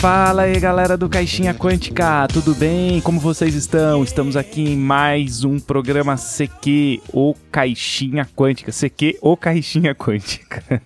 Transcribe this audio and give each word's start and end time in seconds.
Fala 0.00 0.42
aí, 0.42 0.58
galera 0.58 0.96
do 0.96 1.10
Caixinha 1.10 1.52
Quântica, 1.52 2.26
tudo 2.32 2.54
bem? 2.54 3.02
Como 3.02 3.20
vocês 3.20 3.54
estão? 3.54 4.02
Estamos 4.02 4.34
aqui 4.34 4.62
em 4.62 4.74
mais 4.74 5.44
um 5.44 5.60
programa 5.60 6.16
CQ 6.16 7.02
ou 7.12 7.36
Caixinha 7.52 8.26
Quântica. 8.34 8.72
CQ 8.72 9.18
ou 9.20 9.36
Caixinha 9.36 9.94
Quântica. 9.94 10.82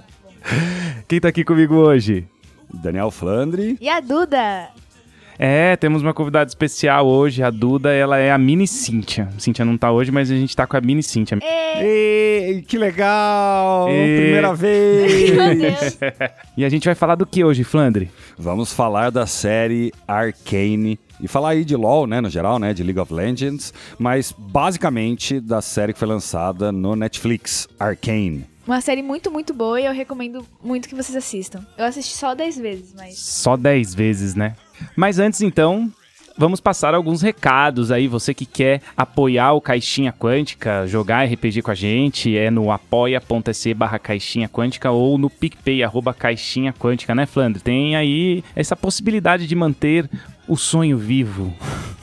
Quem 1.06 1.20
tá 1.20 1.28
aqui 1.28 1.44
comigo 1.44 1.74
hoje? 1.74 2.26
Daniel 2.72 3.10
Flandre. 3.10 3.76
E 3.78 3.86
a 3.90 4.00
Duda? 4.00 4.70
É, 5.38 5.76
temos 5.76 6.02
uma 6.02 6.12
convidada 6.14 6.48
especial 6.48 7.06
hoje, 7.06 7.42
a 7.42 7.50
Duda, 7.50 7.92
ela 7.92 8.18
é 8.18 8.30
a 8.30 8.38
mini 8.38 8.66
Cíntia. 8.66 9.28
Cíntia 9.38 9.64
não 9.64 9.76
tá 9.76 9.90
hoje, 9.90 10.10
mas 10.10 10.30
a 10.30 10.34
gente 10.34 10.54
tá 10.54 10.66
com 10.66 10.76
a 10.76 10.80
mini 10.80 11.02
Cíntia. 11.02 11.38
Ei, 11.80 12.62
que 12.62 12.76
legal! 12.78 13.88
Ei. 13.88 14.20
Primeira 14.20 14.54
vez! 14.54 15.30
Meu 15.30 15.54
Deus. 15.56 15.98
E 16.54 16.66
a 16.66 16.68
gente 16.68 16.84
vai 16.84 16.94
falar 16.94 17.14
do 17.14 17.24
que 17.24 17.42
hoje, 17.42 17.64
Flandre? 17.64 18.10
Vamos 18.38 18.74
falar 18.74 19.10
da 19.10 19.26
série 19.26 19.90
Arcane 20.06 20.98
e 21.18 21.26
falar 21.26 21.50
aí 21.50 21.64
de 21.64 21.74
LoL, 21.74 22.06
né, 22.06 22.20
no 22.20 22.28
geral, 22.28 22.58
né, 22.58 22.74
de 22.74 22.82
League 22.82 23.00
of 23.00 23.12
Legends, 23.12 23.72
mas 23.98 24.34
basicamente 24.36 25.40
da 25.40 25.62
série 25.62 25.94
que 25.94 25.98
foi 25.98 26.08
lançada 26.08 26.70
no 26.70 26.94
Netflix, 26.94 27.66
Arcane. 27.80 28.51
Uma 28.66 28.80
série 28.80 29.02
muito, 29.02 29.30
muito 29.30 29.52
boa 29.52 29.80
e 29.80 29.86
eu 29.86 29.92
recomendo 29.92 30.46
muito 30.62 30.88
que 30.88 30.94
vocês 30.94 31.16
assistam. 31.16 31.66
Eu 31.76 31.84
assisti 31.84 32.16
só 32.16 32.34
10 32.34 32.58
vezes, 32.58 32.94
mas. 32.96 33.18
Só 33.18 33.56
10 33.56 33.94
vezes, 33.94 34.34
né? 34.34 34.54
Mas 34.96 35.18
antes, 35.18 35.40
então, 35.40 35.90
vamos 36.38 36.60
passar 36.60 36.94
alguns 36.94 37.22
recados 37.22 37.90
aí. 37.90 38.06
Você 38.06 38.32
que 38.32 38.46
quer 38.46 38.80
apoiar 38.96 39.52
o 39.52 39.60
Caixinha 39.60 40.12
Quântica, 40.12 40.86
jogar 40.86 41.24
RPG 41.24 41.62
com 41.62 41.72
a 41.72 41.74
gente, 41.74 42.36
é 42.36 42.50
no 42.50 42.70
apoia.se 42.70 43.74
barra 43.74 43.98
Caixinha 43.98 44.48
Quântica 44.48 44.92
ou 44.92 45.18
no 45.18 45.28
PicPay, 45.28 45.82
arroba 45.82 46.14
Caixinha 46.14 46.72
Quântica, 46.72 47.14
né, 47.14 47.26
Flandre? 47.26 47.60
Tem 47.60 47.96
aí 47.96 48.44
essa 48.54 48.76
possibilidade 48.76 49.46
de 49.46 49.56
manter 49.56 50.08
o 50.46 50.56
sonho 50.56 50.96
vivo. 50.98 51.52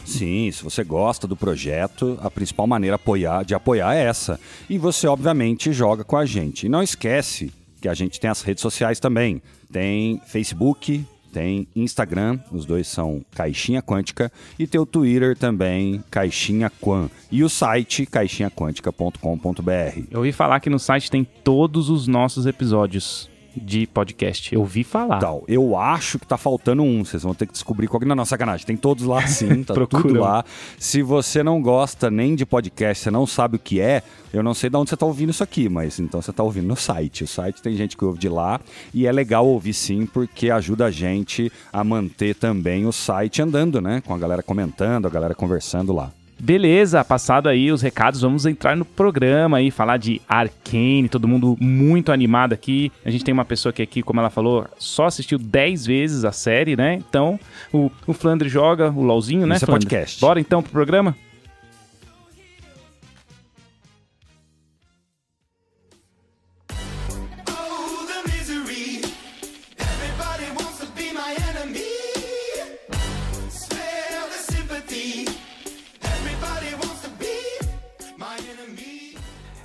Sim, 0.10 0.50
se 0.52 0.64
você 0.64 0.84
gosta 0.84 1.28
do 1.28 1.36
projeto, 1.36 2.18
a 2.22 2.30
principal 2.32 2.66
maneira 2.68 2.96
apoiar- 2.96 3.44
de 3.46 3.54
apoiar 3.54 3.96
é 3.96 4.04
essa. 4.06 4.40
E 4.70 4.78
você, 4.78 5.08
obviamente, 5.08 5.72
joga 5.72 6.04
com 6.04 6.18
a 6.18 6.26
gente. 6.26 6.66
E 6.66 6.70
não 6.70 6.82
esquece 6.84 7.52
que 7.82 7.88
a 7.88 7.94
gente 7.94 8.20
tem 8.20 8.30
as 8.30 8.42
redes 8.42 8.62
sociais 8.62 9.00
também. 9.00 9.42
Tem 9.72 10.20
Facebook, 10.26 11.06
tem 11.32 11.68
Instagram, 11.76 12.40
os 12.52 12.66
dois 12.66 12.88
são 12.88 13.24
Caixinha 13.36 13.82
Quântica, 13.84 14.32
e 14.58 14.66
tem 14.66 14.82
o 14.82 14.86
Twitter 14.86 15.38
também, 15.38 16.04
Caixinha 16.10 16.72
Quan. 16.82 17.08
E 17.32 17.44
o 17.44 17.50
site, 17.50 18.06
caixinhaquântica.com.br. 18.08 20.02
Eu 20.10 20.18
ouvi 20.20 20.32
falar 20.32 20.60
que 20.60 20.70
no 20.70 20.80
site 20.80 21.12
tem 21.12 21.24
todos 21.44 21.90
os 21.90 22.08
nossos 22.08 22.46
episódios 22.46 23.30
de 23.56 23.88
podcast. 23.88 24.54
Eu 24.54 24.62
ouvi 24.62 24.84
falar. 24.84 25.20
Tal. 25.20 25.44
Eu 25.48 25.78
acho 25.78 26.20
que 26.20 26.28
tá 26.28 26.38
faltando 26.38 26.84
um. 26.84 27.04
Vocês 27.04 27.24
vão 27.24 27.34
ter 27.34 27.46
que 27.46 27.54
descobrir 27.54 27.88
qual 27.88 28.00
que. 28.00 28.06
Não, 28.06 28.16
não, 28.16 28.26
sacanagem. 28.26 28.66
Tem 28.66 28.78
todos 28.78 29.06
lá 29.06 29.26
sim, 29.28 29.64
tá 29.64 29.74
tudo 29.74 30.20
lá. 30.20 30.44
Se 30.78 31.02
você 31.02 31.44
não 31.44 31.62
gosta 31.62 32.10
nem 32.10 32.36
de 32.36 32.46
podcast, 32.46 33.04
você 33.04 33.12
não 33.12 33.26
sabe 33.26 33.56
o 33.56 33.60
que 33.60 33.80
é, 33.80 34.04
eu 34.34 34.44
não 34.44 34.54
sei 34.54 34.70
de 34.70 34.78
onde 34.78 34.90
você 34.90 34.98
tá 34.98 35.06
ouvindo 35.06 35.30
isso 35.30 35.44
aqui, 35.44 35.68
mas 35.68 36.00
então 36.00 36.22
você 36.22 36.32
tá 36.32 36.44
ouvindo 36.44 36.68
no 36.68 36.76
site. 36.76 37.24
O 37.24 37.28
site 37.28 37.62
tem 37.62 37.76
gente 37.76 37.98
que 37.98 38.06
ouve 38.06 38.20
de 38.20 38.30
lá 38.30 38.60
e 38.94 39.08
é 39.08 39.12
legal 39.12 39.48
ouvir 39.48 39.74
sim, 39.74 40.06
porque 40.06 40.50
ajuda 40.50 40.86
a 40.86 40.92
gente 40.92 41.52
a 41.72 41.84
manter 41.84 42.36
também 42.36 42.86
o 42.86 42.92
site 42.92 43.42
andando, 43.42 43.82
né? 43.82 44.02
Com 44.06 44.14
a 44.14 44.18
galera 44.18 44.44
comentando, 44.44 45.08
a 45.08 45.10
galera 45.10 45.36
conversando 45.36 45.94
lá. 45.94 46.12
Beleza, 46.40 47.04
passado 47.04 47.50
aí 47.50 47.72
os 47.72 47.82
recados, 47.82 48.22
vamos 48.22 48.46
entrar 48.46 48.76
no 48.76 48.86
programa 48.86 49.58
aí, 49.58 49.70
falar 49.70 49.98
de 49.98 50.22
Arcane, 50.28 51.10
todo 51.10 51.28
mundo 51.28 51.58
muito 51.60 52.12
animado 52.12 52.54
aqui. 52.54 52.92
A 53.04 53.12
gente 53.12 53.24
tem 53.24 53.34
uma 53.34 53.46
pessoa 53.46 53.74
que 53.74 53.82
aqui, 53.82 54.02
como 54.02 54.20
ela 54.20 54.30
falou, 54.30 54.66
só 54.78 55.06
assistiu 55.06 55.38
10 55.38 55.86
vezes 55.86 56.26
a 56.26 56.32
série, 56.32 56.76
né? 56.76 56.96
Então, 56.96 57.40
o, 57.74 57.92
o 58.08 58.14
Flandre 58.14 58.48
joga 58.48 58.90
o 58.90 59.04
LOLzinho, 59.04 59.46
né, 59.46 59.56
Isso 59.56 59.66
é 59.66 59.68
podcast. 59.68 60.22
Bora 60.22 60.40
então 60.40 60.62
pro 60.62 60.72
programa? 60.72 61.16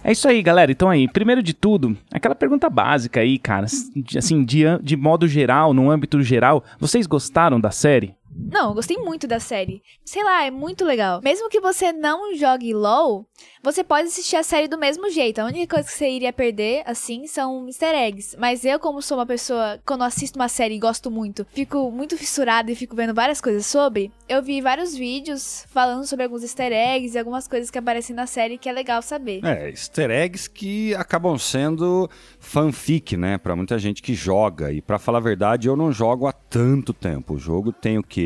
É 0.04 0.12
isso 0.12 0.28
aí, 0.28 0.42
galera. 0.42 0.70
Então 0.70 0.90
aí, 0.90 1.08
primeiro 1.08 1.42
de 1.42 1.54
tudo, 1.54 1.96
aquela 2.12 2.34
pergunta 2.34 2.68
básica 2.68 3.20
aí, 3.20 3.38
cara, 3.38 3.64
assim, 3.64 4.44
de, 4.44 4.64
de 4.82 4.96
modo 4.96 5.26
geral, 5.26 5.72
no 5.72 5.90
âmbito 5.90 6.22
geral, 6.22 6.62
vocês 6.78 7.06
gostaram 7.06 7.58
da 7.58 7.70
série? 7.70 8.14
Não, 8.36 8.68
eu 8.70 8.74
gostei 8.74 8.96
muito 8.96 9.26
da 9.26 9.40
série. 9.40 9.82
Sei 10.04 10.22
lá, 10.22 10.44
é 10.44 10.50
muito 10.50 10.84
legal. 10.84 11.20
Mesmo 11.22 11.48
que 11.48 11.60
você 11.60 11.92
não 11.92 12.34
jogue 12.34 12.74
LOL, 12.74 13.26
você 13.62 13.82
pode 13.82 14.08
assistir 14.08 14.36
a 14.36 14.42
série 14.42 14.68
do 14.68 14.78
mesmo 14.78 15.08
jeito. 15.10 15.38
A 15.38 15.46
única 15.46 15.76
coisa 15.76 15.88
que 15.88 15.96
você 15.96 16.08
iria 16.08 16.32
perder, 16.32 16.82
assim, 16.86 17.26
são 17.26 17.66
easter 17.66 17.94
eggs. 17.94 18.36
Mas 18.38 18.64
eu, 18.64 18.78
como 18.78 19.00
sou 19.00 19.18
uma 19.18 19.26
pessoa, 19.26 19.80
quando 19.86 20.02
assisto 20.02 20.38
uma 20.38 20.48
série 20.48 20.74
e 20.74 20.78
gosto 20.78 21.10
muito, 21.10 21.46
fico 21.52 21.90
muito 21.90 22.16
fissurada 22.16 22.70
e 22.70 22.76
fico 22.76 22.94
vendo 22.94 23.14
várias 23.14 23.40
coisas 23.40 23.66
sobre, 23.66 24.12
eu 24.28 24.42
vi 24.42 24.60
vários 24.60 24.94
vídeos 24.94 25.64
falando 25.68 26.06
sobre 26.06 26.24
alguns 26.24 26.42
easter 26.42 26.72
eggs 26.72 27.14
e 27.14 27.18
algumas 27.18 27.48
coisas 27.48 27.70
que 27.70 27.78
aparecem 27.78 28.14
na 28.14 28.26
série 28.26 28.58
que 28.58 28.68
é 28.68 28.72
legal 28.72 29.00
saber. 29.02 29.44
É, 29.44 29.70
easter 29.70 30.10
eggs 30.10 30.48
que 30.48 30.94
acabam 30.94 31.38
sendo 31.38 32.08
fanfic, 32.38 33.16
né? 33.16 33.38
Pra 33.38 33.56
muita 33.56 33.78
gente 33.78 34.02
que 34.02 34.14
joga. 34.14 34.72
E 34.72 34.80
pra 34.80 34.98
falar 34.98 35.18
a 35.18 35.22
verdade, 35.22 35.68
eu 35.68 35.76
não 35.76 35.90
jogo 35.90 36.26
há 36.26 36.32
tanto 36.32 36.92
tempo. 36.92 37.34
O 37.34 37.38
jogo 37.38 37.72
tem 37.72 37.98
o 37.98 38.02
quê? 38.02 38.23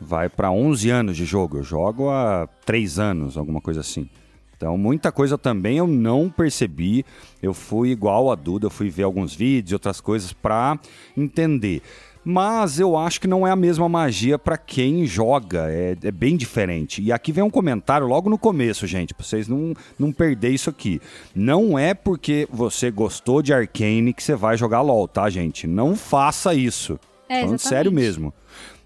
Vai 0.00 0.28
pra 0.28 0.50
11 0.50 0.88
anos 0.90 1.16
de 1.16 1.24
jogo. 1.24 1.58
Eu 1.58 1.62
jogo 1.62 2.08
há 2.08 2.48
3 2.64 2.98
anos, 2.98 3.36
alguma 3.36 3.60
coisa 3.60 3.80
assim. 3.80 4.08
Então, 4.56 4.76
muita 4.76 5.10
coisa 5.10 5.38
também 5.38 5.78
eu 5.78 5.86
não 5.86 6.28
percebi. 6.28 7.04
Eu 7.42 7.54
fui 7.54 7.90
igual 7.90 8.30
a 8.30 8.34
Duda, 8.34 8.66
eu 8.66 8.70
fui 8.70 8.90
ver 8.90 9.04
alguns 9.04 9.34
vídeos, 9.34 9.72
outras 9.72 10.00
coisas 10.00 10.32
pra 10.32 10.78
entender. 11.16 11.82
Mas 12.22 12.78
eu 12.78 12.96
acho 12.96 13.20
que 13.20 13.26
não 13.26 13.46
é 13.46 13.50
a 13.50 13.56
mesma 13.56 13.88
magia 13.88 14.38
pra 14.38 14.58
quem 14.58 15.06
joga, 15.06 15.70
é, 15.70 15.96
é 16.02 16.10
bem 16.10 16.36
diferente. 16.36 17.00
E 17.00 17.10
aqui 17.10 17.32
vem 17.32 17.42
um 17.42 17.48
comentário 17.48 18.06
logo 18.06 18.28
no 18.28 18.36
começo, 18.36 18.86
gente, 18.86 19.14
pra 19.14 19.24
vocês 19.24 19.48
não, 19.48 19.72
não 19.98 20.12
perder 20.12 20.50
isso 20.50 20.68
aqui. 20.68 21.00
Não 21.34 21.78
é 21.78 21.94
porque 21.94 22.46
você 22.52 22.90
gostou 22.90 23.40
de 23.40 23.54
Arcane 23.54 24.12
que 24.12 24.22
você 24.22 24.34
vai 24.34 24.58
jogar 24.58 24.82
LOL, 24.82 25.08
tá, 25.08 25.30
gente? 25.30 25.66
Não 25.66 25.96
faça 25.96 26.54
isso. 26.54 27.00
É, 27.26 27.40
falando 27.40 27.54
exatamente. 27.54 27.68
sério 27.68 27.92
mesmo. 27.92 28.34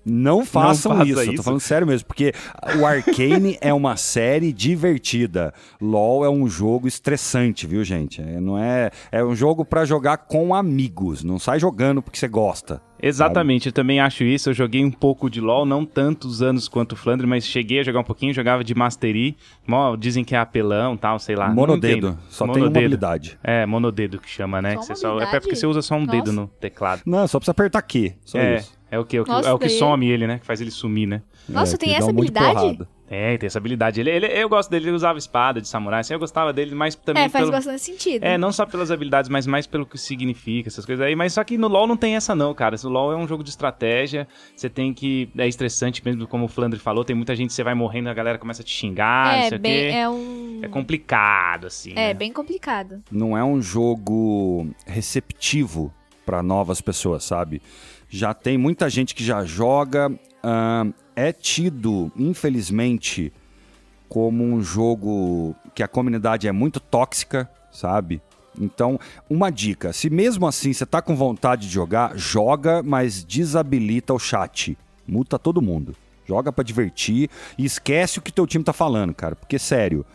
Não 0.04 0.44
façam 0.44 0.92
faça 0.96 1.08
isso, 1.08 1.20
eu 1.20 1.24
isso. 1.24 1.36
tô 1.36 1.42
falando 1.42 1.60
sério 1.60 1.86
mesmo, 1.86 2.06
porque 2.06 2.32
o 2.78 2.86
Arcane 2.86 3.56
é 3.60 3.72
uma 3.72 3.96
série 3.96 4.52
divertida. 4.52 5.52
LoL 5.80 6.24
é 6.24 6.30
um 6.30 6.46
jogo 6.46 6.86
estressante, 6.86 7.66
viu, 7.66 7.82
gente? 7.84 8.20
É, 8.20 8.40
não 8.40 8.58
é, 8.58 8.90
é 9.10 9.24
um 9.24 9.34
jogo 9.34 9.64
pra 9.64 9.84
jogar 9.84 10.18
com 10.18 10.54
amigos, 10.54 11.24
não 11.24 11.38
sai 11.38 11.58
jogando 11.58 12.02
porque 12.02 12.18
você 12.18 12.28
gosta. 12.28 12.82
Exatamente, 13.02 13.66
eu 13.66 13.72
também 13.72 14.00
acho 14.00 14.24
isso. 14.24 14.50
Eu 14.50 14.54
joguei 14.54 14.84
um 14.84 14.90
pouco 14.90 15.28
de 15.28 15.40
LoL, 15.40 15.66
não 15.66 15.84
tantos 15.84 16.40
anos 16.42 16.68
quanto 16.68 16.92
o 16.92 16.96
Flandre, 16.96 17.26
mas 17.26 17.46
cheguei 17.46 17.80
a 17.80 17.82
jogar 17.82 18.00
um 18.00 18.04
pouquinho, 18.04 18.32
jogava 18.32 18.64
de 18.64 18.74
Mastery. 18.74 19.36
Mó, 19.66 19.94
dizem 19.96 20.24
que 20.24 20.34
é 20.34 20.38
apelão 20.38 20.96
tal, 20.96 21.18
sei 21.18 21.36
lá. 21.36 21.50
Monodedo, 21.50 22.18
só 22.28 22.46
tem 22.48 22.62
uma 22.62 22.68
habilidade. 22.68 23.38
É, 23.42 23.66
monodedo 23.66 24.18
que 24.18 24.28
chama, 24.30 24.62
né? 24.62 24.74
Só 24.74 24.80
Que 24.80 24.86
você 24.86 24.92
uma 25.06 25.20
só, 25.20 25.36
é 25.36 25.40
porque 25.40 25.56
você 25.56 25.66
usa 25.66 25.82
só 25.82 25.96
um 25.96 26.06
dedo 26.06 26.32
Nossa. 26.32 26.32
no 26.32 26.46
teclado. 26.60 27.02
Não, 27.04 27.26
só 27.28 27.38
precisa 27.38 27.50
apertar 27.52 27.82
Q, 27.82 28.14
só 28.24 28.38
é, 28.38 28.56
isso. 28.56 28.72
é 28.90 28.98
o 28.98 29.04
que, 29.04 29.20
o 29.20 29.24
que- 29.24 29.30
Nossa, 29.30 29.48
é 29.48 29.52
o 29.52 29.58
que 29.58 29.66
daí- 29.66 29.78
some 29.78 30.08
ele, 30.08 30.26
né? 30.26 30.38
Que 30.38 30.46
faz 30.46 30.60
ele 30.60 30.70
sumir, 30.70 31.06
né? 31.06 31.22
Nossa, 31.48 31.74
É, 31.74 31.78
tem 31.78 31.94
essa 31.94 32.06
um 32.06 32.10
habilidade? 32.10 32.78
É, 33.08 33.36
tem 33.36 33.46
essa 33.46 33.58
habilidade. 33.58 34.00
Ele, 34.00 34.10
ele- 34.10 34.26
eu 34.26 34.48
gosto 34.48 34.70
dele, 34.70 34.86
ele 34.86 34.96
usava 34.96 35.18
espada 35.18 35.60
de 35.60 35.68
samurai, 35.68 36.00
assim, 36.00 36.14
eu 36.14 36.18
gostava 36.18 36.52
dele, 36.54 36.74
mas 36.74 36.94
também 36.94 37.24
É, 37.24 37.28
faz 37.28 37.42
pelo... 37.42 37.52
bastante 37.52 37.80
sentido. 37.82 38.24
É, 38.24 38.38
não 38.38 38.50
só 38.50 38.64
pelas 38.64 38.90
habilidades, 38.90 39.28
mas 39.28 39.46
mais 39.46 39.66
pelo 39.66 39.84
que 39.84 39.98
significa, 39.98 40.68
essas 40.70 40.86
coisas 40.86 41.04
aí. 41.04 41.14
Mas 41.14 41.34
só 41.34 41.44
que 41.44 41.58
no 41.58 41.68
LoL 41.68 41.86
não 41.86 41.98
tem 41.98 42.16
essa 42.16 42.34
não, 42.34 42.54
cara. 42.54 42.76
O 42.82 42.88
LoL 42.88 43.12
é 43.12 43.16
um 43.16 43.28
jogo 43.28 43.44
de 43.44 43.50
estratégia, 43.50 44.26
você 44.56 44.70
tem 44.70 44.94
que... 44.94 45.28
É 45.36 45.46
estressante 45.46 46.02
mesmo, 46.04 46.26
como 46.26 46.46
o 46.46 46.48
Flandre 46.48 46.78
falou, 46.80 47.04
tem 47.04 47.14
muita 47.14 47.36
gente, 47.36 47.52
você 47.52 47.62
vai 47.62 47.74
morrendo, 47.74 48.08
a 48.08 48.14
galera 48.14 48.38
começa 48.38 48.62
a 48.62 48.64
te 48.64 48.70
xingar, 48.72 49.36
não 49.36 49.42
sei 49.48 49.52
é, 49.52 49.56
o 49.56 49.60
bem, 49.60 49.90
quê. 49.90 49.96
é 49.96 50.08
um. 50.08 50.60
É 50.62 50.68
complicado, 50.68 51.66
assim. 51.66 51.90
É, 51.92 51.94
né? 52.08 52.14
bem 52.14 52.32
complicado. 52.32 53.02
não 53.12 53.36
é 53.36 53.44
um 53.44 53.60
jogo 53.60 54.66
receptivo 54.86 55.92
para 56.24 56.42
novas 56.42 56.80
pessoas, 56.80 57.22
sabe? 57.24 57.60
Já 58.08 58.32
tem 58.32 58.56
muita 58.56 58.88
gente 58.88 59.14
que 59.14 59.22
já 59.22 59.44
joga, 59.44 60.10
ahn, 60.42 60.92
é 61.16 61.32
tido, 61.32 62.10
infelizmente, 62.16 63.32
como 64.08 64.44
um 64.44 64.62
jogo 64.62 65.54
que 65.74 65.82
a 65.82 65.88
comunidade 65.88 66.46
é 66.46 66.52
muito 66.52 66.80
tóxica, 66.80 67.50
sabe? 67.72 68.20
Então, 68.60 68.98
uma 69.28 69.50
dica, 69.50 69.92
se 69.92 70.08
mesmo 70.08 70.46
assim 70.46 70.72
você 70.72 70.86
tá 70.86 71.02
com 71.02 71.16
vontade 71.16 71.66
de 71.66 71.72
jogar, 71.72 72.16
joga, 72.16 72.82
mas 72.82 73.24
desabilita 73.24 74.14
o 74.14 74.18
chat. 74.18 74.78
Muta 75.06 75.38
todo 75.38 75.60
mundo. 75.60 75.94
Joga 76.26 76.52
pra 76.52 76.64
divertir 76.64 77.28
e 77.58 77.64
esquece 77.64 78.18
o 78.18 78.22
que 78.22 78.32
teu 78.32 78.46
time 78.46 78.64
tá 78.64 78.72
falando, 78.72 79.12
cara. 79.12 79.36
Porque, 79.36 79.58
sério, 79.58 80.06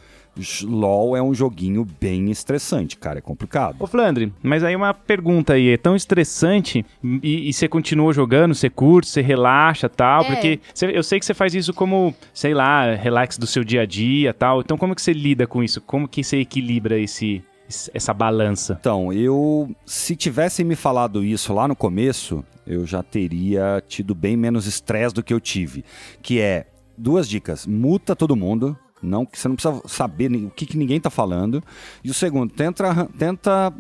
LoL 0.64 1.16
é 1.16 1.22
um 1.22 1.34
joguinho 1.34 1.86
bem 2.00 2.30
estressante, 2.32 2.98
cara, 2.98 3.20
é 3.20 3.22
complicado. 3.22 3.76
Ô, 3.80 3.88
Flandre, 3.88 4.32
mas 4.42 4.64
aí 4.64 4.76
uma 4.76 4.94
pergunta 4.94 5.54
aí, 5.54 5.70
é 5.70 5.78
tão 5.78 5.96
estressante 5.96 6.86
e, 7.04 7.50
e 7.50 7.54
você 7.54 7.68
continua 7.68 8.14
jogando, 8.14 8.54
você 8.56 8.70
curte, 8.70 9.10
você 9.10 9.22
relaxa 9.22 9.88
tal, 9.90 10.22
É. 10.24 10.26
porque 10.26 10.60
você- 10.74 10.92
eu 10.98 11.04
sei 11.04 11.20
que 11.20 11.26
você 11.26 11.34
faz 11.34 11.54
isso 11.54 11.74
como, 11.74 12.14
sei 12.34 12.54
lá, 12.54 12.94
relax 12.96 13.38
do 13.38 13.48
seu 13.48 13.64
dia 13.64 13.82
a 13.82 13.86
dia 13.86 14.34
tal, 14.34 14.62
então 14.62 14.78
como 14.78 14.96
que 14.96 15.02
você 15.02 15.14
lida 15.14 15.46
com 15.48 15.64
isso? 15.64 15.82
Como 15.82 16.08
que 16.08 16.24
você 16.24 16.38
equilibra 16.38 16.98
esse, 17.00 17.44
esse- 17.68 17.92
essa 17.94 18.14
balança? 18.14 18.78
Então, 18.80 19.12
eu. 19.14 19.70
Se 19.86 20.16
tivessem 20.16 20.66
me 20.66 20.76
falado 20.76 21.24
isso 21.24 21.54
lá 21.54 21.68
no 21.68 21.76
começo, 21.76 22.44
eu 22.66 22.86
já 22.86 23.02
teria 23.04 23.84
tido 23.88 24.14
bem 24.16 24.36
menos 24.38 24.66
estresse 24.68 25.14
do 25.14 25.24
que 25.24 25.34
eu 25.34 25.40
tive. 25.40 25.84
Que 26.22 26.40
é 26.40 26.68
duas 26.98 27.28
dicas: 27.28 27.66
muta 27.66 28.16
todo 28.16 28.36
mundo. 28.36 28.78
Não, 29.02 29.28
você 29.32 29.48
não 29.48 29.56
precisa 29.56 29.82
saber 29.88 30.32
o 30.32 30.50
que, 30.50 30.66
que 30.66 30.78
ninguém 30.78 31.00
tá 31.00 31.10
falando. 31.10 31.64
E 32.04 32.10
o 32.10 32.14
segundo, 32.14 32.54
tenta, 32.54 33.06
tenta 33.18 33.74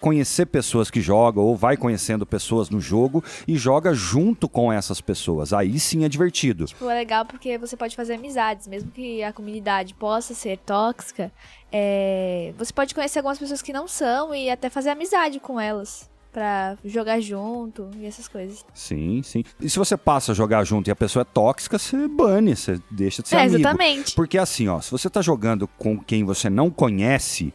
conhecer 0.00 0.46
pessoas 0.46 0.90
que 0.90 1.00
jogam 1.00 1.44
ou 1.44 1.54
vai 1.54 1.76
conhecendo 1.76 2.24
pessoas 2.24 2.70
no 2.70 2.80
jogo 2.80 3.22
e 3.46 3.56
joga 3.56 3.92
junto 3.92 4.48
com 4.48 4.72
essas 4.72 5.00
pessoas. 5.00 5.52
Aí 5.52 5.78
sim 5.78 6.04
é 6.04 6.08
divertido. 6.08 6.64
Tipo, 6.64 6.88
é 6.88 6.94
legal 6.94 7.24
porque 7.26 7.58
você 7.58 7.76
pode 7.76 7.94
fazer 7.94 8.14
amizades, 8.14 8.66
mesmo 8.66 8.90
que 8.90 9.22
a 9.22 9.32
comunidade 9.32 9.94
possa 9.94 10.34
ser 10.34 10.58
tóxica. 10.58 11.30
é, 11.70 12.54
Você 12.58 12.72
pode 12.72 12.94
conhecer 12.94 13.18
algumas 13.18 13.38
pessoas 13.38 13.60
que 13.62 13.72
não 13.72 13.86
são 13.86 14.34
e 14.34 14.50
até 14.50 14.70
fazer 14.70 14.90
amizade 14.90 15.38
com 15.38 15.60
elas. 15.60 16.09
Pra 16.32 16.76
jogar 16.84 17.20
junto 17.20 17.90
e 17.98 18.06
essas 18.06 18.28
coisas. 18.28 18.64
Sim, 18.72 19.20
sim. 19.24 19.42
E 19.60 19.68
se 19.68 19.78
você 19.78 19.96
passa 19.96 20.30
a 20.30 20.34
jogar 20.34 20.62
junto 20.64 20.88
e 20.88 20.90
a 20.90 20.96
pessoa 20.96 21.22
é 21.22 21.24
tóxica, 21.24 21.76
você 21.78 22.06
bane, 22.06 22.54
você 22.54 22.80
deixa 22.90 23.22
de 23.22 23.28
ser 23.28 23.36
é, 23.36 23.40
amigo. 23.40 23.56
exatamente. 23.56 24.14
Porque 24.14 24.38
assim, 24.38 24.68
ó, 24.68 24.80
se 24.80 24.92
você 24.92 25.10
tá 25.10 25.20
jogando 25.20 25.66
com 25.66 25.98
quem 25.98 26.24
você 26.24 26.48
não 26.48 26.70
conhece 26.70 27.52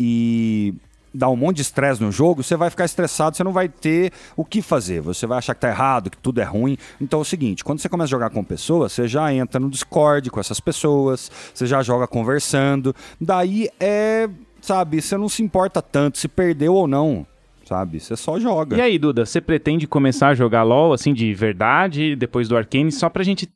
e 0.00 0.74
dá 1.16 1.28
um 1.28 1.36
monte 1.36 1.56
de 1.56 1.62
estresse 1.62 2.02
no 2.02 2.12
jogo, 2.12 2.42
você 2.42 2.56
vai 2.56 2.70
ficar 2.70 2.84
estressado, 2.84 3.36
você 3.36 3.42
não 3.42 3.52
vai 3.52 3.68
ter 3.68 4.12
o 4.36 4.44
que 4.44 4.60
fazer. 4.60 5.00
Você 5.00 5.26
vai 5.26 5.38
achar 5.38 5.54
que 5.54 5.60
tá 5.60 5.68
errado, 5.68 6.10
que 6.10 6.18
tudo 6.18 6.40
é 6.40 6.44
ruim. 6.44 6.76
Então 7.00 7.18
é 7.18 7.22
o 7.22 7.24
seguinte, 7.24 7.64
quando 7.64 7.80
você 7.80 7.88
começa 7.88 8.08
a 8.08 8.10
jogar 8.16 8.30
com 8.30 8.44
pessoas, 8.44 8.92
você 8.92 9.08
já 9.08 9.32
entra 9.32 9.58
no 9.58 9.70
Discord 9.70 10.30
com 10.30 10.38
essas 10.38 10.60
pessoas, 10.60 11.30
você 11.52 11.66
já 11.66 11.82
joga 11.82 12.06
conversando. 12.06 12.94
Daí 13.20 13.68
é, 13.80 14.28
sabe, 14.60 15.00
você 15.00 15.16
não 15.16 15.28
se 15.28 15.42
importa 15.42 15.80
tanto 15.80 16.18
se 16.18 16.28
perdeu 16.28 16.74
ou 16.74 16.86
não, 16.86 17.26
sabe? 17.66 18.00
Você 18.00 18.16
só 18.16 18.38
joga. 18.38 18.76
E 18.76 18.80
aí, 18.80 18.98
Duda, 18.98 19.26
você 19.26 19.40
pretende 19.40 19.86
começar 19.86 20.28
a 20.28 20.34
jogar 20.34 20.62
LoL, 20.62 20.92
assim, 20.92 21.12
de 21.12 21.34
verdade, 21.34 22.14
depois 22.16 22.48
do 22.48 22.56
Arcane, 22.56 22.90
só 22.92 23.08
pra 23.10 23.22
gente 23.22 23.46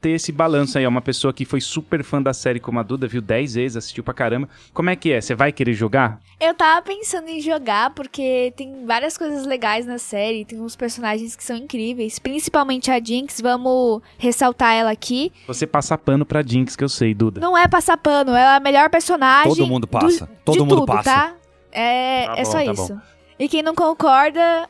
ter 0.00 0.10
esse 0.10 0.30
balanço 0.30 0.78
aí, 0.78 0.86
ó, 0.86 0.88
uma 0.88 1.00
pessoa 1.00 1.32
que 1.32 1.44
foi 1.44 1.60
super 1.60 2.02
fã 2.04 2.20
da 2.22 2.32
série 2.32 2.60
como 2.60 2.78
a 2.78 2.82
Duda, 2.82 3.06
viu 3.06 3.22
10 3.22 3.54
vezes, 3.54 3.76
assistiu 3.76 4.04
pra 4.04 4.14
caramba. 4.14 4.48
Como 4.72 4.90
é 4.90 4.96
que 4.96 5.12
é? 5.12 5.20
Você 5.20 5.34
vai 5.34 5.50
querer 5.52 5.72
jogar? 5.72 6.20
Eu 6.40 6.54
tava 6.54 6.82
pensando 6.82 7.28
em 7.28 7.40
jogar 7.40 7.90
porque 7.90 8.52
tem 8.56 8.84
várias 8.86 9.16
coisas 9.16 9.46
legais 9.46 9.86
na 9.86 9.98
série, 9.98 10.44
tem 10.44 10.60
uns 10.60 10.76
personagens 10.76 11.34
que 11.34 11.42
são 11.44 11.56
incríveis, 11.56 12.18
principalmente 12.18 12.90
a 12.90 13.02
Jinx, 13.02 13.40
vamos 13.40 14.02
ressaltar 14.18 14.74
ela 14.74 14.90
aqui. 14.90 15.32
Você 15.46 15.66
passa 15.66 15.96
pano 15.96 16.26
pra 16.26 16.42
Jinx, 16.42 16.76
que 16.76 16.84
eu 16.84 16.88
sei, 16.88 17.14
Duda. 17.14 17.40
Não 17.40 17.56
é 17.56 17.66
passar 17.66 17.96
pano, 17.96 18.30
ela 18.32 18.54
é 18.54 18.56
a 18.56 18.60
melhor 18.60 18.90
personagem. 18.90 19.48
Todo 19.54 19.66
mundo 19.66 19.86
passa, 19.86 20.26
do- 20.26 20.32
todo 20.44 20.54
de 20.54 20.60
mundo 20.60 20.74
tudo, 20.80 20.86
passa. 20.86 21.10
Tá? 21.10 21.34
É, 21.72 22.26
Tá 22.26 22.32
é 22.34 22.44
bom, 22.44 22.50
só 22.50 22.52
tá 22.64 22.64
isso. 22.72 23.00
E 23.38 23.48
quem 23.48 23.62
não 23.62 23.74
concorda, 23.74 24.68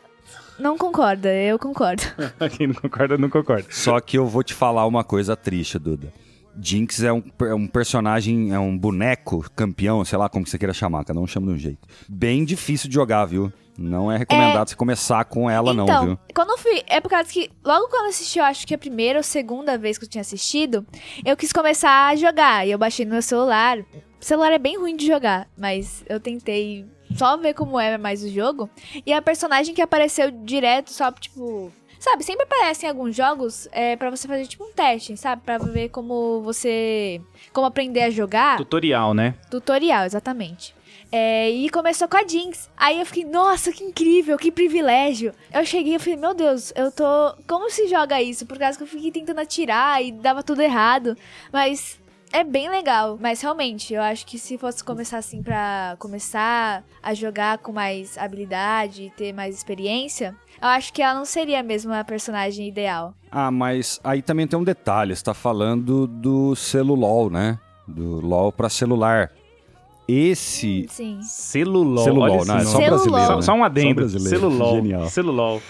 não 0.59 0.79
concorda, 0.79 1.33
eu 1.35 1.59
concordo. 1.59 2.03
Quem 2.57 2.69
não 2.69 2.75
concorda, 2.75 3.19
não 3.19 3.29
concorda. 3.29 3.67
Só 3.71 4.01
que 4.01 4.17
eu 4.17 4.27
vou 4.27 4.43
te 4.43 4.55
falar 4.55 4.87
uma 4.87 5.05
coisa 5.05 5.37
triste, 5.37 5.79
Duda. 5.79 6.13
Jinx 6.61 7.03
é 7.03 7.13
um, 7.13 7.21
per- 7.21 7.53
um 7.55 7.67
personagem, 7.67 8.53
é 8.55 8.59
um 8.59 8.77
boneco 8.79 9.45
campeão, 9.57 10.05
sei 10.05 10.17
lá 10.17 10.29
como 10.29 10.45
que 10.45 10.51
você 10.51 10.57
queira 10.59 10.73
chamar, 10.73 11.05
cada 11.05 11.19
um 11.19 11.27
chama 11.27 11.49
de 11.49 11.53
um 11.55 11.59
jeito. 11.59 11.81
Bem 12.09 12.45
difícil 12.45 12.89
de 12.89 12.95
jogar, 12.95 13.25
viu? 13.25 13.53
Não 13.77 14.11
é 14.11 14.17
recomendado 14.17 14.69
você 14.69 14.77
começar 14.77 15.25
com 15.25 15.51
ela, 15.51 15.75
não, 15.75 15.83
então, 15.85 16.07
viu? 16.07 16.19
quando 16.33 16.51
eu 16.51 16.59
fui. 16.59 16.81
É 16.87 17.01
por 17.01 17.09
causa 17.09 17.29
que. 17.29 17.51
Logo 17.65 17.89
quando 17.89 18.05
eu 18.05 18.11
assisti, 18.11 18.39
eu 18.39 18.45
acho 18.45 18.65
que 18.69 18.73
a 18.73 18.79
primeira 18.79 19.19
ou 19.19 19.23
segunda 19.25 19.77
vez 19.77 19.99
que 19.99 20.05
eu 20.05 20.09
tinha 20.09 20.23
assistido, 20.23 20.87
eu 21.25 21.37
quis 21.37 21.53
começar 21.53 22.07
a 22.09 22.15
jogar. 22.15 22.65
E 22.65 22.71
eu 22.71 22.79
baixei 22.79 23.05
no 23.05 23.11
meu 23.11 23.23
celular. 23.23 23.79
O 23.81 24.25
celular 24.25 24.53
é 24.53 24.59
bem 24.59 24.79
ruim 24.79 24.97
de 24.97 25.05
jogar, 25.09 25.49
mas 25.59 26.05
eu 26.09 26.21
tentei 26.21 26.87
só 27.15 27.37
ver 27.37 27.55
como 27.55 27.79
é 27.79 27.97
mais 27.97 28.23
o 28.23 28.29
jogo. 28.29 28.69
E 29.05 29.13
a 29.13 29.23
personagem 29.23 29.75
que 29.75 29.83
apareceu 29.83 30.31
direto, 30.31 30.93
só 30.93 31.11
tipo. 31.13 31.73
Sabe, 31.99 32.23
sempre 32.23 32.43
aparece 32.43 32.85
em 32.85 32.89
alguns 32.91 33.17
jogos 33.17 33.67
é, 33.73 33.97
para 33.97 34.11
você 34.11 34.29
fazer 34.29 34.47
tipo 34.47 34.63
um 34.63 34.73
teste, 34.73 35.17
sabe? 35.17 35.41
Pra 35.43 35.57
ver 35.57 35.89
como 35.89 36.43
você. 36.43 37.21
Como 37.53 37.67
aprender 37.67 38.03
a 38.03 38.11
jogar. 38.11 38.59
Tutorial, 38.59 39.15
né? 39.15 39.35
Tutorial, 39.51 40.05
exatamente. 40.05 40.75
É, 41.17 41.49
e 41.49 41.71
começou 41.71 42.09
com 42.09 42.17
a 42.17 42.27
Jinx. 42.27 42.69
Aí 42.77 42.99
eu 42.99 43.07
fiquei, 43.07 43.25
nossa, 43.25 43.71
que 43.71 43.85
incrível, 43.85 44.37
que 44.37 44.51
privilégio. 44.51 45.33
Eu 45.53 45.65
cheguei 45.65 45.95
e 45.95 45.99
falei, 45.99 46.17
meu 46.17 46.35
Deus, 46.35 46.73
eu 46.75 46.91
tô. 46.91 47.05
Como 47.47 47.71
se 47.71 47.87
joga 47.89 48.21
isso? 48.21 48.45
Por 48.45 48.59
causa 48.59 48.77
que 48.77 48.83
eu 48.83 48.89
fiquei 48.89 49.13
tentando 49.13 49.41
atirar 49.41 50.05
e 50.05 50.11
dava 50.11 50.43
tudo 50.43 50.61
errado. 50.61 51.17
Mas 51.53 52.01
é 52.35 52.43
bem 52.43 52.69
legal. 52.69 53.17
Mas 53.21 53.41
realmente, 53.41 53.95
eu 53.95 54.03
acho 54.03 54.27
que 54.27 54.39
se 54.39 54.59
fosse 54.59 54.83
começar 54.83 55.19
assim 55.19 55.41
pra 55.41 55.95
começar 56.01 56.83
a 57.01 57.15
jogar 57.15 57.59
com 57.59 57.73
mais 57.73 58.19
habilidade 58.19 59.05
e 59.05 59.11
ter 59.11 59.33
mais 59.33 59.55
experiência, 59.55 60.35
eu 60.61 60.69
acho 60.69 60.93
que 60.93 61.01
ela 61.01 61.15
não 61.15 61.25
seria 61.25 61.63
mesmo 61.63 61.95
a 61.95 62.03
personagem 62.03 62.67
ideal. 62.67 63.15
Ah, 63.31 63.53
mas 63.53 64.01
aí 64.03 64.21
também 64.21 64.49
tem 64.49 64.59
um 64.59 64.65
detalhe, 64.65 65.15
você 65.15 65.23
tá 65.23 65.33
falando 65.33 66.09
do 66.09 66.57
celulol, 66.57 67.31
né? 67.31 67.57
Do 67.87 68.21
LOL 68.21 68.51
pra 68.51 68.69
celular. 68.69 69.31
Esse 70.09 70.87
Sim. 70.91 71.21
Celulol. 71.23 72.05
celulol, 72.05 72.45
não, 72.45 72.57
é 72.59 72.65
só 72.65 72.79
brasileiro. 72.79 73.27
Só, 73.27 73.37
né? 73.37 73.43
só 73.43 73.55
um 73.55 73.65
adendo. 73.65 73.95
brasileiro. 73.95 74.29
Celulol. 74.39 74.75
Genial. 74.77 75.09
Celulol. 75.09 75.63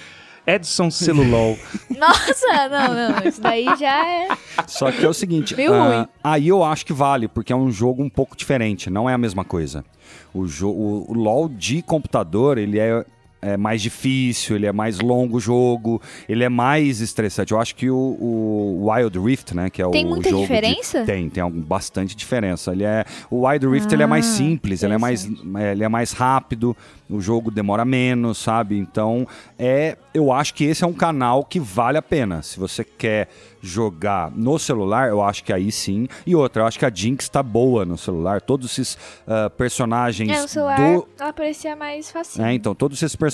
Edson 0.47 0.91
Celulol. 0.91 1.59
Nossa, 1.97 2.69
não, 2.69 2.95
não. 2.95 3.29
Isso 3.29 3.41
daí 3.41 3.65
já 3.79 4.07
é. 4.09 4.29
Só 4.67 4.91
que 4.93 5.05
é 5.05 5.09
o 5.09 5.15
seguinte, 5.15 5.57
Meio 5.57 5.73
ruim. 5.73 6.07
aí 6.23 6.49
eu 6.49 6.63
acho 6.63 6.85
que 6.85 6.93
vale, 6.93 7.29
porque 7.29 7.53
é 7.53 7.57
um 7.57 7.71
jogo 7.71 8.03
um 8.03 8.11
pouco 8.11 8.37
diferente, 8.37 8.91
não 8.91 9.09
é 9.09 9.15
a 9.15 9.19
mesma 9.19 9.45
coisa. 9.45 9.85
O, 10.33 10.45
o, 10.65 11.11
o 11.11 11.15
LoL 11.15 11.49
de 11.49 11.81
computador, 11.83 12.59
ele 12.59 12.79
é, 12.79 13.05
é 13.45 13.57
mais 13.57 13.83
difícil, 13.83 14.57
ele 14.57 14.67
é 14.67 14.73
mais 14.73 14.99
longo 15.01 15.37
o 15.37 15.41
jogo, 15.41 16.01
ele 16.29 16.43
é 16.45 16.49
mais 16.49 17.01
estressante. 17.01 17.53
Eu 17.53 17.61
acho 17.61 17.75
que 17.77 17.91
o, 17.91 17.95
o 17.97 18.91
Wild 18.91 19.19
Rift, 19.19 19.55
né, 19.55 19.69
que 19.71 19.83
é 19.83 19.89
Tem 19.91 20.05
o 20.05 20.09
muita 20.09 20.31
jogo 20.31 20.43
de- 20.43 20.49
diferença? 20.49 21.05
Tem, 21.05 21.29
tem 21.29 21.43
algum- 21.43 21.61
bastante 21.61 22.17
diferença. 22.17 22.73
Ele 22.73 22.85
é, 22.85 23.05
o 23.31 23.47
Wild 23.47 23.67
Rift 23.67 23.93
ele 23.93 24.03
é 24.03 24.07
mais 24.07 24.27
Ah, 24.27 24.37
simples, 24.37 24.83
ele 24.83 24.95
é 24.95 24.99
mais, 24.99 25.29
é, 25.59 25.73
ele 25.73 25.85
é 25.85 25.89
mais 25.89 26.13
rápido, 26.13 26.77
o 27.11 27.21
jogo 27.21 27.51
demora 27.51 27.85
menos, 27.85 28.39
sabe? 28.39 28.79
Então, 28.79 29.27
é, 29.59 29.97
eu 30.15 30.33
acho 30.33 30.55
que 30.55 30.65
esse 30.65 30.83
é 30.83 30.87
um 30.87 30.93
canal 30.93 31.45
que 31.45 31.61
vale 31.61 31.99
a 31.99 32.03
pena. 32.03 32.43
Se 32.43 32.59
você 32.59 32.83
quer 32.83 33.29
jogar 33.63 34.31
no 34.31 34.59
celular, 34.59 35.09
eu 35.09 35.23
acho 35.23 35.43
que 35.45 35.53
aí 35.53 35.71
sim. 35.73 36.07
E 36.27 36.35
outra, 36.35 36.63
eu 36.63 36.67
acho 36.67 36.79
que 36.79 36.85
a 36.85 36.91
Jinx 36.93 37.29
tá 37.29 37.43
boa 37.43 37.85
no 37.85 37.97
celular. 37.99 38.41
Todos 38.41 38.71
esses 38.73 38.99
ah, 39.27 39.51
personagens 39.51 40.31
É, 40.31 40.41
no 40.43 40.49
celular 40.49 40.77
do 40.77 41.09
ela 41.19 41.33
parecia 41.33 41.75
mais 41.77 42.11
fácil. 42.11 42.43
é, 42.45 42.53
então, 42.55 42.75
todos 42.75 43.03
esses 43.03 43.17
personagens 43.17 43.34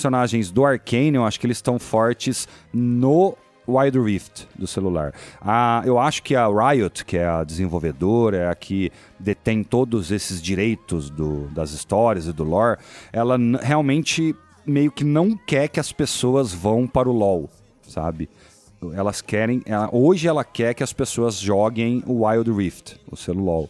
do 0.52 0.64
Arcane, 0.64 1.14
eu 1.16 1.24
acho 1.24 1.38
que 1.40 1.46
eles 1.46 1.58
estão 1.58 1.78
fortes 1.78 2.46
no 2.72 3.36
Wild 3.68 3.98
Rift 4.00 4.48
do 4.58 4.66
celular. 4.66 5.12
Ah, 5.40 5.82
eu 5.84 5.98
acho 5.98 6.22
que 6.22 6.34
a 6.34 6.46
Riot, 6.48 7.04
que 7.04 7.16
é 7.16 7.26
a 7.26 7.44
desenvolvedora, 7.44 8.36
é 8.36 8.48
a 8.48 8.54
que 8.54 8.90
detém 9.18 9.62
todos 9.62 10.10
esses 10.10 10.40
direitos 10.42 11.08
do- 11.10 11.46
das 11.48 11.70
histórias 11.72 12.26
e 12.26 12.32
do 12.32 12.42
lore, 12.44 12.78
ela 13.12 13.36
realmente 13.62 14.34
meio 14.66 14.90
que 14.90 15.04
não 15.04 15.36
quer 15.36 15.68
que 15.68 15.78
as 15.80 15.92
pessoas 15.92 16.52
vão 16.52 16.86
para 16.86 17.08
o 17.08 17.12
LoL, 17.12 17.48
sabe? 17.86 18.28
Elas 18.94 19.20
querem. 19.20 19.62
ela- 19.66 19.90
hoje 19.92 20.26
ela 20.26 20.42
quer 20.42 20.74
que 20.74 20.82
as 20.82 20.92
pessoas 20.92 21.36
joguem 21.38 22.02
o 22.06 22.24
Wild 22.24 22.50
Rift, 22.50 22.96
o 23.10 23.16
celular. 23.16 23.68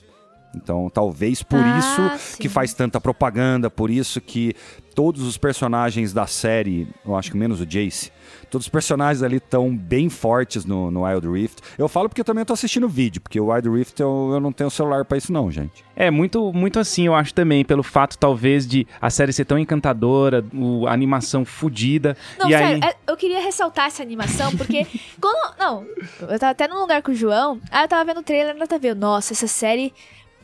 Então, 0.54 0.90
talvez 0.92 1.42
por 1.42 1.64
Ah, 1.64 1.78
isso 1.78 2.10
que 2.36 2.48
sim. 2.48 2.48
faz 2.48 2.74
tanta 2.74 3.00
propaganda, 3.00 3.70
por 3.70 3.88
isso 3.90 4.20
que 4.20 4.54
todos 4.96 5.22
os 5.22 5.38
personagens 5.38 6.12
da 6.12 6.26
série, 6.26 6.88
eu 7.06 7.16
acho 7.16 7.30
que 7.30 7.36
menos 7.36 7.60
o 7.60 7.64
Jace, 7.66 8.10
todos 8.50 8.66
os 8.66 8.68
personagens 8.68 9.22
ali 9.22 9.36
estão 9.36 9.74
bem 9.74 10.08
fortes 10.08 10.64
no, 10.64 10.90
no 10.90 11.04
Wild 11.04 11.28
Rift. 11.28 11.60
Eu 11.78 11.88
falo 11.88 12.08
porque 12.08 12.20
eu 12.20 12.24
também 12.24 12.44
tô 12.44 12.52
assistindo 12.52 12.88
vídeo, 12.88 13.20
porque 13.20 13.38
o 13.40 13.52
Wild 13.52 13.68
Rift 13.70 14.00
eu, 14.00 14.30
eu 14.32 14.40
não 14.40 14.50
tenho 14.52 14.68
celular 14.70 15.04
pra 15.04 15.16
isso 15.16 15.32
não, 15.32 15.48
gente. 15.52 15.84
É, 15.94 16.10
muito, 16.10 16.52
muito 16.52 16.80
assim, 16.80 17.06
eu 17.06 17.14
acho 17.14 17.32
também, 17.32 17.64
pelo 17.64 17.84
fato, 17.84 18.18
talvez, 18.18 18.66
de 18.66 18.84
a 19.00 19.08
série 19.08 19.32
ser 19.32 19.44
tão 19.44 19.56
encantadora, 19.56 20.44
o- 20.52 20.86
a 20.88 20.92
animação 20.92 21.44
fodida. 21.44 22.16
Não, 22.38 22.48
e 22.48 22.52
sério, 22.52 22.80
aí. 22.84 22.90
é- 22.90 22.96
eu 23.12 23.16
queria 23.16 23.40
ressaltar 23.40 23.86
essa 23.86 24.02
animação, 24.02 24.54
porque 24.56 24.84
quando. 25.20 25.56
Não, 25.56 25.86
eu 26.22 26.38
tava 26.38 26.50
até 26.50 26.66
num 26.66 26.80
lugar 26.80 27.02
com 27.02 27.12
o 27.12 27.14
João, 27.14 27.60
aí 27.70 27.84
eu 27.84 27.88
tava 27.88 28.04
vendo 28.04 28.18
o 28.18 28.24
trailer 28.24 28.56
na 28.56 28.66
TV. 28.66 28.94
Nossa, 28.94 29.32
essa 29.32 29.46
série 29.46 29.92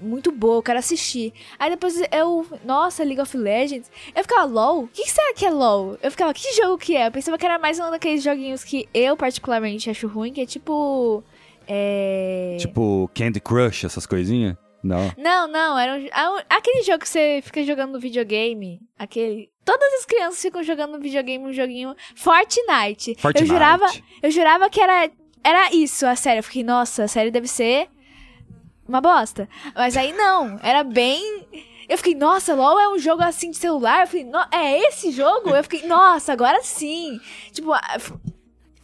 muito 0.00 0.30
boa, 0.30 0.56
eu 0.56 0.62
quero 0.62 0.78
assistir. 0.78 1.32
Aí 1.58 1.70
depois 1.70 2.00
eu. 2.12 2.46
Nossa, 2.64 3.02
League 3.02 3.20
of 3.20 3.36
Legends. 3.36 3.90
Eu 4.14 4.22
ficava, 4.22 4.44
LOL? 4.44 4.84
O 4.84 4.88
que, 4.88 5.02
que 5.02 5.10
será 5.10 5.32
que 5.34 5.46
é 5.46 5.50
LOL? 5.50 5.98
Eu 6.02 6.10
ficava, 6.10 6.32
que 6.34 6.52
jogo 6.54 6.78
que 6.78 6.96
é? 6.96 7.06
Eu 7.06 7.12
pensava 7.12 7.38
que 7.38 7.44
era 7.44 7.58
mais 7.58 7.78
um 7.78 7.90
daqueles 7.90 8.22
joguinhos 8.22 8.64
que 8.64 8.88
eu 8.92 9.16
particularmente 9.16 9.90
acho 9.90 10.06
ruim, 10.06 10.32
que 10.32 10.40
é 10.40 10.46
tipo. 10.46 11.22
É. 11.66 12.56
Tipo 12.60 13.10
Candy 13.14 13.40
Crush, 13.40 13.84
essas 13.84 14.06
coisinhas. 14.06 14.56
Não. 14.82 15.12
Não, 15.18 15.48
não, 15.48 15.78
era 15.78 15.96
um, 15.96 16.08
ah, 16.12 16.44
aquele 16.48 16.82
jogo 16.82 17.00
que 17.00 17.08
você 17.08 17.40
fica 17.42 17.64
jogando 17.64 17.92
no 17.92 18.00
videogame. 18.00 18.80
Aquele. 18.96 19.50
Todas 19.64 19.92
as 19.94 20.04
crianças 20.04 20.40
ficam 20.40 20.62
jogando 20.62 20.92
no 20.92 21.00
videogame 21.00 21.44
um 21.44 21.52
joguinho 21.52 21.94
Fortnite. 22.14 23.16
Fortnite. 23.18 23.40
Eu 23.40 23.46
jurava, 23.46 23.86
eu 24.22 24.30
jurava 24.30 24.70
que 24.70 24.80
era, 24.80 25.10
era 25.42 25.74
isso 25.74 26.06
a 26.06 26.14
série. 26.14 26.38
Eu 26.38 26.44
fiquei, 26.44 26.62
nossa, 26.62 27.04
a 27.04 27.08
série 27.08 27.32
deve 27.32 27.48
ser 27.48 27.88
uma 28.88 29.00
bosta. 29.00 29.48
Mas 29.74 29.96
aí 29.96 30.12
não, 30.12 30.58
era 30.62 30.82
bem. 30.84 31.46
Eu 31.88 31.96
fiquei, 31.96 32.14
nossa, 32.14 32.54
LOL 32.54 32.80
é 32.80 32.88
um 32.88 32.98
jogo 32.98 33.22
assim 33.22 33.50
de 33.50 33.56
celular. 33.56 34.08
Eu 34.12 34.26
"No- 34.26 34.44
é 34.52 34.88
esse 34.88 35.10
jogo? 35.12 35.50
Eu 35.50 35.62
fiquei, 35.62 35.86
nossa, 35.86 36.32
agora 36.32 36.60
sim. 36.62 37.20
Tipo, 37.52 37.72
a, 37.72 37.80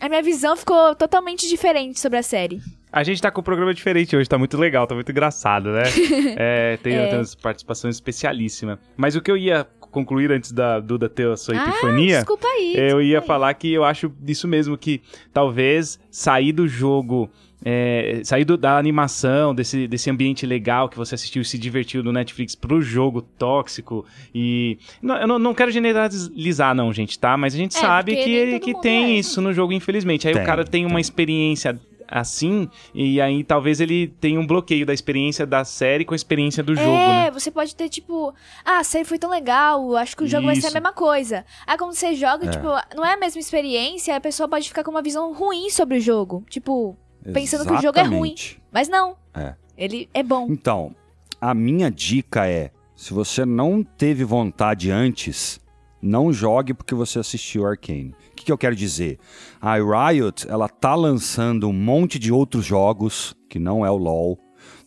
a 0.00 0.08
minha 0.08 0.22
visão 0.22 0.56
ficou 0.56 0.94
totalmente 0.94 1.48
diferente 1.48 1.98
sobre 1.98 2.18
a 2.18 2.22
série. 2.22 2.60
A 2.92 3.02
gente 3.02 3.22
tá 3.22 3.30
com 3.30 3.40
um 3.40 3.44
programa 3.44 3.72
diferente 3.72 4.14
hoje, 4.14 4.28
tá 4.28 4.36
muito 4.36 4.56
legal, 4.58 4.86
tá 4.86 4.94
muito 4.94 5.10
engraçado, 5.10 5.70
né? 5.72 5.82
É, 6.36 6.76
tem, 6.76 6.94
É. 6.94 7.06
tem 7.08 7.18
umas 7.18 7.34
participações 7.34 7.96
especialíssimas. 7.96 8.78
Mas 8.96 9.16
o 9.16 9.20
que 9.22 9.30
eu 9.30 9.36
ia 9.36 9.66
concluir 9.80 10.30
antes 10.30 10.52
da 10.52 10.78
Duda 10.78 11.08
ter 11.08 11.26
a 11.28 11.36
sua 11.36 11.54
Ah, 11.58 11.68
epifania. 11.68 12.16
desculpa 12.18 12.46
aí. 12.46 12.74
Eu 12.76 13.00
ia 13.00 13.18
desculpa 13.18 13.22
aí. 13.22 13.26
falar 13.26 13.54
que 13.54 13.72
eu 13.72 13.82
acho 13.82 14.12
isso 14.26 14.46
mesmo, 14.46 14.76
que 14.78 15.00
talvez 15.32 15.98
sair 16.10 16.52
do 16.52 16.68
jogo, 16.68 17.30
é, 17.64 18.20
sair 18.24 18.44
do- 18.44 18.56
da 18.56 18.76
animação, 18.78 19.54
desse, 19.54 19.86
desse 19.86 20.10
ambiente 20.10 20.44
legal 20.46 20.88
que 20.88 20.96
você 20.96 21.14
assistiu 21.14 21.42
e 21.42 21.44
se 21.44 21.58
divertiu 21.58 22.02
no 22.02 22.12
Netflix 22.12 22.54
pro 22.54 22.80
jogo 22.80 23.22
tóxico 23.22 24.04
e... 24.34 24.78
Não, 25.00 25.16
eu 25.16 25.26
não, 25.28 25.38
não 25.38 25.54
quero 25.54 25.70
generalizar 25.70 26.74
não, 26.74 26.92
gente, 26.92 27.18
tá? 27.18 27.36
Mas 27.36 27.54
a 27.54 27.56
gente 27.56 27.76
É, 27.76 27.80
sabe 27.80 28.16
que, 28.16 28.60
que 28.60 28.80
tem 28.80 29.04
é. 29.04 29.18
isso 29.18 29.40
no 29.40 29.52
jogo, 29.52 29.72
infelizmente. 29.72 30.26
Aí 30.26 30.34
Tem, 30.34 30.42
o 30.42 30.46
cara 30.46 30.64
tem 30.64 30.84
uma 30.84 30.94
tem. 30.94 31.00
experiência 31.00 31.80
assim, 32.14 32.68
e 32.94 33.20
aí 33.22 33.42
talvez 33.42 33.80
ele 33.80 34.06
tenha 34.20 34.38
um 34.38 34.46
bloqueio 34.46 34.84
da 34.84 34.92
experiência 34.92 35.46
da 35.46 35.64
série 35.64 36.04
com 36.04 36.12
a 36.12 36.16
experiência 36.16 36.62
do 36.62 36.74
jogo, 36.76 36.90
é, 36.90 37.24
né? 37.24 37.30
você 37.30 37.50
pode 37.50 37.74
ter, 37.74 37.88
tipo, 37.88 38.34
ah, 38.62 38.80
a 38.80 38.84
série 38.84 39.06
foi 39.06 39.18
tão 39.18 39.30
legal, 39.30 39.96
acho 39.96 40.14
que 40.14 40.24
o 40.24 40.26
jogo 40.26 40.44
vai 40.44 40.54
ser 40.56 40.66
a 40.66 40.68
Isso. 40.68 40.74
mesma 40.74 40.92
coisa. 40.92 41.42
Aí 41.66 41.78
quando 41.78 41.94
você 41.94 42.14
joga, 42.14 42.46
É. 42.46 42.50
tipo, 42.50 42.66
não 42.94 43.02
é 43.02 43.14
a 43.14 43.16
mesma 43.16 43.40
experiência, 43.40 44.14
a 44.14 44.20
pessoa 44.20 44.46
pode 44.46 44.68
ficar 44.68 44.84
com 44.84 44.90
uma 44.90 45.00
visão 45.00 45.32
ruim 45.32 45.70
sobre 45.70 45.96
o 45.96 46.00
jogo. 46.02 46.44
Tipo, 46.50 46.98
pensando 47.32 47.66
que 47.66 47.72
o 47.72 47.80
jogo 47.80 47.98
é 47.98 48.02
ruim. 48.02 48.34
Mas 48.70 48.88
não. 48.88 49.16
É. 49.34 49.54
Ele 49.76 50.08
é 50.12 50.22
bom. 50.22 50.46
Então, 50.50 50.94
a 51.40 51.54
minha 51.54 51.90
dica 51.90 52.46
é: 52.46 52.70
se 52.94 53.12
você 53.12 53.44
não 53.44 53.82
teve 53.82 54.24
vontade 54.24 54.90
antes, 54.90 55.60
não 56.00 56.32
jogue 56.32 56.74
porque 56.74 56.94
você 56.94 57.18
assistiu 57.18 57.66
Arcane. 57.66 58.14
O 58.32 58.34
que, 58.34 58.44
que 58.46 58.52
eu 58.52 58.58
quero 58.58 58.74
dizer? 58.74 59.18
A 59.60 59.76
Riot, 59.76 60.48
ela 60.48 60.68
tá 60.68 60.94
lançando 60.94 61.68
um 61.68 61.72
monte 61.72 62.18
de 62.18 62.32
outros 62.32 62.64
jogos, 62.64 63.36
que 63.48 63.58
não 63.58 63.86
é 63.86 63.90
o 63.90 63.96
LoL. 63.96 64.38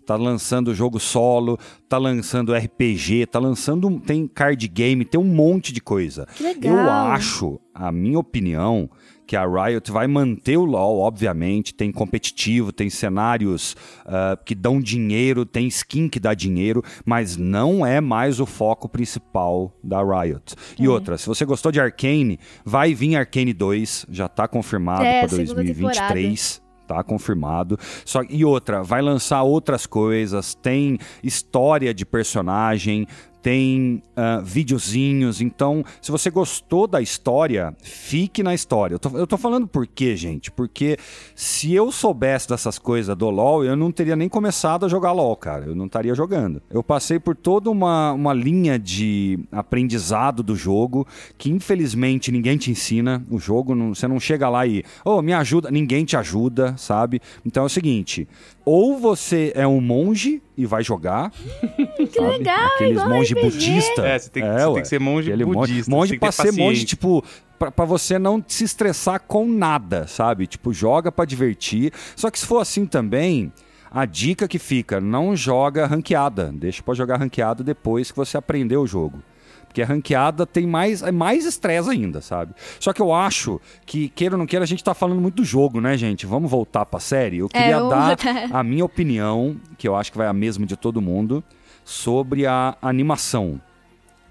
Tá 0.06 0.16
lançando 0.16 0.76
jogo 0.76 1.00
solo, 1.00 1.58
tá 1.90 1.98
lançando 1.98 2.54
RPG, 2.54 3.26
tá 3.26 3.40
lançando. 3.40 4.00
Tem 4.02 4.28
card 4.28 4.68
game, 4.68 5.04
tem 5.04 5.20
um 5.20 5.24
monte 5.24 5.74
de 5.74 5.82
coisa. 5.82 6.28
Que 6.36 6.44
legal. 6.44 6.76
Eu 6.76 6.90
acho, 6.92 7.60
a 7.74 7.92
minha 7.92 8.20
opinião, 8.20 8.90
que 9.26 9.36
a 9.36 9.46
Riot 9.46 9.92
vai 9.92 10.08
manter 10.08 10.58
o 10.58 10.66
LoL, 10.66 11.00
obviamente. 11.00 11.74
Tem 11.74 11.92
competitivo, 11.92 12.72
tem 12.72 12.90
cenários 12.90 13.76
ah, 14.06 14.38
que 14.44 14.56
dão 14.56 14.80
dinheiro, 14.80 15.46
tem 15.46 15.68
skin 15.68 16.08
que 16.08 16.20
dá 16.20 16.34
dinheiro, 16.34 16.84
mas 17.06 17.38
não 17.38 17.86
é 17.86 18.00
mais 18.00 18.40
o 18.40 18.46
foco 18.46 18.88
principal 18.88 19.74
da 19.84 20.02
Riot. 20.02 20.56
É. 20.80 20.84
E 20.84 20.88
outra, 20.88 21.18
se 21.18 21.28
você 21.28 21.46
gostou 21.46 21.72
de 21.72 21.80
Arcane, 21.80 22.40
vai 22.64 22.94
vir 22.94 23.16
Arcane 23.16 23.54
2, 23.54 24.08
já 24.10 24.28
tá 24.28 24.48
confirmado 24.48 25.04
É, 25.04 25.22
para 25.22 25.30
segunda 25.30 25.56
2023. 25.56 26.66
Tá 26.88 27.04
confirmado. 27.04 27.80
Só 28.06 28.22
e 28.30 28.46
outra, 28.46 28.84
vai 28.84 29.02
lançar 29.02 29.42
outras 29.42 29.88
coisas, 29.88 30.54
tem 30.54 31.00
história 31.24 31.92
de 31.92 32.06
personagem, 32.06 33.08
tem 33.46 34.02
ah, 34.16 34.42
videozinhos. 34.44 35.40
Então, 35.40 35.86
se 36.02 36.12
você 36.12 36.32
gostou 36.32 36.88
da 36.88 37.00
história, 37.00 37.76
fique 37.84 38.42
na 38.42 38.56
história. 38.56 38.96
Eu 38.96 39.00
tô, 39.00 39.16
eu 39.16 39.28
tô 39.28 39.38
falando 39.38 39.68
por 39.68 39.86
quê, 39.86 40.16
gente? 40.16 40.50
Porque 40.50 40.98
se 41.36 41.72
eu 41.72 41.92
soubesse 41.92 42.50
dessas 42.50 42.80
coisas 42.80 43.16
do 43.16 43.30
LoL, 43.30 43.64
eu 43.64 43.76
não 43.76 43.92
teria 43.92 44.16
nem 44.16 44.28
começado 44.28 44.84
a 44.84 44.90
jogar 44.90 45.12
LoL, 45.12 45.36
cara. 45.36 45.68
Eu 45.68 45.76
não 45.76 45.86
estaria 45.86 46.16
jogando. 46.16 46.60
Eu 46.72 46.82
passei 46.82 47.20
por 47.20 47.36
toda 47.36 47.70
uma, 47.70 48.14
uma 48.14 48.34
linha 48.34 48.80
de 48.80 49.38
aprendizado 49.52 50.42
do 50.42 50.56
jogo 50.56 51.06
que, 51.38 51.52
infelizmente, 51.52 52.32
ninguém 52.32 52.58
te 52.58 52.72
ensina. 52.72 53.24
O 53.30 53.38
jogo, 53.38 53.76
não- 53.76 53.94
você 53.94 54.08
não 54.08 54.20
chega 54.20 54.50
lá 54.50 54.66
e, 54.66 54.84
oh, 55.06 55.22
me 55.22 55.34
ajuda. 55.34 55.70
Ninguém 55.70 56.04
te 56.04 56.18
ajuda, 56.18 56.74
sabe? 56.78 57.22
Então 57.46 57.62
é 57.62 57.66
o 57.68 57.70
seguinte: 57.70 58.28
ou 58.66 58.98
você 58.98 59.52
é 59.56 59.66
um 59.68 59.80
monge 59.80 60.42
e 60.58 60.66
vai 60.66 60.84
jogar. 60.84 61.32
Que 62.12 62.20
legal, 62.20 62.66
Aqueles 62.76 62.94
igual 62.94 63.10
monge 63.10 63.34
RPG. 63.34 63.44
budista. 63.46 64.02
É, 64.08 64.18
você 64.20 64.30
tem 64.30 64.44
que- 64.44 64.50
você 64.50 64.74
tem 64.74 64.82
que 64.82 64.88
ser 64.88 65.00
monge 65.00 65.30
Aquele 65.32 65.46
budista, 65.46 65.92
Monge, 65.92 66.14
que 66.14 66.20
pra 66.20 66.32
ser 66.32 66.52
monge, 66.54 66.86
tipo, 66.86 67.24
pra, 67.60 67.72
pra 67.72 67.86
você 67.86 68.18
não 68.20 68.44
se 68.48 68.64
estressar 68.64 69.20
com 69.22 69.46
nada, 69.48 70.08
sabe? 70.08 70.48
Tipo, 70.48 70.74
joga 70.74 71.12
pra 71.12 71.26
divertir. 71.26 71.92
Só 72.16 72.30
que 72.32 72.40
se 72.40 72.46
for 72.46 72.60
assim 72.60 72.86
também, 72.86 73.52
a 73.92 74.06
dica 74.06 74.48
que 74.48 74.60
fica, 74.60 75.00
não 75.02 75.36
joga 75.36 75.86
ranqueada. 75.86 76.52
Deixa 76.54 76.82
pra 76.84 76.94
jogar 76.94 77.18
ranqueada 77.18 77.64
depois 77.64 78.12
que 78.12 78.18
você 78.18 78.38
aprender 78.38 78.78
o 78.78 78.88
jogo. 78.88 79.22
Porque 79.76 79.82
a 79.82 79.86
ranqueada 79.86 80.46
tem 80.46 80.66
mais, 80.66 81.02
é 81.02 81.12
mais 81.12 81.44
estresse 81.44 81.90
ainda, 81.90 82.22
sabe? 82.22 82.54
Só 82.80 82.94
que 82.94 83.02
eu 83.02 83.14
acho 83.14 83.60
que, 83.86 84.08
queira 84.08 84.36
ou 84.36 84.40
não 84.40 84.46
queira, 84.46 84.64
a 84.64 84.68
gente 84.68 84.82
tá 84.82 84.94
falando 84.94 85.20
muito 85.20 85.36
do 85.36 85.44
jogo, 85.44 85.82
né, 85.82 85.98
gente? 85.98 86.26
Vamos 86.26 86.50
voltar 86.50 86.86
pra 86.86 86.98
série? 86.98 87.40
Eu 87.40 87.50
queria 87.50 87.80
vamos 87.80 87.90
dar 87.90 88.08
voltar. 88.08 88.56
a 88.58 88.64
minha 88.64 88.86
opinião, 88.86 89.58
que 89.78 89.86
eu 89.86 89.94
acho 89.94 90.14
que 90.14 90.18
vai 90.18 90.28
a 90.28 90.34
mesma 90.34 90.66
de 90.66 90.78
todo 90.78 91.02
mundo, 91.02 91.44
sobre 91.84 92.46
a 92.46 92.78
animação. 92.82 93.60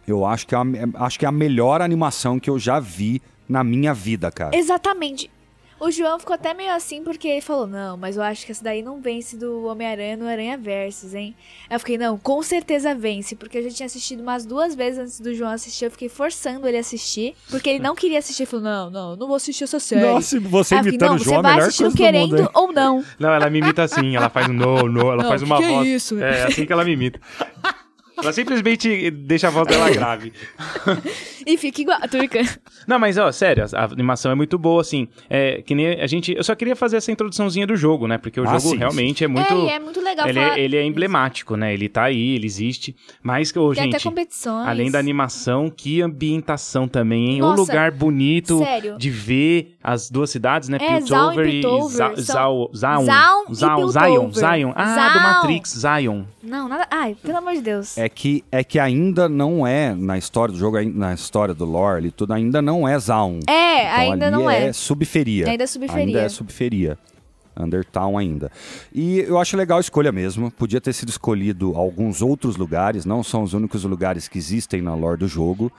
Eu 0.09 0.25
acho 0.25 0.47
que 0.47 0.55
é 0.55 0.59
a, 0.59 0.65
acho 1.05 1.19
que 1.19 1.27
é 1.27 1.29
a 1.29 1.33
melhor 1.33 1.83
animação 1.83 2.41
que 2.41 2.49
eu 2.49 2.59
já 2.59 2.81
vi 2.81 3.21
na 3.47 3.63
minha 3.63 3.93
vida, 3.93 4.31
cara. 4.31 4.57
Exatamente. 4.57 5.31
O 5.79 5.91
João 5.91 6.19
ficou 6.19 6.35
até 6.35 6.55
meio 6.55 6.73
assim 6.73 7.03
porque 7.03 7.29
ele 7.29 7.41
falou: 7.41 7.67
Não, 7.67 7.97
mas 7.97 8.17
eu 8.17 8.23
acho 8.23 8.47
que 8.47 8.53
essa 8.53 8.63
daí 8.63 8.83
não 8.83 9.01
vence 9.01 9.37
do 9.37 9.65
Homem-Aranha 9.67 10.17
no 10.17 10.27
Aranha 10.27 10.57
Versus, 10.57 11.15
hein? 11.15 11.35
Aí 11.69 11.77
eu 11.77 11.81
fiquei: 11.81 11.99
Não, 11.99 12.17
com 12.19 12.43
certeza 12.43 12.95
vence, 12.95 13.35
porque 13.35 13.59
eu 13.59 13.63
já 13.65 13.71
tinha 13.71 13.87
assistido 13.87 14.21
umas 14.21 14.47
duas 14.47 14.75
vezes 14.75 14.99
antes 15.01 15.21
do 15.21 15.35
João 15.35 15.51
assistir. 15.51 15.87
Eu 15.87 15.91
fiquei 15.91 16.09
forçando 16.09 16.67
ele 16.67 16.77
a 16.77 16.81
assistir, 16.81 17.35
porque 17.51 17.69
ele 17.69 17.79
não 17.81 17.95
queria 17.95 18.19
assistir. 18.19 18.43
Ele 18.45 18.51
falou: 18.51 18.65
Não, 18.65 18.91
não, 18.91 19.17
não 19.17 19.27
vou 19.27 19.37
assistir 19.37 19.65
essa 19.65 19.81
série. 19.81 20.03
Nossa, 20.03 20.39
você 20.41 20.77
fiquei, 20.77 20.91
imitando 20.91 21.09
não, 21.11 21.17
o 21.17 21.19
você 21.19 21.25
João 21.25 21.37
é 21.37 21.39
a 21.41 21.43
vai 21.43 21.69
mundo, 21.69 21.97
querendo 21.97 22.39
hein? 22.41 22.49
ou 22.55 22.73
não. 22.73 23.05
Não, 23.19 23.33
ela 23.33 23.51
me 23.51 23.59
imita 23.59 23.83
assim, 23.83 24.17
ela 24.17 24.31
faz 24.31 24.49
um 24.49 24.53
no, 24.53 24.89
no, 24.89 25.01
ela 25.13 25.23
Não, 25.23 25.29
faz 25.29 25.43
uma 25.43 25.59
que 25.59 25.65
é 25.65 25.69
voz. 25.69 25.89
isso? 25.89 26.19
É 26.19 26.45
assim 26.45 26.67
que 26.67 26.73
ela 26.73 26.85
me 26.85 26.93
imita. 26.93 27.21
Ela 28.17 28.33
simplesmente 28.33 29.11
deixa 29.11 29.49
a 29.49 29.51
voz 29.51 29.67
dela 29.67 29.91
grave. 29.93 30.33
E 31.47 31.59
fica 31.59 31.83
igual. 31.83 32.01
Tô 32.11 32.17
brincando. 32.17 32.49
Não, 32.87 32.99
mas 32.99 33.19
ó, 33.19 33.31
sério, 33.31 33.67
a 33.75 33.85
animação 33.85 34.33
é 34.33 34.35
muito 34.35 34.57
boa, 34.57 34.81
assim. 34.81 35.07
É 35.29 35.61
que 35.61 35.75
nem 35.75 36.01
a 36.01 36.07
gente. 36.07 36.33
Eu 36.35 36.43
só 36.43 36.55
queria 36.55 36.75
fazer 36.75 36.97
essa 36.97 37.13
introduçãozinha 37.13 37.67
do 37.67 37.77
jogo, 37.77 38.07
né? 38.09 38.17
Porque 38.17 38.41
o 38.41 38.45
Ah, 38.45 38.53
jogo 38.59 38.61
sim, 38.71 38.77
realmente 38.79 39.25
é 39.25 39.29
muito. 39.29 39.53
É, 39.69 39.75
é 39.75 39.79
muito 39.79 40.01
legal 40.01 40.27
ele, 40.27 40.41
falar. 40.41 40.59
é, 40.59 40.61
ele 40.63 40.77
é 40.79 40.83
emblemático, 40.87 41.55
né? 41.55 41.75
Ele 41.75 41.87
tá 41.87 42.05
aí, 42.05 42.35
ele 42.37 42.47
existe. 42.47 42.97
Mas 43.23 43.53
que, 43.53 43.59
ô, 43.59 43.75
Tem 43.75 43.83
até 43.91 43.99
gente. 43.99 44.05
competições. 44.05 44.67
Além 44.67 44.91
da 44.91 44.99
animação, 44.99 45.69
que 45.69 46.01
ambientação 46.01 46.89
também, 46.89 47.33
hein? 47.33 47.41
Nossa, 47.41 47.61
o 47.61 47.67
lugar 47.67 47.91
bonito 47.91 48.59
sério. 48.61 48.97
de 48.97 49.11
ver 49.11 49.77
as 49.85 50.09
duas 50.09 50.31
cidades, 50.31 50.71
né? 50.71 50.79
É, 50.81 50.99
Zaun 51.03 51.33
e 51.43 51.61
Piltover 51.61 52.15
e 52.17 52.23
Zaun. 52.23 52.71
Zaun 52.75 53.05
e 53.51 53.55
Zaun, 53.55 53.77
Piltover. 53.77 53.89
Zion, 53.91 54.33
Zion. 54.33 54.73
Ah, 54.75 54.85
do 54.85 54.95
Zaun. 54.95 55.23
Matrix, 55.23 55.77
Zion. 55.79 56.23
Não, 56.43 56.69
nada. 56.71 56.87
Ai, 56.91 57.15
pelo 57.23 57.37
amor 57.37 57.53
de 57.53 57.61
Deus. 57.61 57.99
É 57.99 58.04
que, 58.09 58.45
é 58.51 58.63
que 58.65 58.79
ainda 58.79 59.29
não 59.29 59.67
é, 59.67 59.95
na 59.95 60.17
história 60.19 60.53
do 60.53 60.59
jogo, 60.59 60.81
na 60.83 61.15
história 61.15 61.55
do 61.55 61.65
lore 61.65 61.99
ali, 61.99 62.11
tudo 62.11 62.33
ainda 62.33 62.61
não 62.61 62.87
é 62.87 62.99
Zaun. 62.99 63.41
É, 63.49 63.85
Então, 63.85 64.13
ainda 64.13 64.31
não 64.31 64.51
é. 64.51 64.73
subferia. 64.73 65.49
Ainda 65.49 65.65
é 65.65 65.67
subferia. 65.67 66.05
Ainda 66.05 66.21
é 66.21 66.29
subferia. 66.29 66.99
Undertown 67.57 68.19
ainda. 68.19 68.51
E 68.93 69.21
eu 69.21 69.39
acho 69.39 69.57
legal 69.57 69.79
a 69.79 69.81
escolha 69.81 70.11
mesmo. 70.11 70.51
Podia 70.51 70.81
ter 70.81 70.93
sido 70.93 71.09
escolhido 71.09 71.77
alguns 71.77 72.21
outros 72.21 72.57
lugares, 72.57 73.05
não 73.05 73.23
são 73.23 73.43
os 73.43 73.55
únicos 73.55 73.85
lugares 73.85 74.27
que 74.27 74.39
existem 74.39 74.83
na 74.83 74.95
lore 74.95 75.19
do 75.19 75.29
jogo. 75.29 75.71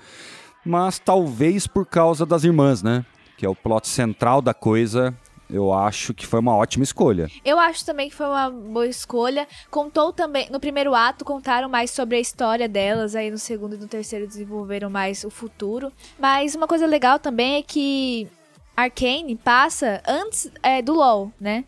Mas 0.65 0.97
talvez 0.99 1.67
por 1.67 1.85
causa 1.85 2.25
das 2.25 2.43
irmãs, 2.43 2.81
né? 2.81 3.05
Que 3.37 3.45
é 3.45 3.49
o 3.49 3.55
plot 3.55 3.87
central 3.87 4.41
da 4.41 4.53
coisa. 4.53 5.13
Eu 5.49 5.71
acho 5.71 6.13
que 6.13 6.25
foi 6.25 6.39
uma 6.39 6.55
ótima 6.55 6.83
escolha. 6.83 7.29
Eu 7.43 7.59
acho 7.59 7.85
também 7.85 8.09
que 8.09 8.15
foi 8.15 8.25
uma 8.25 8.49
boa 8.49 8.87
escolha. 8.87 9.47
Contou 9.69 10.11
também, 10.11 10.49
no 10.49 10.59
primeiro 10.59 10.95
ato, 10.95 11.23
contaram 11.23 11.69
mais 11.69 11.91
sobre 11.91 12.17
a 12.17 12.19
história 12.19 12.67
delas, 12.67 13.15
aí 13.15 13.29
no 13.29 13.37
segundo 13.37 13.75
e 13.75 13.77
no 13.77 13.87
terceiro 13.87 14.27
desenvolveram 14.27 14.89
mais 14.89 15.23
o 15.23 15.29
futuro. 15.29 15.91
Mas 16.19 16.55
uma 16.55 16.67
coisa 16.67 16.85
legal 16.85 17.19
também 17.19 17.55
é 17.57 17.61
que 17.61 18.27
Arcane 18.75 19.35
passa 19.35 20.01
antes 20.07 20.51
é, 20.63 20.81
do 20.81 20.93
LoL, 20.93 21.31
né? 21.39 21.63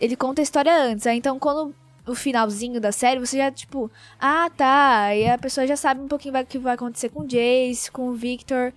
Ele 0.00 0.16
conta 0.16 0.42
a 0.42 0.44
história 0.44 0.74
antes, 0.74 1.06
aí 1.06 1.16
então 1.16 1.38
quando 1.38 1.72
o 2.06 2.14
finalzinho 2.14 2.80
da 2.80 2.90
série, 2.90 3.20
você 3.20 3.38
já, 3.38 3.50
tipo, 3.50 3.90
ah, 4.20 4.50
tá, 4.56 5.14
e 5.14 5.28
a 5.28 5.38
pessoa 5.38 5.66
já 5.66 5.76
sabe 5.76 6.00
um 6.00 6.08
pouquinho 6.08 6.36
o 6.36 6.44
que 6.44 6.58
vai 6.58 6.74
acontecer 6.74 7.08
com 7.08 7.20
o 7.20 7.26
Jace, 7.26 7.90
com 7.90 8.08
o 8.08 8.12
Victor, 8.14 8.72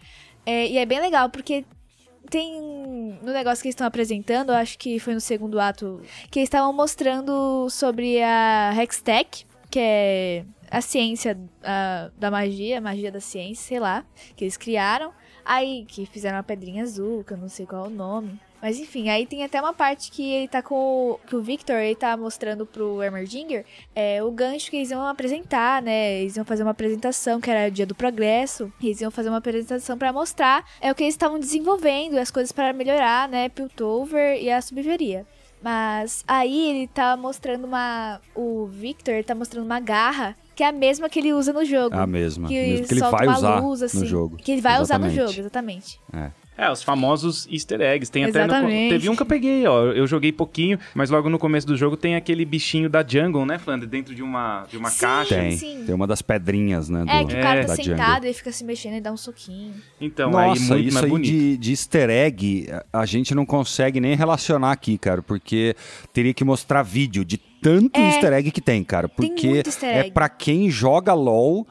é, 0.46 0.68
e 0.68 0.78
é 0.78 0.86
bem 0.86 1.00
legal, 1.00 1.30
porque 1.30 1.66
tem 2.30 2.62
no 3.22 3.32
negócio 3.32 3.62
que 3.62 3.68
eles 3.68 3.76
estão 3.76 3.88
apresentando, 3.88 4.50
eu 4.50 4.56
acho 4.56 4.78
que 4.78 5.00
foi 5.00 5.14
no 5.14 5.22
segundo 5.22 5.60
ato, 5.60 6.02
que 6.30 6.40
eles 6.40 6.48
estavam 6.48 6.74
mostrando 6.74 7.70
sobre 7.70 8.22
a 8.22 8.74
Hextech, 8.76 9.46
que 9.70 9.80
é 9.80 10.46
a 10.70 10.82
ciência 10.82 11.38
ah, 11.64 12.10
da 12.18 12.32
magia, 12.32 12.78
a 12.78 12.82
magia 12.82 13.12
da 13.12 13.20
ciência, 13.20 13.64
sei 13.64 13.80
lá, 13.80 14.06
que 14.36 14.44
eles 14.44 14.58
criaram. 14.58 15.12
Aí, 15.44 15.86
que 15.88 16.08
fizeram 16.08 16.40
a 16.40 16.44
pedrinha 16.44 16.82
azul, 16.82 17.24
que 17.24 17.34
eu 17.34 17.38
não 17.38 17.48
sei 17.48 17.68
qual 17.68 17.86
é 17.86 17.88
o 17.88 17.92
nome. 17.92 18.40
Mas 18.66 18.80
enfim, 18.80 19.10
aí 19.10 19.28
tem 19.28 19.44
até 19.44 19.62
uma 19.62 19.74
parte 19.74 20.10
que 20.10 20.28
ele 20.28 20.48
tá 20.48 20.60
com. 20.60 20.74
o- 20.76 21.20
que 21.28 21.36
o 21.36 21.42
Victor 21.44 21.76
ele 21.76 21.94
tá 21.94 22.18
mostrando 22.18 22.66
pro 22.66 23.04
Emerginger 23.04 23.64
é, 23.96 24.24
o 24.24 24.32
gancho 24.32 24.72
que 24.72 24.78
eles 24.78 24.90
iam 24.90 25.06
apresentar, 25.06 25.84
né? 25.84 26.22
Eles 26.22 26.36
iam 26.36 26.44
fazer 26.44 26.64
uma 26.64 26.72
apresentação, 26.72 27.40
que 27.40 27.52
era 27.52 27.68
o 27.70 27.72
dia 27.72 27.86
do 27.86 27.94
progresso. 27.94 28.74
Eles 28.82 29.00
iam 29.02 29.12
fazer 29.12 29.30
uma 29.30 29.38
apresentação 29.38 29.96
pra 30.00 30.12
mostrar 30.12 30.66
é 30.82 30.92
o 30.92 30.96
que 30.96 31.04
eles 31.04 31.14
estavam 31.14 31.40
desenvolvendo, 31.40 32.18
as 32.18 32.32
coisas 32.32 32.52
para 32.52 32.74
melhorar, 32.74 33.30
né? 33.30 33.50
Piltover 33.50 34.42
e 34.42 34.50
a 34.50 34.60
subveria. 34.60 35.28
Mas 35.62 36.24
aí 36.28 36.72
ele 36.72 36.88
tá 36.88 37.16
mostrando 37.16 37.66
uma. 37.66 38.20
O 38.34 38.66
Victor 38.66 39.14
ele 39.14 39.24
tá 39.24 39.36
mostrando 39.36 39.66
uma 39.66 39.80
garra 39.80 40.36
que 40.56 40.64
é 40.64 40.68
a 40.68 40.72
mesma 40.72 41.08
que 41.08 41.20
ele 41.20 41.34
usa 41.34 41.54
no 41.54 41.64
jogo. 41.64 41.96
A 41.96 42.08
mesma. 42.08 42.48
Que, 42.48 42.54
mesmo 42.60 42.88
que 42.88 42.94
ele 42.96 43.02
vai 43.02 43.28
usar 43.28 43.60
luz, 43.60 43.84
assim, 43.84 44.00
no 44.00 44.06
jogo. 44.08 44.38
Que 44.38 44.54
ele 44.54 44.62
vai 44.62 44.82
usar 44.82 44.98
no 44.98 45.06
Exatamente. 45.06 45.28
jogo, 45.36 45.40
exatamente. 45.40 46.00
É, 46.14 46.32
os 46.72 46.82
famosos 46.82 47.48
easter 47.52 47.82
eggs. 47.82 48.10
Tem 48.12 48.24
até 48.24 48.40
no, 48.40 48.46
Exatamente. 48.46 48.90
Teve 48.90 49.10
um 49.10 49.16
que 49.16 49.22
eu 49.22 49.26
peguei, 49.26 49.68
ó. 49.68 49.86
Eu 49.88 50.08
joguei 50.08 50.32
pouquinho, 50.32 50.80
mas 50.94 51.10
logo 51.10 51.30
no 51.30 51.38
começo 51.38 51.68
do 51.68 51.76
jogo 51.76 51.98
tem 51.98 52.16
aquele 52.16 52.46
bichinho 52.46 52.90
da 52.90 53.06
jungle, 53.06 53.46
né, 53.46 53.58
Flandre? 53.60 53.88
Dentro 53.88 54.16
de 54.16 54.24
uma, 54.24 54.66
de 54.70 54.78
uma 54.78 54.90
Sim. 54.90 55.00
caixa. 55.02 55.36
Tem. 55.36 55.58
sim. 55.58 55.84
Tem 55.86 55.94
uma 55.94 56.08
das 56.08 56.22
pedrinhas, 56.22 56.88
né? 56.90 57.04
Do, 57.04 57.10
É, 57.12 57.26
que 57.26 57.34
o 57.34 57.42
cara 57.42 57.60
É. 57.62 57.66
tá 57.66 57.76
sentado 57.76 58.26
e 58.26 58.34
fica 58.34 58.52
se 58.52 58.64
mexendo 58.64 58.96
e 58.96 59.02
dá 59.02 59.12
um 59.12 59.18
soquinho. 59.18 59.74
Então, 60.00 60.38
aí 60.38 60.50
Nossa, 60.50 60.74
muito 60.76 60.88
isso 60.88 61.00
mais 61.02 61.14
aí 61.14 61.22
de, 61.22 61.58
de 61.58 61.72
easter 61.72 62.10
egg, 62.10 62.68
a- 62.94 63.06
gente 63.06 63.36
não 63.36 63.46
consegue 63.46 64.00
nem 64.00 64.16
relacionar 64.16 64.72
aqui, 64.72 64.98
cara, 64.98 65.22
porque 65.22 65.76
teria 66.14 66.34
que 66.34 66.44
mostrar 66.44 66.84
vídeo 66.84 67.24
de 67.26 67.38
tanto 67.62 68.00
É. 68.00 68.08
easter 68.08 68.32
egg 68.34 68.52
que 68.52 68.62
tem, 68.62 68.84
cara. 68.84 69.08
Tem 69.10 69.30
Porque 69.30 69.48
muito 69.48 69.68
easter 69.68 69.90
é 69.90 70.00
egg. 70.02 70.12
pra 70.12 70.30
quem 70.30 70.70
joga 70.70 71.14
LOL 71.14 71.66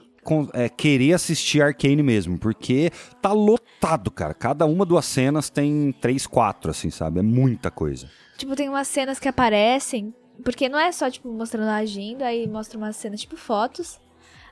é, 0.52 0.68
querer 0.68 1.14
assistir 1.14 1.62
Arcane 1.62 2.02
mesmo, 2.02 2.38
porque 2.38 2.90
tá 3.20 3.32
lotado, 3.32 4.10
cara. 4.10 4.34
Cada 4.34 4.66
uma 4.66 4.84
duas 4.84 5.04
cenas 5.04 5.50
tem 5.50 5.94
três, 6.00 6.26
quatro, 6.26 6.70
assim, 6.70 6.90
sabe? 6.90 7.20
É 7.20 7.22
muita 7.22 7.70
coisa. 7.70 8.08
Tipo, 8.36 8.56
tem 8.56 8.68
umas 8.68 8.88
cenas 8.88 9.18
que 9.18 9.28
aparecem, 9.28 10.14
porque 10.42 10.68
não 10.68 10.78
é 10.78 10.90
só, 10.90 11.10
tipo, 11.10 11.28
mostrando 11.28 11.68
agindo, 11.68 12.22
aí 12.22 12.48
mostra 12.48 12.76
umas 12.78 12.96
cenas, 12.96 13.20
tipo, 13.20 13.36
fotos. 13.36 14.00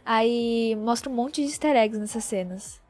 Aí 0.05 0.77
mostra 0.77 1.11
um 1.11 1.15
monte 1.15 1.43
de 1.43 1.49
easter 1.49 1.77
eggs 1.77 1.99
nessas 1.99 2.25
cenas. 2.25 2.81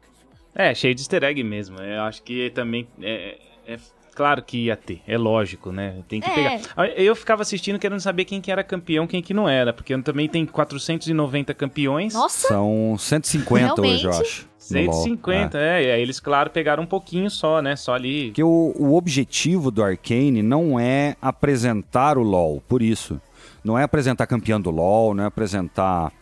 É, 0.54 0.74
cheio 0.74 0.94
de 0.94 1.02
easter 1.02 1.22
egg 1.24 1.42
mesmo. 1.42 1.78
Eu 1.78 2.02
acho 2.02 2.22
que 2.22 2.50
também 2.50 2.88
é, 3.00 3.38
é 3.66 3.78
claro 4.14 4.42
que 4.42 4.66
ia 4.66 4.76
ter, 4.76 5.00
é 5.06 5.16
lógico, 5.18 5.72
né? 5.72 5.96
Tem 6.08 6.20
que 6.20 6.28
É. 6.30 6.34
pegar. 6.34 6.60
Ah, 6.76 6.86
Eu 6.88 7.14
ficava 7.16 7.42
assistindo 7.42 7.78
querendo 7.78 8.00
saber 8.00 8.24
quem 8.24 8.40
que 8.40 8.50
era 8.50 8.62
campeão, 8.62 9.06
quem 9.06 9.22
que 9.22 9.32
não 9.34 9.48
era, 9.48 9.72
porque 9.72 9.96
também 10.02 10.28
tem 10.28 10.44
490 10.46 11.54
campeões. 11.54 12.14
Nossa! 12.14 12.48
São 12.48 12.96
150 12.98 13.80
hoje, 13.80 14.04
eu 14.04 14.10
Realmente? 14.10 14.22
acho. 14.26 14.52
no 14.70 14.80
LoL. 14.84 14.92
150, 14.92 15.58
é. 15.58 15.84
E 15.84 15.90
aí 15.90 16.00
eles, 16.02 16.20
claro, 16.20 16.48
pegaram 16.50 16.84
um 16.84 16.86
pouquinho 16.86 17.28
só, 17.30 17.60
né? 17.60 17.74
Só 17.74 17.94
ali. 17.94 18.26
Porque 18.26 18.42
o, 18.44 18.72
o 18.78 18.94
objetivo 18.94 19.70
do 19.70 19.82
Arcane 19.82 20.40
não 20.42 20.78
é 20.78 21.16
apresentar 21.20 22.16
o 22.16 22.22
LoL, 22.22 22.62
por 22.68 22.80
isso. 22.80 23.20
Não 23.64 23.78
é 23.78 23.82
apresentar 23.82 24.26
campeão 24.26 24.60
do 24.60 24.70
LoL, 24.70 25.14
não 25.14 25.24
é 25.24 25.26
apresentar 25.26 26.12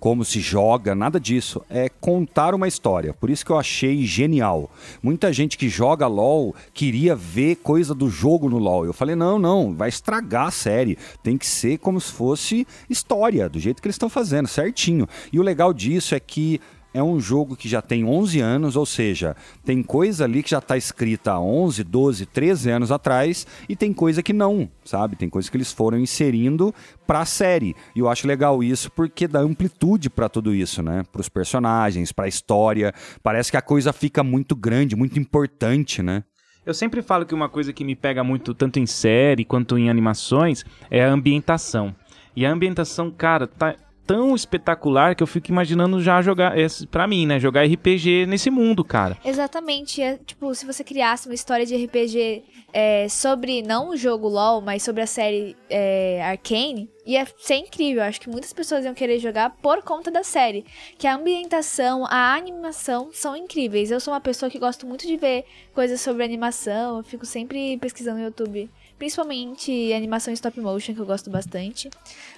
como 0.00 0.24
se 0.24 0.40
joga, 0.40 0.94
nada 0.94 1.20
disso. 1.20 1.62
É 1.68 1.88
contar 1.88 2.54
uma 2.54 2.66
história. 2.66 3.12
Por 3.12 3.28
isso 3.28 3.44
que 3.44 3.52
eu 3.52 3.58
achei 3.58 4.04
genial. 4.06 4.70
Muita 5.02 5.30
gente 5.32 5.58
que 5.58 5.68
joga 5.68 6.06
LoL 6.06 6.54
queria 6.72 7.14
ver 7.14 7.56
coisa 7.56 7.94
do 7.94 8.08
jogo 8.08 8.48
no 8.48 8.58
LoL. 8.58 8.86
Eu 8.86 8.94
falei, 8.94 9.14
não, 9.14 9.38
não, 9.38 9.74
vai 9.74 9.90
estragar 9.90 10.46
a 10.46 10.50
série. 10.50 10.96
Tem 11.22 11.36
que 11.36 11.46
ser 11.46 11.78
como 11.78 12.00
se 12.00 12.10
fosse 12.10 12.66
história, 12.88 13.48
do 13.48 13.60
jeito 13.60 13.82
que 13.82 13.86
eles 13.86 13.94
estão 13.94 14.08
fazendo, 14.08 14.48
certinho. 14.48 15.06
E 15.30 15.38
o 15.38 15.42
legal 15.42 15.72
disso 15.74 16.14
é 16.14 16.20
que 16.20 16.60
é 16.92 17.02
um 17.02 17.20
jogo 17.20 17.56
que 17.56 17.68
já 17.68 17.80
tem 17.80 18.04
11 18.04 18.40
anos, 18.40 18.76
ou 18.76 18.84
seja, 18.84 19.36
tem 19.64 19.82
coisa 19.82 20.24
ali 20.24 20.42
que 20.42 20.50
já 20.50 20.58
está 20.58 20.76
escrita 20.76 21.32
há 21.32 21.40
11, 21.40 21.84
12, 21.84 22.26
13 22.26 22.70
anos 22.70 22.92
atrás 22.92 23.46
e 23.68 23.76
tem 23.76 23.92
coisa 23.92 24.22
que 24.22 24.32
não, 24.32 24.68
sabe? 24.84 25.16
Tem 25.16 25.28
coisa 25.28 25.50
que 25.50 25.56
eles 25.56 25.72
foram 25.72 25.98
inserindo 25.98 26.74
para 27.06 27.20
a 27.20 27.24
série. 27.24 27.74
E 27.94 28.00
eu 28.00 28.08
acho 28.08 28.26
legal 28.26 28.62
isso 28.62 28.90
porque 28.90 29.28
dá 29.28 29.40
amplitude 29.40 30.10
para 30.10 30.28
tudo 30.28 30.54
isso, 30.54 30.82
né? 30.82 31.04
Para 31.10 31.20
os 31.20 31.28
personagens, 31.28 32.12
para 32.12 32.24
a 32.24 32.28
história. 32.28 32.92
Parece 33.22 33.50
que 33.50 33.56
a 33.56 33.62
coisa 33.62 33.92
fica 33.92 34.22
muito 34.22 34.56
grande, 34.56 34.96
muito 34.96 35.18
importante, 35.18 36.02
né? 36.02 36.24
Eu 36.64 36.74
sempre 36.74 37.02
falo 37.02 37.24
que 37.24 37.34
uma 37.34 37.48
coisa 37.48 37.72
que 37.72 37.84
me 37.84 37.96
pega 37.96 38.22
muito, 38.22 38.54
tanto 38.54 38.78
em 38.78 38.86
série 38.86 39.44
quanto 39.44 39.78
em 39.78 39.88
animações, 39.88 40.64
é 40.90 41.04
a 41.04 41.10
ambientação. 41.10 41.94
E 42.36 42.44
a 42.44 42.52
ambientação, 42.52 43.10
cara, 43.10 43.46
tá 43.46 43.74
tão 44.10 44.34
espetacular 44.34 45.14
que 45.14 45.22
eu 45.22 45.26
fico 45.26 45.52
imaginando 45.52 46.02
já 46.02 46.20
jogar, 46.20 46.58
esse, 46.58 46.84
pra 46.84 47.06
mim, 47.06 47.26
né? 47.26 47.38
Jogar 47.38 47.64
RPG 47.64 48.26
nesse 48.26 48.50
mundo, 48.50 48.82
cara. 48.82 49.16
Exatamente. 49.24 50.02
É, 50.02 50.18
tipo, 50.26 50.52
se 50.52 50.66
você 50.66 50.82
criasse 50.82 51.28
uma 51.28 51.34
história 51.34 51.64
de 51.64 51.76
RPG 51.76 52.42
é, 52.72 53.08
sobre, 53.08 53.62
não 53.62 53.90
o 53.90 53.96
jogo 53.96 54.26
LoL, 54.26 54.62
mas 54.62 54.82
sobre 54.82 55.00
a 55.02 55.06
série 55.06 55.56
é, 55.68 56.20
Arcane, 56.24 56.90
ia 57.06 57.24
ser 57.38 57.58
incrível. 57.58 58.02
Acho 58.02 58.20
que 58.20 58.28
muitas 58.28 58.52
pessoas 58.52 58.84
iam 58.84 58.94
querer 58.94 59.20
jogar 59.20 59.50
por 59.62 59.80
conta 59.80 60.10
da 60.10 60.24
série. 60.24 60.64
Que 60.98 61.06
a 61.06 61.14
ambientação, 61.14 62.04
a 62.04 62.34
animação 62.34 63.10
são 63.12 63.36
incríveis. 63.36 63.92
Eu 63.92 64.00
sou 64.00 64.12
uma 64.12 64.20
pessoa 64.20 64.50
que 64.50 64.58
gosto 64.58 64.88
muito 64.88 65.06
de 65.06 65.16
ver 65.16 65.44
coisas 65.72 66.00
sobre 66.00 66.24
animação. 66.24 66.96
Eu 66.96 67.04
fico 67.04 67.24
sempre 67.24 67.78
pesquisando 67.78 68.18
no 68.18 68.24
YouTube. 68.24 68.68
Principalmente 69.00 69.94
animação 69.94 70.30
stop 70.34 70.60
motion, 70.60 70.94
que 70.94 71.00
eu 71.00 71.06
gosto 71.06 71.30
bastante. 71.30 71.88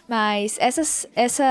Mas 0.09 0.57
essas, 0.61 1.09
essa, 1.14 1.44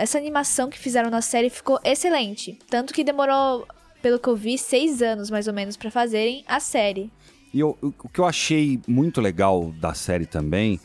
essa 0.00 0.18
animação 0.18 0.68
que 0.68 0.76
fizeram 0.76 1.08
na 1.10 1.22
série 1.22 1.48
ficou 1.48 1.78
excelente. 1.84 2.58
Tanto 2.68 2.92
que 2.92 3.04
demorou, 3.04 3.64
pelo 4.02 4.18
que 4.18 4.28
eu 4.28 4.34
vi, 4.34 4.58
seis 4.58 5.00
anos 5.00 5.30
mais 5.30 5.46
ou 5.46 5.54
menos 5.54 5.76
pra 5.76 5.92
fazerem 5.92 6.44
a 6.48 6.58
série. 6.58 7.08
E 7.54 7.60
eu- 7.60 7.78
o 7.80 7.86
o 7.86 8.08
que 8.08 8.18
eu 8.20 8.24
achei 8.26 8.80
muito 8.88 9.20
legal 9.20 9.72
da 9.80 9.94
série 9.94 10.26
também, 10.26 10.80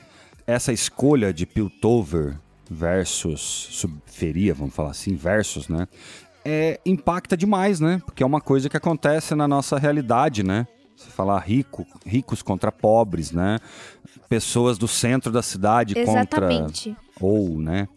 essa 0.46 0.72
escolha 0.72 1.34
de 1.34 1.48
Piltover 1.48 2.38
versus 2.70 3.42
Subferia, 3.72 4.54
vamos 4.54 4.76
falar 4.76 4.92
assim, 4.92 5.16
versus, 5.16 5.68
né? 5.68 5.88
É, 6.46 6.80
impacta 6.86 7.36
demais, 7.36 7.80
né? 7.80 8.02
Porque 8.06 8.22
é 8.22 8.26
uma 8.26 8.40
coisa 8.42 8.70
que 8.70 8.78
acontece 8.78 9.34
na 9.34 9.48
nossa 9.48 9.80
realidade, 9.80 10.44
né? 10.44 10.68
Falar 11.12 11.40
rico, 11.40 11.86
ricos 12.06 12.42
contra 12.42 12.72
pobres, 12.72 13.32
né? 13.32 13.60
Pessoas 14.30 14.78
do 14.78 14.88
centro 14.88 15.32
da 15.32 15.42
cidade 15.42 15.94
contra 15.96 16.12
Exatamente. 16.52 16.96
ou, 17.20 17.60
né? 17.60 17.88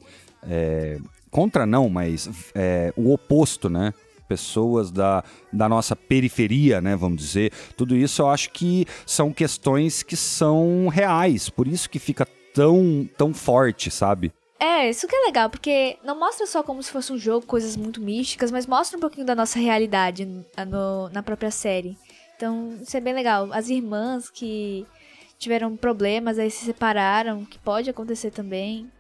é, 0.49 0.99
contra 1.31 1.67
não, 1.67 1.89
mas 1.89 2.29
é, 2.55 2.93
o 2.97 3.13
oposto, 3.13 3.69
né? 3.69 3.93
Pessoas 4.29 4.91
da, 4.91 5.23
da 5.53 5.69
nossa 5.69 5.95
periferia, 5.95 6.81
né? 6.81 6.97
Vamos 6.97 7.19
dizer. 7.23 7.53
Tudo 7.77 7.97
isso 7.97 8.23
eu 8.23 8.29
acho 8.29 8.51
que 8.51 8.85
são 9.07 9.33
questões 9.33 10.03
que 10.03 10.17
são 10.17 10.89
reais. 10.89 11.49
Por 11.49 11.69
isso 11.69 11.89
que 11.89 11.99
fica 11.99 12.27
tão, 12.53 13.09
tão 13.17 13.33
forte, 13.33 13.91
sabe? 13.91 14.33
É, 14.59 14.89
isso 14.89 15.07
que 15.07 15.15
é 15.15 15.27
legal, 15.27 15.51
porque 15.51 15.99
não 16.03 16.19
mostra 16.19 16.47
só 16.47 16.63
como 16.63 16.83
se 16.83 16.91
fosse 16.91 17.13
um 17.13 17.19
jogo, 17.19 17.45
coisas 17.47 17.77
muito 17.77 18.01
místicas, 18.01 18.51
mas 18.51 18.67
mostra 18.67 18.97
um 18.97 19.01
pouquinho 19.01 19.27
da 19.27 19.35
nossa 19.35 19.59
realidade 19.59 20.25
no- 20.25 21.09
na 21.11 21.23
própria 21.23 21.51
série. 21.51 21.97
Então, 22.37 22.77
isso 22.83 22.97
é 22.97 23.01
bem 23.01 23.15
legal. 23.15 23.49
As 23.53 23.69
irmãs 23.69 24.29
que 24.31 24.87
tiveram 25.39 25.77
problemas, 25.77 26.39
aí 26.39 26.51
se 26.51 26.65
separaram, 26.65 27.45
que 27.45 27.59
pode 27.59 27.89
acontecer 27.91 28.31
também. 28.31 28.91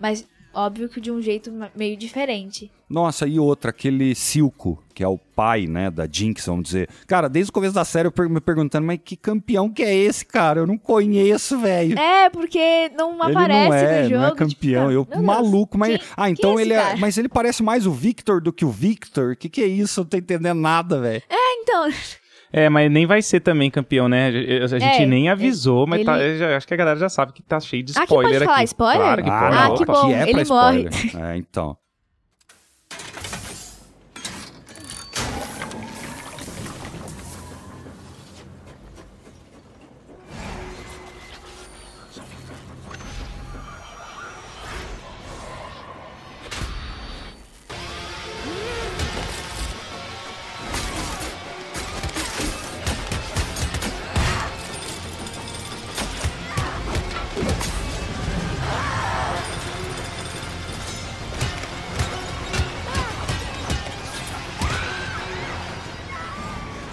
Mas, 0.00 0.26
óbvio 0.54 0.88
que 0.88 1.00
de 1.00 1.10
um 1.10 1.20
jeito 1.20 1.52
meio 1.74 1.96
diferente. 1.96 2.70
Nossa, 2.88 3.24
e 3.26 3.38
outra, 3.38 3.70
aquele 3.70 4.14
Silco, 4.16 4.82
que 4.94 5.04
é 5.04 5.06
o 5.06 5.16
pai, 5.16 5.66
né, 5.68 5.90
da 5.92 6.08
Jinx, 6.10 6.44
vamos 6.46 6.64
dizer. 6.64 6.88
Cara, 7.06 7.28
desde 7.28 7.50
o 7.50 7.52
começo 7.52 7.72
da 7.74 7.84
série 7.84 8.08
eu 8.08 8.12
per- 8.12 8.28
me 8.28 8.40
perguntando, 8.40 8.84
mas 8.84 8.98
que 9.04 9.16
campeão 9.16 9.70
que 9.70 9.82
é 9.82 9.94
esse, 9.94 10.26
cara? 10.26 10.58
Eu 10.60 10.66
não 10.66 10.76
conheço, 10.76 11.56
velho. 11.60 11.96
É, 11.96 12.28
porque 12.30 12.88
não 12.96 13.12
Ele 13.28 13.36
aparece 13.36 13.68
não 13.68 13.74
é, 13.76 14.02
no 14.02 14.08
jogo. 14.08 14.20
não 14.20 14.26
é 14.26 14.30
tipo, 14.30 14.38
campeão. 14.38 14.88
ah, 14.88 14.92
eu 14.92 15.06
maluco, 15.22 15.78
mas 15.78 15.98
quem- 15.98 16.08
ah, 16.16 16.30
então 16.30 16.58
é 16.58 16.62
ele 16.62 16.72
é, 16.72 16.96
mas 16.96 17.16
ele 17.16 17.28
parece 17.28 17.62
mais 17.62 17.86
o 17.86 17.92
Victor 17.92 18.40
do 18.40 18.52
que 18.52 18.64
o 18.64 18.70
Victor. 18.70 19.36
Que 19.36 19.48
que 19.48 19.62
é 19.62 19.66
isso? 19.66 20.00
Eu 20.00 20.04
não 20.04 20.08
tô 20.10 20.16
entendendo 20.16 20.58
nada, 20.58 21.00
velho. 21.00 21.22
Então, 21.62 21.88
É, 22.52 22.68
mas 22.68 22.90
nem 22.90 23.06
vai 23.06 23.22
ser 23.22 23.40
também 23.40 23.70
campeão, 23.70 24.08
né? 24.08 24.26
A 24.62 24.66
gente 24.66 25.02
É, 25.02 25.06
nem 25.06 25.28
avisou, 25.28 25.86
mas 25.86 26.00
ele- 26.00 26.06
tá- 26.06 26.18
eu 26.20 26.36
já- 26.38 26.56
acho 26.56 26.66
que 26.66 26.74
a 26.74 26.76
galera 26.76 26.98
já 26.98 27.08
sabe 27.08 27.32
que 27.32 27.42
tá 27.42 27.60
cheio 27.60 27.82
de 27.82 27.92
Ah, 27.92 28.00
que 28.00 28.04
spoiler 28.06 28.30
pode 28.32 28.36
aqui. 28.38 28.44
falar 28.46 28.64
spoiler? 28.64 29.00
Claro 29.00 29.22
que 29.22 29.30
Ah, 29.30 29.40
pode. 29.40 29.56
Ah, 29.56 29.76
que 29.76 29.84
bom. 29.86 29.92
aqui 29.92 30.12
é 30.14 30.22
ele 30.30 30.44
morre. 30.44 30.88
spoiler. 30.88 31.30
É, 31.30 31.36
então. 31.36 31.76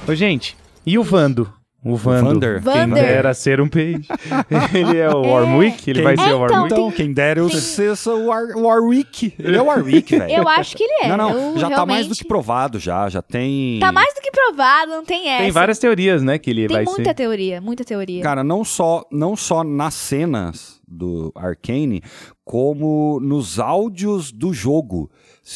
Ô, 0.07 0.15
gente, 0.15 0.55
e 0.85 0.97
o 0.97 1.03
Vando? 1.03 1.51
O 1.85 1.95
Vando. 1.95 2.31
Vander. 2.33 2.55
Quem 2.61 2.73
Vander. 2.73 3.03
dera 3.05 3.33
ser 3.33 3.61
um 3.61 3.67
peixe. 3.69 4.07
ele 4.73 4.97
é 4.97 5.09
o 5.09 5.21
Warwick? 5.21 5.89
Ele 5.89 5.99
Quem- 5.99 6.03
vai 6.03 6.17
ser 6.17 6.23
É, 6.31 6.33
o 6.35 6.43
então, 6.43 6.55
Warwick? 6.57 6.73
Então, 6.73 6.91
quem 6.91 7.13
dera 7.13 7.39
eu 7.39 7.49
ser 7.49 7.93
o 8.09 8.25
War- 8.25 8.57
Warwick. 8.57 9.33
Ele 9.39 9.55
é 9.55 9.61
o 9.61 9.65
Warwick, 9.65 10.17
velho. 10.17 10.33
Eu 10.33 10.47
acho 10.49 10.75
que 10.75 10.83
ele 10.83 10.93
é. 11.03 11.07
Não, 11.09 11.15
não, 11.17 11.29
Eu 11.53 11.57
já 11.59 11.69
tá 11.69 11.85
mais 11.85 11.99
do 11.99 12.09
realmente- 12.09 12.17
que 12.23 12.27
provado 12.27 12.79
já, 12.79 13.07
já 13.07 13.21
tem... 13.21 13.79
Tá 13.79 13.91
mais 13.91 14.13
do 14.13 14.21
que 14.21 14.31
provado, 14.31 14.91
não 14.91 15.05
tem 15.05 15.29
essa. 15.29 15.43
Tem 15.43 15.51
várias 15.51 15.77
teorias, 15.79 16.23
né, 16.23 16.37
que 16.37 16.49
ele 16.49 16.67
Tem 16.67 16.75
vai 16.77 16.83
muita 16.85 17.03
ser. 17.03 17.13
teoria, 17.13 17.61
muita 17.61 17.85
teoria. 17.85 18.23
Cara, 18.23 18.43
não 18.43 18.65
só, 18.65 19.05
não 19.11 19.35
só 19.35 19.63
nas 19.63 19.93
cenas 19.93 20.81
do 20.85 21.31
Arcane, 21.35 22.01
como 22.43 23.19
nos 23.21 23.59
áudios 23.59 24.31
do 24.31 24.51
jogo. 24.53 25.09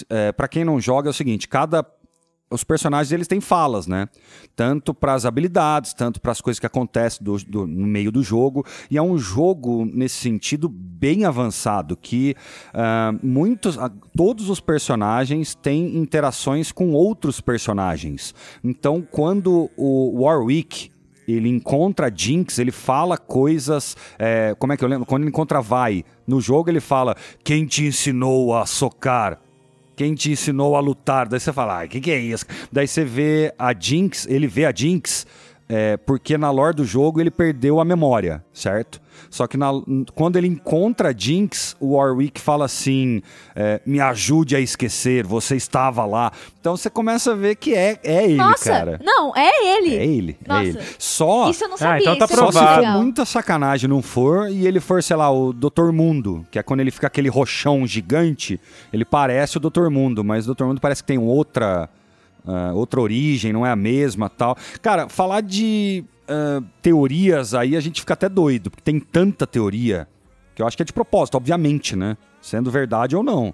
É, 0.09 0.31
para 0.31 0.47
quem 0.47 0.63
não 0.63 0.79
joga 0.79 1.09
é 1.09 1.11
o 1.11 1.13
seguinte, 1.13 1.47
cada 1.47 1.85
os 2.51 2.63
personagens 2.63 3.11
eles 3.11 3.27
têm 3.27 3.39
falas, 3.41 3.87
né? 3.87 4.07
Tanto 4.55 4.93
para 4.93 5.13
as 5.13 5.25
habilidades, 5.25 5.93
tanto 5.93 6.19
para 6.21 6.31
as 6.31 6.41
coisas 6.41 6.59
que 6.59 6.65
acontecem 6.65 7.23
do- 7.23 7.37
do- 7.45 7.67
no 7.67 7.87
meio 7.87 8.11
do 8.11 8.21
jogo. 8.21 8.65
E 8.89 8.97
é 8.97 9.01
um 9.01 9.17
jogo, 9.17 9.85
nesse 9.85 10.15
sentido, 10.17 10.67
bem 10.69 11.25
avançado, 11.25 11.95
que 11.97 12.35
ah, 12.73 13.13
muitos, 13.23 13.77
ah, 13.79 13.91
todos 14.15 14.49
os 14.49 14.59
personagens 14.59 15.55
têm 15.55 15.97
interações 15.97 16.71
com 16.71 16.91
outros 16.91 17.39
personagens. 17.41 18.35
Então, 18.63 19.01
quando 19.09 19.69
o 19.77 20.23
Warwick 20.23 20.91
ele 21.27 21.47
encontra 21.47 22.11
Jinx, 22.13 22.59
ele 22.59 22.71
fala 22.71 23.17
coisas. 23.17 23.95
é, 24.19 24.53
como 24.59 24.73
é 24.73 24.77
que 24.77 24.83
eu 24.83 24.89
lembro? 24.89 25.05
Quando 25.05 25.21
ele 25.23 25.29
encontra 25.29 25.61
Vai 25.61 26.03
no 26.27 26.41
jogo, 26.41 26.69
ele 26.69 26.81
fala: 26.81 27.15
Quem 27.43 27.65
te 27.65 27.85
ensinou 27.85 28.55
a 28.55 28.65
socar? 28.65 29.39
Quem 30.01 30.15
te 30.15 30.31
ensinou 30.31 30.75
a 30.75 30.79
lutar? 30.79 31.27
Daí 31.27 31.39
você 31.39 31.53
fala: 31.53 31.79
Ah, 31.79 31.85
o 31.85 31.87
que, 31.87 32.01
que 32.01 32.09
é 32.09 32.17
isso? 32.17 32.43
Daí 32.71 32.87
você 32.87 33.05
vê 33.05 33.53
a 33.55 33.71
Jinx, 33.71 34.25
ele 34.25 34.47
vê 34.47 34.65
a 34.65 34.73
Jinx. 34.75 35.27
É, 35.73 35.95
porque 35.95 36.37
na 36.37 36.51
lore 36.51 36.75
do 36.75 36.83
jogo 36.83 37.21
ele 37.21 37.31
perdeu 37.31 37.79
a 37.79 37.85
memória, 37.85 38.43
certo? 38.53 38.99
Só 39.29 39.47
que 39.47 39.55
na- 39.55 39.71
quando 40.13 40.35
ele 40.35 40.47
encontra 40.47 41.09
a 41.09 41.13
Jinx, 41.15 41.75
o 41.79 41.93
Warwick 41.95 42.41
fala 42.41 42.65
assim: 42.65 43.21
é, 43.55 43.79
Me 43.85 44.01
ajude 44.01 44.55
a 44.55 44.59
esquecer, 44.59 45.25
você 45.25 45.55
estava 45.55 46.05
lá. 46.05 46.31
Então 46.59 46.75
você 46.75 46.89
começa 46.89 47.31
a 47.31 47.35
ver 47.35 47.55
que 47.55 47.73
é, 47.73 47.97
é 48.03 48.25
ele, 48.25 48.35
Nossa, 48.35 48.69
cara. 48.69 48.99
não, 49.03 49.31
é 49.35 49.77
ele. 49.77 49.95
É 49.95 50.05
ele, 50.05 50.37
Nossa. 50.45 50.61
é 50.61 50.65
ele. 50.67 50.79
Só, 50.99 51.49
Isso 51.49 51.63
eu 51.63 51.69
não 51.69 51.77
sabia. 51.77 52.01
então 52.01 52.17
tá 52.17 52.25
isso 52.25 52.33
é 52.33 52.37
só 52.37 52.43
muito 52.43 52.57
se 52.57 52.59
for 52.59 52.97
muita 53.01 53.25
sacanagem 53.25 53.89
não 53.89 54.01
for 54.01 54.49
e 54.49 54.67
ele 54.67 54.79
for, 54.81 55.01
sei 55.01 55.15
lá, 55.15 55.31
o 55.31 55.53
Doutor 55.53 55.93
Mundo, 55.93 56.45
que 56.51 56.59
é 56.59 56.63
quando 56.63 56.81
ele 56.81 56.91
fica 56.91 57.07
aquele 57.07 57.29
roxão 57.29 57.87
gigante, 57.87 58.59
ele 58.91 59.05
parece 59.05 59.55
o 59.55 59.59
Doutor 59.59 59.89
Mundo, 59.89 60.23
mas 60.23 60.43
o 60.43 60.47
Doutor 60.47 60.67
Mundo 60.67 60.81
parece 60.81 61.01
que 61.03 61.07
tem 61.07 61.17
outra, 61.17 61.89
ah, 62.45 62.71
outra 62.73 62.99
origem, 63.01 63.51
não 63.53 63.65
é 63.65 63.71
a 63.71 63.75
mesma 63.75 64.29
tal. 64.29 64.57
Cara, 64.81 65.07
falar 65.09 65.41
de 65.41 66.03
ah, 66.27 66.61
teorias 66.81 67.53
aí 67.53 67.75
a 67.75 67.79
gente 67.81 67.99
fica 68.01 68.13
até 68.13 68.27
doido, 68.29 68.69
porque 68.71 68.83
tem 68.83 68.99
tanta 68.99 69.45
teoria 69.47 70.07
que 70.55 70.61
eu 70.61 70.67
acho 70.67 70.75
que 70.75 70.83
é 70.83 70.85
de 70.85 70.93
propósito, 70.93 71.35
obviamente, 71.35 71.95
né? 71.95 72.17
Sendo 72.41 72.69
verdade 72.71 73.15
ou 73.15 73.23
não. 73.23 73.53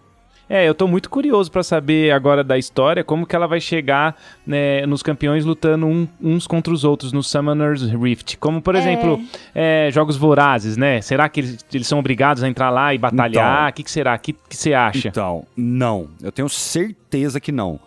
É, 0.50 0.65
eu 0.65 0.73
tô 0.73 0.88
muito 0.88 1.10
curioso 1.10 1.52
pra 1.52 1.62
saber 1.62 2.10
agora 2.12 2.41
da 2.41 2.58
história 2.58 3.04
como 3.04 3.28
que 3.28 3.36
ela 3.36 3.47
vai 3.47 3.60
chegar 3.60 4.15
né, 4.45 4.86
nos 4.86 5.04
campeões 5.04 5.43
lutando 5.43 5.86
um- 5.86 6.08
uns 6.21 6.47
contra 6.47 6.73
os 6.73 6.86
outros 6.86 7.12
no 7.12 7.21
Summoner's 7.21 7.82
Rift. 7.84 8.38
Como, 8.38 8.62
por 8.62 8.73
exemplo, 8.73 9.21
é, 9.54 9.89
jogos 9.91 10.15
vorazes, 10.15 10.78
né? 10.78 11.02
Será 11.02 11.28
que 11.28 11.41
eles, 11.41 11.65
eles 11.73 11.86
são 11.86 12.00
obrigados 12.00 12.43
a 12.43 12.47
entrar 12.47 12.69
lá 12.69 12.93
e 12.93 12.97
batalhar? 12.97 13.58
O 13.58 13.63
Então. 13.65 13.71
que, 13.76 13.84
que 13.84 13.91
será? 13.91 14.15
O 14.15 14.19
que, 14.19 14.32
que 14.32 14.56
você 14.56 14.73
acha? 14.73 15.10
Então, 15.10 15.45
não. 15.54 16.08
Eu 16.23 16.32
tenho 16.32 16.47
certeza 16.47 17.41
que 17.41 17.52
não. 17.52 17.78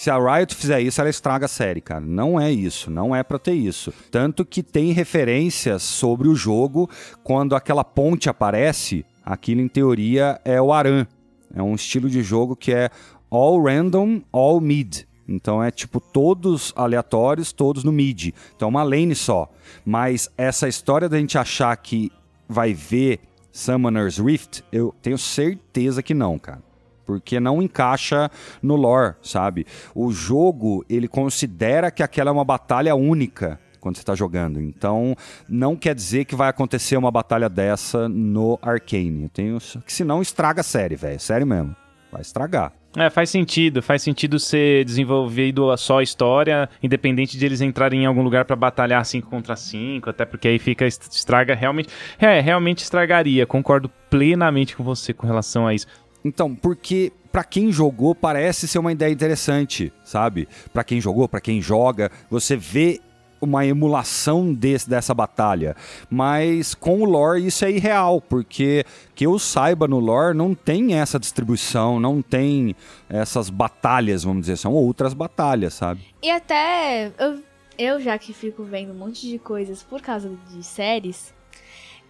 Se 0.00 0.08
a 0.08 0.16
Riot 0.16 0.54
fizer 0.54 0.80
isso, 0.80 0.98
ela 0.98 1.10
estraga 1.10 1.44
a 1.44 1.48
série, 1.48 1.82
cara. 1.82 2.00
Não 2.00 2.40
é 2.40 2.50
isso, 2.50 2.90
não 2.90 3.14
é 3.14 3.22
pra 3.22 3.38
ter 3.38 3.52
isso. 3.52 3.92
Tanto 4.10 4.46
que 4.46 4.62
tem 4.62 4.92
referências 4.92 5.82
sobre 5.82 6.26
o 6.26 6.34
jogo 6.34 6.88
quando 7.22 7.54
aquela 7.54 7.84
ponte 7.84 8.26
aparece, 8.26 9.04
aquilo 9.22 9.60
em 9.60 9.68
teoria 9.68 10.40
é 10.42 10.58
o 10.58 10.72
Aran. 10.72 11.06
É 11.54 11.62
um 11.62 11.74
estilo 11.74 12.08
de 12.08 12.22
jogo 12.22 12.56
que 12.56 12.72
é 12.72 12.88
all 13.30 13.62
random, 13.62 14.22
all 14.32 14.58
mid. 14.58 15.02
Então 15.28 15.62
é 15.62 15.70
tipo 15.70 16.00
todos 16.00 16.72
aleatórios, 16.74 17.52
todos 17.52 17.84
no 17.84 17.92
mid. 17.92 18.32
Então 18.56 18.68
é 18.68 18.70
uma 18.70 18.82
lane 18.82 19.14
só. 19.14 19.50
Mas 19.84 20.30
essa 20.34 20.66
história 20.66 21.10
da 21.10 21.18
gente 21.18 21.36
achar 21.36 21.76
que 21.76 22.10
vai 22.48 22.72
ver 22.72 23.20
Summoner's 23.52 24.16
Rift, 24.16 24.64
eu 24.72 24.94
tenho 25.02 25.18
certeza 25.18 26.02
que 26.02 26.14
não, 26.14 26.38
cara. 26.38 26.69
Porque 27.10 27.40
não 27.40 27.60
encaixa 27.60 28.30
no 28.62 28.76
lore, 28.76 29.16
sabe? 29.20 29.66
O 29.92 30.12
jogo, 30.12 30.84
ele 30.88 31.08
considera 31.08 31.90
que 31.90 32.04
aquela 32.04 32.30
é 32.30 32.32
uma 32.32 32.44
batalha 32.44 32.94
única 32.94 33.58
quando 33.80 33.96
você 33.96 34.04
tá 34.04 34.14
jogando. 34.14 34.60
Então, 34.60 35.16
não 35.48 35.74
quer 35.74 35.94
dizer 35.94 36.24
que 36.24 36.36
vai 36.36 36.48
acontecer 36.48 36.96
uma 36.96 37.10
batalha 37.10 37.48
dessa 37.48 38.08
no 38.08 38.58
Arcane. 38.62 39.24
Eu 39.24 39.28
tenho 39.28 39.58
que 39.84 39.92
senão 39.92 40.22
estraga 40.22 40.60
a 40.60 40.64
série, 40.64 40.94
velho. 40.94 41.18
Sério 41.18 41.46
mesmo. 41.46 41.74
Vai 42.12 42.20
estragar. 42.20 42.72
É, 42.96 43.08
faz 43.08 43.30
sentido. 43.30 43.82
Faz 43.82 44.02
sentido 44.02 44.38
ser 44.38 44.84
desenvolvido 44.84 45.76
só 45.76 45.98
a 45.98 46.02
história, 46.02 46.68
independente 46.82 47.38
de 47.38 47.44
eles 47.46 47.60
entrarem 47.60 48.02
em 48.02 48.06
algum 48.06 48.22
lugar 48.22 48.44
pra 48.44 48.56
batalhar 48.56 49.04
5 49.04 49.28
contra 49.28 49.56
5, 49.56 50.10
até 50.10 50.24
porque 50.24 50.48
aí 50.48 50.58
fica 50.58 50.86
estraga 50.86 51.54
realmente. 51.54 51.88
É, 52.18 52.40
realmente 52.40 52.82
estragaria. 52.82 53.46
Concordo 53.46 53.88
plenamente 54.08 54.76
com 54.76 54.82
você 54.82 55.12
com 55.12 55.26
relação 55.26 55.66
a 55.66 55.74
isso. 55.74 55.86
Então, 56.24 56.54
porque 56.54 57.12
pra 57.32 57.44
quem 57.44 57.72
jogou 57.72 58.14
parece 58.14 58.66
ser 58.66 58.78
uma 58.78 58.92
ideia 58.92 59.12
interessante, 59.12 59.92
sabe? 60.04 60.48
Pra 60.72 60.84
quem 60.84 61.00
jogou, 61.00 61.28
pra 61.28 61.40
quem 61.40 61.60
joga, 61.62 62.10
você 62.28 62.56
vê 62.56 63.00
uma 63.40 63.64
emulação 63.64 64.52
desse, 64.52 64.88
dessa 64.88 65.14
batalha. 65.14 65.74
Mas 66.10 66.74
com 66.74 67.00
o 67.00 67.04
lore 67.04 67.46
isso 67.46 67.64
é 67.64 67.70
irreal, 67.70 68.20
porque 68.20 68.84
que 69.14 69.24
eu 69.26 69.38
saiba 69.38 69.88
no 69.88 69.98
lore 69.98 70.36
não 70.36 70.54
tem 70.54 70.94
essa 70.94 71.18
distribuição, 71.18 71.98
não 71.98 72.20
tem 72.20 72.76
essas 73.08 73.48
batalhas, 73.48 74.24
vamos 74.24 74.42
dizer, 74.42 74.56
são 74.56 74.72
outras 74.72 75.14
batalhas, 75.14 75.74
sabe? 75.74 76.02
E 76.22 76.30
até 76.30 77.10
eu, 77.18 77.42
eu 77.78 78.00
já 78.00 78.18
que 78.18 78.32
fico 78.32 78.62
vendo 78.62 78.92
um 78.92 78.96
monte 78.96 79.26
de 79.26 79.38
coisas 79.38 79.82
por 79.82 80.02
causa 80.02 80.30
de 80.50 80.62
séries, 80.62 81.32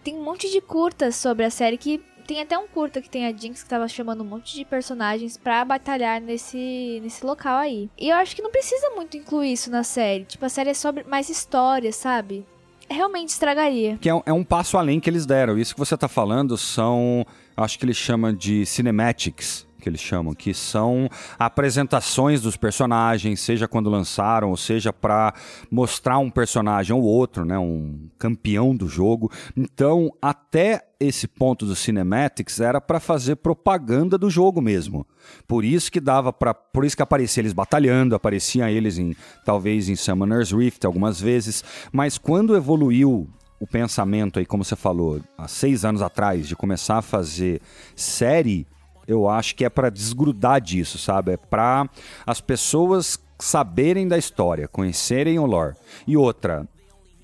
tem 0.03 0.15
um 0.15 0.23
monte 0.23 0.51
de 0.51 0.59
curtas 0.59 1.15
sobre 1.15 1.45
a 1.45 1.49
série 1.49 1.77
que 1.77 2.01
tem 2.21 2.41
até 2.41 2.57
um 2.57 2.67
curta 2.67 3.01
que 3.01 3.09
tem 3.09 3.25
a 3.25 3.31
Jinx 3.31 3.63
que 3.63 3.69
tava 3.69 3.87
chamando 3.87 4.21
um 4.21 4.25
monte 4.27 4.55
de 4.55 4.63
personagens 4.65 5.37
pra 5.37 5.63
batalhar 5.65 6.21
nesse, 6.21 6.99
nesse 7.03 7.25
local 7.25 7.57
aí. 7.57 7.89
E 7.97 8.09
eu 8.09 8.15
acho 8.17 8.35
que 8.35 8.41
não 8.41 8.51
precisa 8.51 8.89
muito 8.91 9.17
incluir 9.17 9.51
isso 9.53 9.69
na 9.71 9.83
série. 9.83 10.23
Tipo, 10.25 10.45
a 10.45 10.49
série 10.49 10.69
é 10.69 10.73
sobre 10.73 11.03
mais 11.03 11.29
história, 11.29 11.91
sabe? 11.91 12.45
Realmente 12.89 13.29
estragaria. 13.29 13.97
Que 14.01 14.09
é, 14.09 14.13
um- 14.13 14.23
é 14.25 14.33
um 14.33 14.43
passo 14.43 14.77
além 14.77 14.99
que 14.99 15.09
eles 15.09 15.25
deram. 15.25 15.57
Isso 15.57 15.73
que 15.73 15.79
você 15.79 15.95
tá 15.97 16.07
falando 16.09 16.57
são, 16.57 17.25
acho 17.55 17.79
que 17.79 17.85
eles 17.85 17.95
chamam 17.97 18.33
de 18.33 18.65
cinematics, 18.65 19.65
que 19.81 19.89
eles 19.89 19.99
chamam, 19.99 20.33
que 20.33 20.53
são 20.53 21.09
apresentações 21.37 22.41
dos 22.41 22.55
personagens, 22.55 23.39
seja 23.39 23.67
quando 23.67 23.89
lançaram, 23.89 24.49
ou 24.49 24.57
seja 24.57 24.93
para 24.93 25.33
mostrar 25.69 26.19
um 26.19 26.29
personagem 26.29 26.95
ou 26.95 27.01
outro, 27.01 27.43
né, 27.43 27.57
um 27.57 28.07
campeão 28.17 28.75
do 28.75 28.87
jogo. 28.87 29.31
Então, 29.57 30.13
até 30.21 30.85
esse 30.99 31.27
ponto 31.27 31.65
dos 31.65 31.79
cinematics 31.79 32.59
era 32.59 32.79
para 32.79 32.99
fazer 32.99 33.37
propaganda 33.37 34.17
do 34.17 34.29
jogo 34.29 34.61
mesmo. 34.61 35.05
Por 35.47 35.65
isso 35.65 35.91
que 35.91 35.99
dava 35.99 36.31
para, 36.31 36.53
por 36.53 36.85
isso 36.85 36.95
que 36.95 37.01
aparecia 37.01 37.41
eles 37.41 37.53
batalhando, 37.53 38.15
apareciam 38.15 38.67
eles 38.69 38.97
em 38.99 39.15
talvez 39.43 39.89
em 39.89 39.95
Summoner's 39.95 40.51
Rift 40.51 40.85
algumas 40.85 41.19
vezes, 41.19 41.63
mas 41.91 42.17
quando 42.17 42.55
evoluiu 42.55 43.27
o 43.61 43.67
pensamento 43.67 44.39
aí, 44.39 44.45
como 44.45 44.63
você 44.63 44.75
falou, 44.75 45.21
há 45.37 45.47
seis 45.47 45.85
anos 45.85 46.01
atrás, 46.01 46.47
de 46.47 46.55
começar 46.55 46.97
a 46.97 47.01
fazer 47.01 47.61
série, 47.95 48.65
eu 49.11 49.27
acho 49.27 49.55
que 49.55 49.65
é 49.65 49.69
para 49.69 49.89
desgrudar 49.89 50.61
disso, 50.61 50.97
sabe? 50.97 51.33
É 51.33 51.37
para 51.37 51.89
as 52.25 52.39
pessoas 52.39 53.19
saberem 53.37 54.07
da 54.07 54.17
história, 54.17 54.67
conhecerem 54.67 55.37
o 55.37 55.45
lore. 55.45 55.75
E 56.07 56.15
outra, 56.15 56.65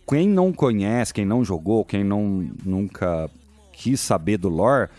quem 0.07 0.27
não 0.27 0.51
conhece, 0.51 1.13
quem 1.13 1.25
não 1.25 1.45
jogou, 1.45 1.85
quem 1.85 2.03
não 2.03 2.49
nunca 2.65 3.29
quis 3.71 4.01
saber 4.01 4.37
do 4.37 4.49
lore, 4.49 4.89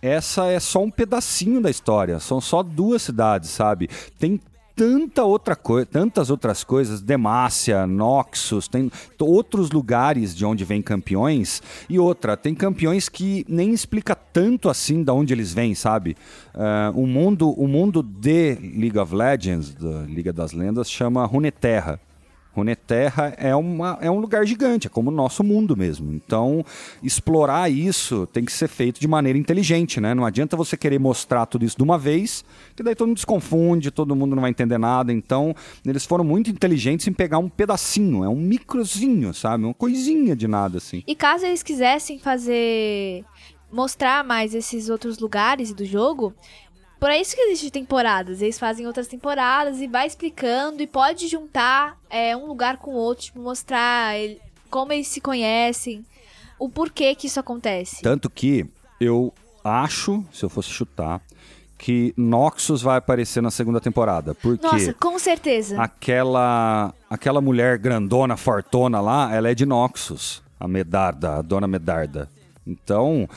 essa 0.00 0.46
é 0.46 0.58
só 0.58 0.82
um 0.82 0.90
pedacinho 0.90 1.60
da 1.60 1.68
história. 1.70 2.18
São 2.18 2.40
só 2.40 2.62
duas 2.62 3.02
cidades, 3.02 3.50
sabe? 3.50 3.90
Tem 4.18 4.40
tanta 4.74 5.24
outra 5.24 5.54
coisa, 5.54 5.86
tantas 5.86 6.30
outras 6.30 6.64
coisas, 6.64 7.00
Demacia, 7.00 7.86
Noxus, 7.86 8.68
tem 8.68 8.90
outros 9.20 9.70
lugares 9.70 10.34
de 10.34 10.44
onde 10.44 10.64
vêm 10.64 10.82
campeões 10.82 11.62
e 11.88 11.98
outra, 11.98 12.36
tem 12.36 12.54
campeões 12.54 13.08
que 13.08 13.44
nem 13.48 13.72
explica 13.72 14.14
tanto 14.14 14.68
assim 14.68 15.02
da 15.02 15.12
onde 15.12 15.32
eles 15.32 15.52
vêm, 15.52 15.74
sabe? 15.74 16.16
Ah, 16.52 16.92
o 16.94 17.06
mundo, 17.06 17.50
o 17.50 17.68
mundo 17.68 18.02
de 18.02 18.54
League 18.54 18.98
of 18.98 19.14
Legends, 19.14 19.74
da 19.74 20.02
Liga 20.02 20.32
das 20.32 20.52
Lendas, 20.52 20.90
chama 20.90 21.24
Runeterra. 21.24 22.00
Runeterra 22.54 23.34
é, 23.36 23.54
uma, 23.54 23.98
é 24.00 24.10
um 24.10 24.18
lugar 24.18 24.46
gigante, 24.46 24.86
é 24.86 24.90
como 24.90 25.10
o 25.10 25.14
nosso 25.14 25.42
mundo 25.42 25.76
mesmo. 25.76 26.12
Então, 26.12 26.64
explorar 27.02 27.70
isso 27.70 28.26
tem 28.32 28.44
que 28.44 28.52
ser 28.52 28.68
feito 28.68 29.00
de 29.00 29.08
maneira 29.08 29.38
inteligente, 29.38 30.00
né? 30.00 30.14
Não 30.14 30.24
adianta 30.24 30.56
você 30.56 30.76
querer 30.76 30.98
mostrar 31.00 31.46
tudo 31.46 31.64
isso 31.64 31.76
de 31.76 31.82
uma 31.82 31.98
vez, 31.98 32.44
que 32.76 32.82
daí 32.82 32.94
todo 32.94 33.08
mundo 33.08 33.18
se 33.18 33.26
confunde, 33.26 33.90
todo 33.90 34.14
mundo 34.14 34.34
não 34.36 34.42
vai 34.42 34.50
entender 34.50 34.78
nada. 34.78 35.12
Então, 35.12 35.54
eles 35.84 36.04
foram 36.04 36.24
muito 36.24 36.50
inteligentes 36.50 37.08
em 37.08 37.12
pegar 37.12 37.38
um 37.38 37.48
pedacinho, 37.48 38.22
é 38.22 38.28
um 38.28 38.36
microzinho, 38.36 39.34
sabe? 39.34 39.64
Uma 39.64 39.74
coisinha 39.74 40.36
de 40.36 40.46
nada, 40.46 40.78
assim. 40.78 41.02
E 41.06 41.14
caso 41.14 41.44
eles 41.46 41.62
quisessem 41.62 42.18
fazer. 42.18 43.24
mostrar 43.72 44.22
mais 44.22 44.54
esses 44.54 44.88
outros 44.88 45.18
lugares 45.18 45.74
do 45.74 45.84
jogo. 45.84 46.32
Por 47.04 47.12
isso 47.12 47.36
que 47.36 47.42
existe 47.42 47.70
temporadas. 47.70 48.40
Eles 48.40 48.58
fazem 48.58 48.86
outras 48.86 49.06
temporadas 49.06 49.78
e 49.78 49.86
vai 49.86 50.06
explicando 50.06 50.82
e 50.82 50.86
pode 50.86 51.28
juntar 51.28 51.98
é, 52.08 52.34
um 52.34 52.46
lugar 52.46 52.78
com 52.78 52.92
o 52.92 52.94
outro, 52.94 53.24
tipo, 53.26 53.40
mostrar 53.40 54.18
ele- 54.18 54.40
como 54.70 54.90
eles 54.90 55.08
se 55.08 55.20
conhecem, 55.20 56.02
o 56.58 56.66
porquê 56.66 57.14
que 57.14 57.26
isso 57.26 57.38
acontece. 57.38 58.00
Tanto 58.00 58.30
que 58.30 58.64
eu 58.98 59.34
acho, 59.62 60.24
se 60.32 60.46
eu 60.46 60.48
fosse 60.48 60.70
chutar, 60.70 61.20
que 61.76 62.14
Noxus 62.16 62.80
vai 62.80 62.96
aparecer 62.96 63.42
na 63.42 63.50
segunda 63.50 63.82
temporada. 63.82 64.34
Porque 64.34 64.66
Nossa, 64.66 64.94
com 64.94 65.18
certeza. 65.18 65.78
aquela 65.78 66.94
aquela 67.10 67.42
mulher 67.42 67.76
grandona, 67.76 68.34
fortona 68.34 69.02
lá, 69.02 69.30
ela 69.30 69.50
é 69.50 69.54
de 69.54 69.66
Noxus, 69.66 70.42
a 70.58 70.66
Medarda, 70.66 71.34
a 71.34 71.42
dona 71.42 71.68
Medarda. 71.68 72.30
Então, 72.66 73.28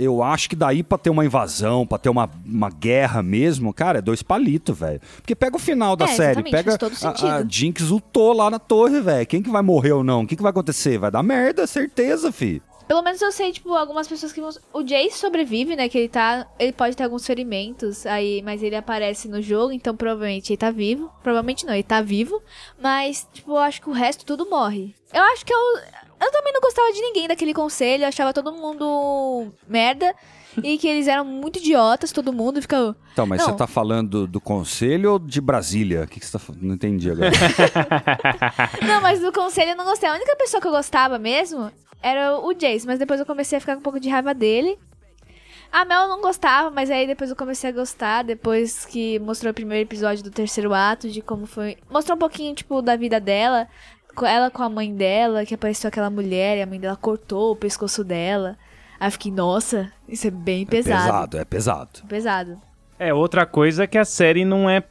eu 0.00 0.22
acho 0.22 0.48
que 0.48 0.56
daí 0.56 0.82
pra 0.82 0.98
ter 0.98 1.10
uma 1.10 1.24
invasão, 1.24 1.86
pra 1.86 1.98
ter 1.98 2.08
uma, 2.08 2.28
uma 2.44 2.70
guerra 2.70 3.22
mesmo, 3.22 3.72
cara, 3.72 3.98
é 3.98 4.02
dois 4.02 4.22
palitos, 4.22 4.78
velho. 4.78 5.00
Porque 5.16 5.34
pega 5.34 5.56
o 5.56 5.60
final 5.60 5.94
da 5.94 6.06
É, 6.06 6.08
série, 6.08 6.42
pega 6.50 6.76
a, 7.02 7.36
a. 7.36 7.44
Jinx 7.46 7.88
lutou 7.90 8.32
lá 8.32 8.50
na 8.50 8.58
torre, 8.58 9.00
velho. 9.00 9.26
Quem 9.26 9.42
que 9.42 9.50
vai 9.50 9.62
morrer 9.62 9.92
ou 9.92 10.02
não? 10.02 10.22
O 10.22 10.26
que, 10.26 10.36
que 10.36 10.42
vai 10.42 10.50
acontecer? 10.50 10.98
Vai 10.98 11.10
dar 11.10 11.22
merda, 11.22 11.66
certeza, 11.66 12.32
fi. 12.32 12.62
Pelo 12.88 13.02
menos 13.02 13.22
eu 13.22 13.30
sei, 13.30 13.52
tipo, 13.52 13.72
algumas 13.72 14.08
pessoas 14.08 14.32
que 14.32 14.40
vão. 14.40 14.50
O 14.72 14.82
Jace 14.82 15.16
sobrevive, 15.16 15.76
né? 15.76 15.88
Que 15.88 15.96
ele 15.96 16.08
tá. 16.08 16.44
Ele 16.58 16.72
pode 16.72 16.96
ter 16.96 17.04
alguns 17.04 17.24
ferimentos 17.24 18.04
aí, 18.04 18.42
mas 18.42 18.64
ele 18.64 18.74
aparece 18.74 19.28
no 19.28 19.40
jogo, 19.40 19.70
então 19.72 19.94
provavelmente 19.94 20.50
ele 20.50 20.56
tá 20.56 20.72
vivo. 20.72 21.08
Provavelmente 21.22 21.64
não, 21.64 21.72
ele 21.72 21.84
tá 21.84 22.00
vivo. 22.00 22.42
Mas, 22.82 23.28
tipo, 23.32 23.52
eu 23.52 23.58
acho 23.58 23.80
que 23.80 23.88
o 23.88 23.92
resto 23.92 24.24
tudo 24.24 24.50
morre. 24.50 24.92
Eu 25.14 25.22
acho 25.22 25.46
que 25.46 25.54
eu. 25.54 25.60
Eu 26.20 26.30
também 26.30 26.52
não 26.52 26.60
gostava 26.60 26.92
de 26.92 27.00
ninguém 27.00 27.26
daquele 27.28 27.54
conselho, 27.54 28.04
eu 28.04 28.08
achava 28.08 28.32
todo 28.32 28.52
mundo 28.52 29.52
merda. 29.66 30.14
e 30.62 30.76
que 30.78 30.86
eles 30.88 31.06
eram 31.06 31.24
muito 31.24 31.58
idiotas, 31.60 32.10
todo 32.12 32.32
mundo 32.32 32.60
fica. 32.60 32.94
Então, 33.12 33.24
mas 33.24 33.38
Não. 33.40 33.46
você 33.50 33.56
tá 33.56 33.66
falando 33.66 34.26
do 34.26 34.40
conselho 34.40 35.12
ou 35.12 35.18
de 35.18 35.40
Brasília? 35.40 36.02
O 36.02 36.06
que, 36.08 36.18
que 36.20 36.26
você 36.26 36.32
tá 36.32 36.38
falando? 36.40 36.62
Não 36.62 36.74
entendi 36.74 37.10
agora. 37.10 37.30
Não, 38.86 39.00
mas 39.00 39.20
do 39.20 39.32
conselho 39.32 39.70
eu 39.70 39.76
não 39.76 39.84
gostei. 39.84 40.08
A 40.08 40.14
única 40.14 40.34
pessoa 40.36 40.60
que 40.60 40.66
eu 40.66 40.72
gostava 40.72 41.18
mesmo 41.18 41.70
era 42.02 42.36
o 42.38 42.52
Jace, 42.52 42.86
mas 42.86 42.98
depois 42.98 43.20
eu 43.20 43.26
comecei 43.26 43.58
a 43.58 43.60
ficar 43.60 43.74
com 43.74 43.80
um 43.80 43.82
pouco 43.82 44.00
de 44.00 44.08
raiva 44.08 44.34
dele. 44.34 44.78
A 45.72 45.84
Mel 45.84 46.02
eu 46.02 46.08
não 46.08 46.20
gostava, 46.20 46.68
mas 46.68 46.90
aí 46.90 47.06
depois 47.06 47.30
eu 47.30 47.36
comecei 47.36 47.70
a 47.70 47.72
gostar, 47.72 48.24
depois 48.24 48.84
que 48.84 49.20
mostrou 49.20 49.52
o 49.52 49.54
primeiro 49.54 49.86
episódio 49.86 50.24
do 50.24 50.30
terceiro 50.30 50.74
ato, 50.74 51.08
de 51.08 51.22
como 51.22 51.46
foi. 51.46 51.76
Mostrou 51.88 52.16
um 52.16 52.18
pouquinho, 52.18 52.54
tipo, 52.56 52.82
da 52.82 52.96
vida 52.96 53.20
dela, 53.20 53.68
ela 54.26 54.50
com 54.50 54.62
a 54.62 54.68
mãe 54.68 54.94
dela, 54.94 55.44
que 55.46 55.54
apareceu 55.54 55.88
aquela 55.88 56.10
mulher 56.10 56.58
e 56.58 56.62
a 56.62 56.66
mãe 56.66 56.78
dela 56.80 56.96
cortou 56.96 57.52
o 57.52 57.56
pescoço 57.56 58.02
dela. 58.04 58.56
Aí 58.98 59.08
eu 59.08 59.12
fiquei, 59.12 59.32
nossa, 59.32 59.90
isso 60.08 60.26
é 60.26 60.30
bem 60.30 60.66
pesado. 60.66 61.04
pesado, 61.04 61.38
é 61.38 61.44
pesado. 61.44 62.00
Pesado. 62.08 62.60
É, 62.98 63.14
outra 63.14 63.46
coisa 63.46 63.84
é 63.84 63.86
que 63.86 63.96
a 63.96 64.04
série 64.04 64.44
não 64.44 64.68
é, 64.68 64.82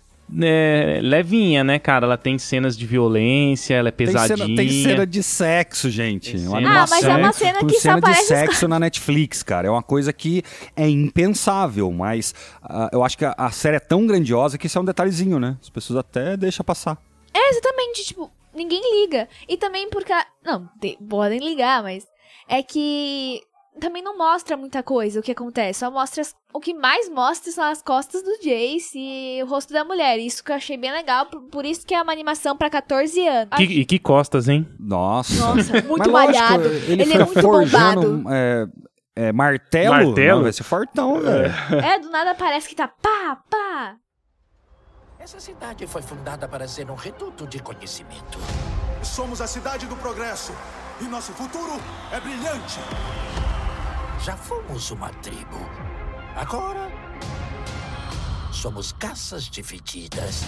é, 0.41 0.99
levinha, 1.03 1.63
né, 1.63 1.77
cara? 1.77 2.07
Ela 2.07 2.17
tem 2.17 2.39
cenas 2.39 2.75
de 2.75 2.87
violência, 2.87 3.75
ela 3.75 3.89
é 3.89 3.91
Tem 3.91 4.07
pesadinha. 4.07 4.37
cena, 4.37 4.55
tem 4.55 4.69
cena 4.69 5.05
de 5.05 5.21
sexo, 5.21 5.91
gente. 5.91 6.31
Tem 6.35 6.47
Uma 6.47 6.57
cena- 6.57 6.81
Ah, 6.83 6.85
mas 6.89 7.03
é 7.03 7.15
uma 7.15 7.31
cena 7.31 7.59
que 7.59 7.73
só 7.75 7.79
cena 7.81 7.93
de 7.93 7.99
aparece 7.99 8.21
os 8.21 8.27
sexo 8.27 8.67
na 8.67 8.79
Netflix, 8.79 9.43
cara. 9.43 9.67
É 9.67 9.69
uma 9.69 9.83
coisa 9.83 10.11
que 10.11 10.41
é 10.75 10.89
impensável, 10.89 11.91
mas 11.91 12.33
ah, 12.63 12.89
eu 12.91 13.03
acho 13.03 13.15
que 13.15 13.25
a, 13.25 13.35
a 13.37 13.51
série 13.51 13.75
é 13.77 13.79
tão 13.79 14.07
grandiosa 14.07 14.57
que 14.57 14.65
isso 14.65 14.77
é 14.77 14.81
um 14.81 14.85
detalhezinho, 14.85 15.39
né? 15.39 15.55
As 15.61 15.69
pessoas 15.69 15.99
até 15.99 16.35
deixam 16.35 16.63
passar. 16.63 16.97
É, 17.31 17.51
exatamente, 17.51 18.03
tipo, 18.05 18.31
ninguém 18.59 19.01
liga. 19.01 19.27
E 19.47 19.57
também 19.57 19.89
porque. 19.89 20.13
Não, 20.43 20.67
te- 20.79 20.97
podem 21.09 21.39
ligar, 21.39 21.81
mas. 21.81 22.05
É 22.47 22.61
que. 22.61 23.41
Também 23.79 24.03
não 24.03 24.17
mostra 24.17 24.57
muita 24.57 24.83
coisa 24.83 25.19
o 25.19 25.23
que 25.23 25.31
acontece. 25.31 25.79
Só 25.79 25.89
mostra. 25.89 26.21
as- 26.21 26.35
O 26.53 26.59
que 26.59 26.73
mais 26.73 27.07
mostra 27.09 27.51
são 27.51 27.63
as 27.63 27.81
costas 27.81 28.21
do 28.23 28.31
Jace 28.41 28.97
e 28.99 29.41
o 29.41 29.45
rosto 29.45 29.71
da 29.71 29.85
mulher. 29.85 30.17
Isso 30.19 30.43
que 30.43 30.51
eu 30.51 30.55
achei 30.55 30.75
bem 30.75 30.91
legal. 30.91 31.27
Por, 31.27 31.41
por 31.43 31.65
isso 31.65 31.85
que 31.85 31.93
é 31.95 32.01
uma 32.01 32.11
animação 32.11 32.57
pra 32.57 32.69
14 32.69 33.25
anos. 33.25 33.55
Que- 33.55 33.63
e 33.63 33.85
que 33.85 33.97
costas, 33.99 34.49
hein? 34.49 34.67
Nossa. 34.79 35.33
Nossa, 35.35 35.73
muito 35.87 36.11
Mas 36.11 36.27
lógico, 36.27 36.43
malhado. 36.43 36.67
Ele, 36.67 37.01
Ele, 37.03 37.13
é 37.13 37.25
muito 37.25 37.41
forjando 37.41 38.01
bombado. 38.17 38.29
é, 38.33 38.67
é, 39.15 39.31
martelo. 39.31 39.91
Martelo? 39.95 40.35
Não, 40.37 40.43
vai 40.43 40.51
ser 40.53 40.63
fortão, 40.63 41.21
velho. 41.21 41.53
É, 41.85 41.99
do 41.99 42.09
nada 42.09 42.35
parece 42.35 42.67
que 42.67 42.75
tá 42.75 42.87
pá, 42.87 43.37
pá. 43.49 43.95
Essa 45.29 45.39
cidade 45.39 45.85
foi 45.85 46.01
fundada 46.01 46.47
para 46.47 46.67
ser 46.67 46.89
um 46.89 46.95
reduto 46.95 47.45
de 47.45 47.59
conhecimento. 47.59 48.39
Somos 49.03 49.41
a 49.41 49.45
cidade 49.45 49.85
do 49.85 49.95
progresso 49.95 50.51
e 50.99 51.03
nosso 51.03 51.33
futuro 51.33 51.79
é 52.11 52.19
brilhante. 52.19 52.79
Já 54.23 54.35
fomos 54.35 54.89
uma 54.89 55.11
tribo. 55.21 55.59
Agora. 56.35 56.91
Somos 58.51 58.91
caças 58.91 59.43
divididas. 59.43 60.41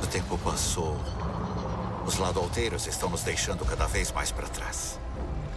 O 0.00 0.06
tempo 0.06 0.38
passou. 0.38 0.96
Os 2.06 2.16
ladolteiros 2.16 2.86
estão 2.86 3.10
nos 3.10 3.24
deixando 3.24 3.64
cada 3.64 3.88
vez 3.88 4.12
mais 4.12 4.30
para 4.30 4.46
trás. 4.46 5.00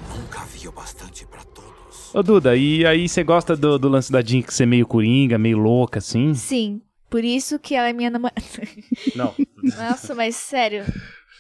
Nunca 0.10 0.42
havia 0.42 0.70
o 0.70 0.74
bastante 0.74 1.24
para 1.24 1.44
todos. 1.44 1.69
Ô, 2.14 2.24
Duda, 2.24 2.56
e 2.56 2.86
aí 2.86 3.08
você 3.08 3.24
gosta 3.24 3.56
do, 3.56 3.78
do 3.78 3.88
lance 3.90 4.12
da 4.12 4.22
Jinx 4.22 4.56
ser 4.56 4.66
meio 4.66 4.88
coringa, 4.88 5.38
meio 5.38 5.58
louca, 5.58 6.00
assim? 6.00 6.34
Sim, 6.34 6.82
por 7.10 7.24
isso 7.24 7.60
que 7.60 7.76
ela 7.76 7.90
é 7.90 7.94
minha 7.94 8.10
namorada. 8.10 8.42
Não. 9.16 9.36
Nossa, 9.64 10.16
mas 10.16 10.36
sério, 10.36 10.86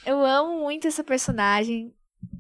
eu 0.06 0.24
amo 0.26 0.62
muito 0.62 0.88
essa 0.88 1.04
personagem 1.04 1.94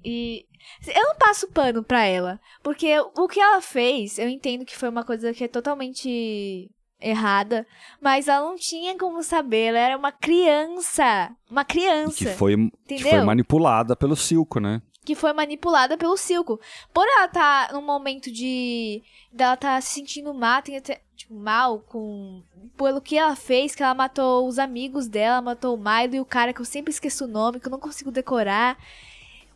e 0.03 0.45
eu 0.87 1.03
não 1.03 1.15
passo 1.15 1.47
pano 1.49 1.83
pra 1.83 2.05
ela, 2.05 2.39
porque 2.61 2.87
o 3.15 3.27
que 3.27 3.39
ela 3.39 3.61
fez, 3.61 4.19
eu 4.19 4.27
entendo 4.29 4.65
que 4.65 4.77
foi 4.77 4.89
uma 4.89 5.03
coisa 5.03 5.33
que 5.33 5.43
é 5.43 5.47
totalmente 5.47 6.69
errada, 7.01 7.65
mas 8.01 8.27
ela 8.27 8.45
não 8.45 8.55
tinha 8.55 8.97
como 8.97 9.23
saber, 9.23 9.67
ela 9.67 9.79
era 9.79 9.97
uma 9.97 10.11
criança, 10.11 11.31
uma 11.49 11.63
criança 11.63 12.17
Que 12.17 12.25
foi, 12.25 12.55
que 12.87 13.03
foi 13.03 13.21
manipulada 13.21 13.95
pelo 13.95 14.15
Silco, 14.15 14.59
né? 14.59 14.81
Que 15.09 15.15
foi 15.15 15.33
manipulada 15.33 15.97
pelo 15.97 16.15
Silco. 16.15 16.59
Por 16.93 17.03
ela 17.07 17.25
estar 17.25 17.73
num 17.73 17.81
momento 17.81 18.31
de 18.31 19.01
dela 19.33 19.57
tá 19.57 19.81
se 19.81 19.95
sentindo 19.95 20.31
mal, 20.35 20.61
tem 20.61 20.77
até, 20.77 21.01
tipo, 21.15 21.33
mal 21.33 21.79
com 21.79 22.43
pelo 22.77 23.01
que 23.01 23.17
ela 23.17 23.35
fez, 23.35 23.73
que 23.73 23.81
ela 23.81 23.95
matou 23.95 24.47
os 24.47 24.59
amigos 24.59 25.07
dela, 25.07 25.41
matou 25.41 25.75
o 25.75 25.77
Milo 25.79 26.13
e 26.13 26.19
o 26.19 26.25
cara 26.25 26.53
que 26.53 26.61
eu 26.61 26.65
sempre 26.65 26.91
esqueço 26.91 27.25
o 27.25 27.27
nome, 27.27 27.59
que 27.59 27.65
eu 27.65 27.71
não 27.71 27.79
consigo 27.79 28.11
decorar. 28.11 28.77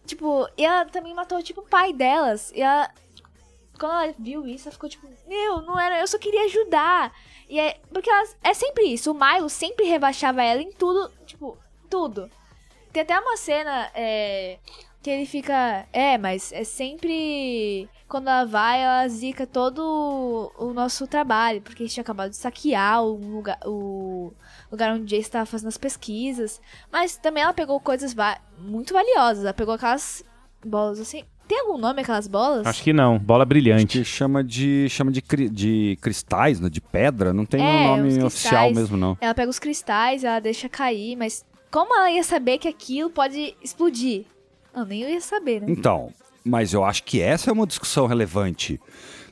Tipo, 0.07 0.49
e 0.57 0.65
ela 0.65 0.85
também 0.85 1.13
matou 1.13 1.41
tipo 1.43 1.61
o 1.61 1.67
pai 1.67 1.93
delas. 1.93 2.51
E 2.55 2.61
ela 2.61 2.89
quando 3.77 3.91
ela 3.91 4.15
viu 4.17 4.47
isso, 4.47 4.67
ela 4.67 4.73
ficou 4.73 4.89
tipo, 4.89 5.07
meu, 5.27 5.61
não 5.61 5.79
era, 5.79 5.99
eu 5.99 6.07
só 6.07 6.17
queria 6.17 6.45
ajudar. 6.45 7.13
E 7.47 7.59
é 7.59 7.79
porque 7.91 8.09
ela, 8.09 8.27
é 8.41 8.55
sempre 8.55 8.85
isso, 8.85 9.11
o 9.11 9.13
Milo 9.13 9.49
sempre 9.49 9.85
rebaixava 9.85 10.41
ela 10.41 10.63
em 10.63 10.71
tudo, 10.71 11.11
tipo, 11.27 11.55
tudo. 11.91 12.27
Tem 12.91 13.01
até 13.01 13.19
uma 13.19 13.37
cena 13.37 13.91
é, 13.95 14.59
que 15.03 15.09
ele 15.09 15.25
fica. 15.25 15.85
É, 15.93 16.17
mas 16.17 16.51
é 16.51 16.63
sempre. 16.63 17.87
Quando 18.07 18.27
ela 18.29 18.45
vai, 18.45 18.81
ela 18.81 19.07
zica 19.07 19.45
todo 19.45 20.51
o 20.57 20.73
nosso 20.73 21.05
trabalho. 21.07 21.61
Porque 21.61 21.83
a 21.83 21.85
gente 21.85 21.93
tinha 21.95 22.01
acabado 22.01 22.29
de 22.29 22.37
saquear 22.37 23.03
o 23.03 23.15
lugar, 23.15 23.59
o 23.65 24.31
lugar 24.71 24.93
onde 24.93 25.05
Jace 25.05 25.21
estava 25.23 25.45
fazendo 25.45 25.67
as 25.69 25.77
pesquisas. 25.77 26.61
Mas 26.91 27.15
também 27.17 27.43
ela 27.43 27.53
pegou 27.53 27.79
coisas 27.79 28.13
va- 28.13 28.39
muito 28.57 28.93
valiosas. 28.93 29.43
Ela 29.43 29.53
pegou 29.53 29.73
aquelas 29.73 30.23
bolas 30.65 30.99
assim. 30.99 31.23
Tem 31.47 31.59
algum 31.59 31.77
nome 31.77 32.01
aquelas 32.01 32.25
bolas? 32.27 32.65
Acho 32.65 32.81
que 32.81 32.93
não. 32.93 33.19
Bola 33.19 33.43
Acho 33.43 33.49
brilhante. 33.49 33.99
que 33.99 34.05
chama 34.05 34.41
de, 34.43 34.87
chama 34.89 35.11
de, 35.11 35.21
cri- 35.21 35.49
de 35.49 35.97
cristais, 36.01 36.59
né? 36.59 36.69
de 36.69 36.79
pedra. 36.79 37.33
Não 37.33 37.45
tem 37.45 37.61
É, 37.61 37.63
um 37.65 37.87
nome 37.97 38.17
os 38.17 38.23
oficial 38.23 38.65
cristais. 38.67 38.77
mesmo, 38.77 38.95
não. 38.95 39.17
Ela 39.19 39.33
pega 39.33 39.49
os 39.49 39.59
cristais, 39.59 40.23
ela 40.23 40.39
deixa 40.39 40.69
cair, 40.69 41.17
mas 41.17 41.45
como 41.69 41.93
ela 41.95 42.09
ia 42.09 42.23
saber 42.23 42.59
que 42.59 42.67
aquilo 42.67 43.09
pode 43.09 43.55
explodir? 43.61 44.25
Eu 44.75 44.85
nem 44.85 45.01
ia 45.01 45.21
saber, 45.21 45.61
né? 45.61 45.67
Então, 45.69 46.09
mas 46.43 46.73
eu 46.73 46.83
acho 46.83 47.03
que 47.03 47.21
essa 47.21 47.49
é 47.49 47.53
uma 47.53 47.67
discussão 47.67 48.05
relevante. 48.07 48.79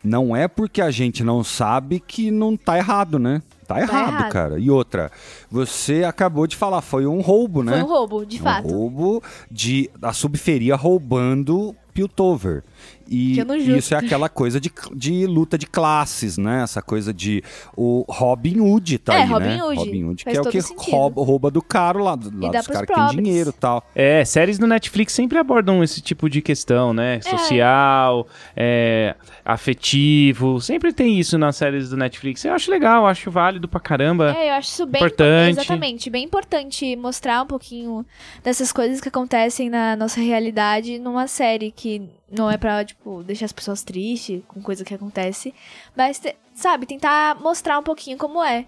Não 0.03 0.35
é 0.35 0.47
porque 0.47 0.81
a 0.81 0.89
gente 0.89 1.23
não 1.23 1.43
sabe 1.43 1.99
que 1.99 2.31
não 2.31 2.57
tá 2.57 2.77
errado, 2.77 3.19
né? 3.19 3.41
Tá 3.67 3.79
errado, 3.79 4.09
errado. 4.09 4.31
cara. 4.31 4.59
E 4.59 4.69
outra, 4.69 5.11
você 5.49 6.03
acabou 6.03 6.47
de 6.47 6.55
falar, 6.55 6.81
foi 6.81 7.05
um 7.05 7.21
roubo, 7.21 7.63
né? 7.63 7.73
Foi 7.73 7.83
um 7.83 7.87
roubo, 7.87 8.25
de 8.25 8.37
Um 8.39 8.43
fato. 8.43 8.67
roubo 8.67 9.23
de 9.49 9.89
a 10.01 10.11
subferia 10.11 10.75
roubando 10.75 11.75
Piltover. 11.93 12.63
E 13.07 13.35
Que 13.35 13.41
julgo. 13.59 13.77
isso 13.77 13.93
é 13.93 13.97
aquela 13.97 14.29
coisa 14.29 14.59
de, 14.59 14.71
de 14.95 15.25
luta 15.25 15.57
de 15.57 15.67
classes, 15.67 16.37
né? 16.37 16.63
Essa 16.63 16.81
coisa 16.81 17.13
de. 17.13 17.43
O 17.75 18.05
Robin 18.07 18.61
Hood 18.61 18.99
tá 18.99 19.13
É, 19.15 19.23
aí, 19.23 19.27
Robin 19.27 19.45
né? 19.45 19.63
Hood. 19.63 19.77
Robin 19.79 20.03
Hood, 20.05 20.15
que 20.23 20.33
Faz 20.33 20.37
é 20.37 20.41
o 20.41 20.45
que 20.49 20.91
rouba, 20.91 21.21
rouba 21.21 21.51
do 21.51 21.61
caro 21.61 22.01
lá, 22.03 22.15
do- 22.15 22.31
lá 22.39 22.51
dos 22.51 22.67
caras 22.67 22.87
que 22.87 22.93
pobres. 22.93 23.17
dinheiro 23.23 23.49
e 23.49 23.53
tal. 23.53 23.83
É, 23.93 24.23
séries 24.23 24.57
do 24.57 24.65
Netflix 24.65 25.11
sempre 25.13 25.37
abordam 25.37 25.83
esse 25.83 25.99
tipo 26.01 26.29
de 26.29 26.41
questão, 26.41 26.93
né? 26.93 27.19
Social, 27.21 28.27
é, 28.55 29.15
afetivo. 29.43 30.59
Sempre 30.61 30.93
tem 30.93 31.19
isso 31.19 31.37
nas 31.37 31.55
séries 31.55 31.89
do 31.89 31.97
Netflix. 31.97 32.43
Eu 32.45 32.53
acho 32.53 32.71
legal, 32.71 33.05
acho 33.07 33.29
válido 33.31 33.67
pra 33.67 33.79
caramba. 33.79 34.35
É, 34.37 34.49
eu 34.49 34.53
acho 34.53 34.69
isso 34.69 34.85
bem 34.85 34.99
Importante. 35.01 35.59
Exatamente, 35.59 36.09
bem 36.09 36.23
importante 36.23 36.95
mostrar 36.95 37.41
um 37.43 37.47
pouquinho 37.47 38.05
dessas 38.43 38.71
coisas 38.71 39.01
que 39.01 39.09
acontecem 39.09 39.69
na 39.69 39.95
nossa 39.95 40.19
realidade 40.21 40.97
numa 40.99 41.27
série 41.27 41.71
que 41.71 42.09
não 42.31 42.49
é 42.49 42.57
pra, 42.57 42.83
tipo, 42.83 43.23
deixar 43.23 43.45
as 43.45 43.51
pessoas 43.51 43.83
tristes 43.83 44.41
com 44.47 44.61
coisa 44.61 44.85
que 44.85 44.93
acontece, 44.93 45.53
mas, 45.95 46.21
sabe, 46.53 46.85
tentar 46.85 47.35
mostrar 47.39 47.77
um 47.77 47.83
pouquinho 47.83 48.17
como 48.17 48.43
é. 48.43 48.65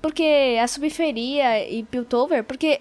Porque 0.00 0.58
a 0.62 0.66
Subferia 0.66 1.68
e 1.68 1.82
Piltover, 1.82 2.44
porque 2.44 2.80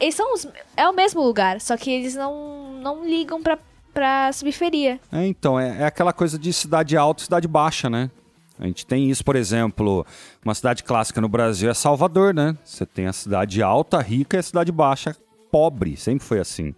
eles 0.00 0.14
são 0.14 0.32
os, 0.34 0.48
é 0.76 0.88
o 0.88 0.92
mesmo 0.92 1.22
lugar, 1.22 1.60
só 1.60 1.76
que 1.76 1.90
eles 1.90 2.14
não, 2.14 2.72
não 2.74 3.04
ligam 3.04 3.42
pra, 3.42 3.58
pra 3.92 4.32
Subferia. 4.32 4.98
É, 5.12 5.26
então, 5.26 5.58
é, 5.58 5.82
é 5.82 5.84
aquela 5.84 6.12
coisa 6.12 6.38
de 6.38 6.52
cidade 6.52 6.96
alta 6.96 7.22
e 7.22 7.24
cidade 7.24 7.48
baixa, 7.48 7.90
né? 7.90 8.10
A 8.58 8.66
gente 8.66 8.86
tem 8.86 9.10
isso, 9.10 9.24
por 9.24 9.34
exemplo, 9.34 10.06
uma 10.44 10.54
cidade 10.54 10.84
clássica 10.84 11.20
no 11.20 11.28
Brasil 11.28 11.68
é 11.68 11.74
Salvador, 11.74 12.32
né? 12.32 12.56
Você 12.64 12.86
tem 12.86 13.06
a 13.06 13.12
cidade 13.12 13.62
alta, 13.62 14.00
rica 14.00 14.36
e 14.36 14.40
a 14.40 14.42
cidade 14.42 14.70
baixa, 14.70 15.16
pobre. 15.50 15.96
Sempre 15.96 16.24
foi 16.24 16.38
assim. 16.38 16.74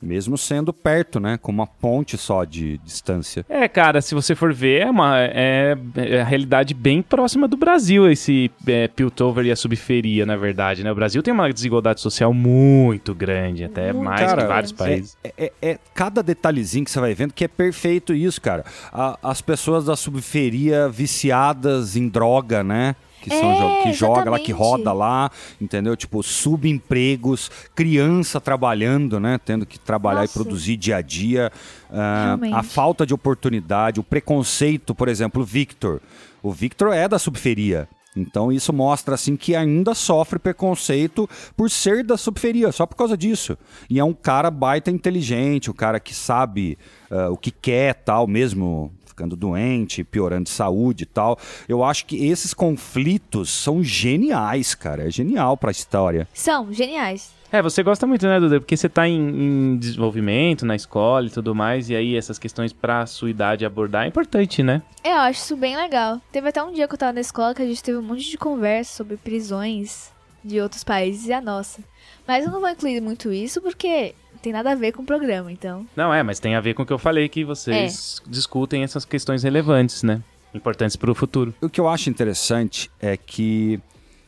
Mesmo 0.00 0.38
sendo 0.38 0.72
perto, 0.72 1.18
né? 1.18 1.36
Com 1.40 1.50
uma 1.50 1.66
ponte 1.66 2.16
só 2.16 2.44
de 2.44 2.78
distância. 2.78 3.44
É, 3.48 3.66
cara, 3.66 4.00
se 4.00 4.14
você 4.14 4.34
for 4.34 4.52
ver, 4.54 4.82
é, 4.82 4.90
uma, 4.90 5.18
é, 5.18 5.76
é 5.96 6.20
a 6.20 6.24
realidade 6.24 6.72
bem 6.72 7.02
próxima 7.02 7.48
do 7.48 7.56
Brasil, 7.56 8.08
esse 8.08 8.50
é, 8.66 8.86
Piltover 8.86 9.44
e 9.44 9.50
a 9.50 9.56
subferia, 9.56 10.24
na 10.24 10.36
verdade, 10.36 10.84
né? 10.84 10.92
O 10.92 10.94
Brasil 10.94 11.20
tem 11.22 11.34
uma 11.34 11.52
desigualdade 11.52 12.00
social 12.00 12.32
muito 12.32 13.12
grande, 13.14 13.64
até 13.64 13.92
Muito 13.92 14.04
mais 14.04 14.20
Cara, 14.20 14.42
que 14.42 14.48
vários 14.48 14.72
é- 14.72 14.74
países. 14.76 15.16
É, 15.24 15.32
é- 15.36 15.52
é 15.60 15.78
cada 15.94 16.22
detalhezinho 16.22 16.84
que 16.84 16.90
você 16.92 17.00
vai 17.00 17.12
vendo 17.14 17.32
que 17.34 17.44
é 17.44 17.48
perfeito 17.48 18.14
isso, 18.14 18.40
cara. 18.40 18.64
A- 18.92 19.18
as 19.22 19.40
pessoas 19.40 19.86
da 19.86 19.96
subferia 19.96 20.88
viciadas 20.88 21.96
em 21.96 22.08
droga, 22.08 22.62
né? 22.62 22.94
Que, 23.22 23.30
são, 23.30 23.52
É, 23.52 23.58
jo- 23.58 23.82
que 23.82 23.92
joga 23.92 24.30
lá, 24.30 24.38
que 24.38 24.52
roda 24.52 24.92
lá, 24.92 25.30
entendeu? 25.60 25.96
Tipo, 25.96 26.22
subempregos, 26.22 27.50
criança 27.74 28.40
trabalhando, 28.40 29.18
né? 29.18 29.38
Tendo 29.44 29.66
que 29.66 29.78
trabalhar 29.78 30.20
Nossa. 30.22 30.32
e 30.32 30.34
produzir 30.42 30.76
dia 30.76 30.96
a 30.96 31.02
dia. 31.02 31.50
Realmente. 31.90 32.54
a 32.54 32.62
falta 32.62 33.06
de 33.06 33.14
oportunidade, 33.14 33.98
o 33.98 34.02
preconceito, 34.04 34.94
por 34.94 35.08
exemplo, 35.08 35.42
o 35.42 35.44
Victor. 35.44 36.00
O 36.42 36.52
Victor 36.52 36.92
é 36.92 37.08
da 37.08 37.18
subferia. 37.18 37.88
Então 38.16 38.50
isso 38.50 38.72
mostra 38.72 39.14
assim 39.14 39.36
que 39.36 39.54
ainda 39.54 39.94
sofre 39.94 40.38
preconceito 40.40 41.28
por 41.56 41.70
ser 41.70 42.02
da 42.02 42.16
subferia, 42.16 42.72
só 42.72 42.84
por 42.84 42.96
causa 42.96 43.16
disso. 43.16 43.56
E 43.88 43.98
é 44.00 44.04
um 44.04 44.12
cara 44.14 44.50
baita 44.50 44.90
inteligente, 44.90 45.70
o 45.70 45.74
cara 45.74 46.00
que 46.00 46.12
sabe 46.14 46.76
ah, 47.10 47.28
o 47.30 47.36
que 47.36 47.50
quer, 47.50 47.94
tal, 47.94 48.26
mesmo 48.26 48.92
ficando 49.18 49.34
doente, 49.34 50.04
piorando 50.04 50.44
de 50.44 50.50
saúde 50.50 51.02
e 51.02 51.06
tal. 51.06 51.36
Eu 51.68 51.82
acho 51.82 52.06
que 52.06 52.28
esses 52.28 52.54
conflitos 52.54 53.50
são 53.50 53.82
geniais, 53.82 54.76
cara. 54.76 55.08
É 55.08 55.10
genial 55.10 55.56
pra 55.56 55.72
história. 55.72 56.28
São 56.32 56.72
geniais. 56.72 57.36
É, 57.50 57.60
você 57.62 57.82
gosta 57.82 58.06
muito, 58.06 58.26
né, 58.26 58.38
Duda? 58.38 58.60
Porque 58.60 58.76
você 58.76 58.88
tá 58.88 59.08
em, 59.08 59.18
em 59.18 59.76
desenvolvimento 59.78 60.66
na 60.66 60.76
escola 60.76 61.26
e 61.26 61.30
tudo 61.30 61.54
mais, 61.54 61.88
e 61.88 61.96
aí 61.96 62.14
essas 62.14 62.38
questões 62.38 62.74
pra 62.74 63.06
sua 63.06 63.30
idade 63.30 63.64
abordar 63.64 64.04
é 64.04 64.08
importante, 64.08 64.62
né? 64.62 64.82
É, 65.02 65.12
eu 65.12 65.20
acho 65.20 65.40
isso 65.40 65.56
bem 65.56 65.74
legal. 65.74 66.20
Teve 66.30 66.50
até 66.50 66.62
um 66.62 66.72
dia 66.72 66.86
que 66.86 66.94
eu 66.94 66.98
tava 66.98 67.14
na 67.14 67.20
escola 67.20 67.54
que 67.54 67.62
a 67.62 67.66
gente 67.66 67.82
teve 67.82 67.98
um 67.98 68.02
monte 68.02 68.30
de 68.30 68.36
conversa 68.36 68.96
sobre 68.98 69.16
prisões 69.16 70.12
de 70.44 70.60
outros 70.60 70.84
países 70.84 71.26
e 71.26 71.32
a 71.32 71.40
nossa. 71.40 71.82
Mas 72.26 72.44
eu 72.44 72.52
não 72.52 72.60
vou 72.60 72.68
incluir 72.68 73.00
muito 73.00 73.32
isso 73.32 73.62
porque 73.62 74.14
tem 74.40 74.52
nada 74.52 74.72
a 74.72 74.74
ver 74.74 74.92
com 74.92 75.02
o 75.02 75.06
programa, 75.06 75.50
então. 75.52 75.86
Não, 75.94 76.12
é, 76.12 76.22
mas 76.22 76.38
tem 76.38 76.54
a 76.54 76.60
ver 76.60 76.74
com 76.74 76.82
o 76.82 76.86
que 76.86 76.92
eu 76.92 76.98
falei, 76.98 77.28
que 77.28 77.44
vocês 77.44 78.22
discutem 78.26 78.82
essas 78.82 79.04
questões 79.04 79.42
relevantes, 79.42 80.02
né? 80.02 80.22
Importantes 80.54 80.96
pro 80.96 81.14
futuro. 81.14 81.54
O 81.60 81.68
que 81.68 81.80
eu 81.80 81.88
acho 81.88 82.08
interessante 82.08 82.90
é 83.00 83.16
que 83.16 83.80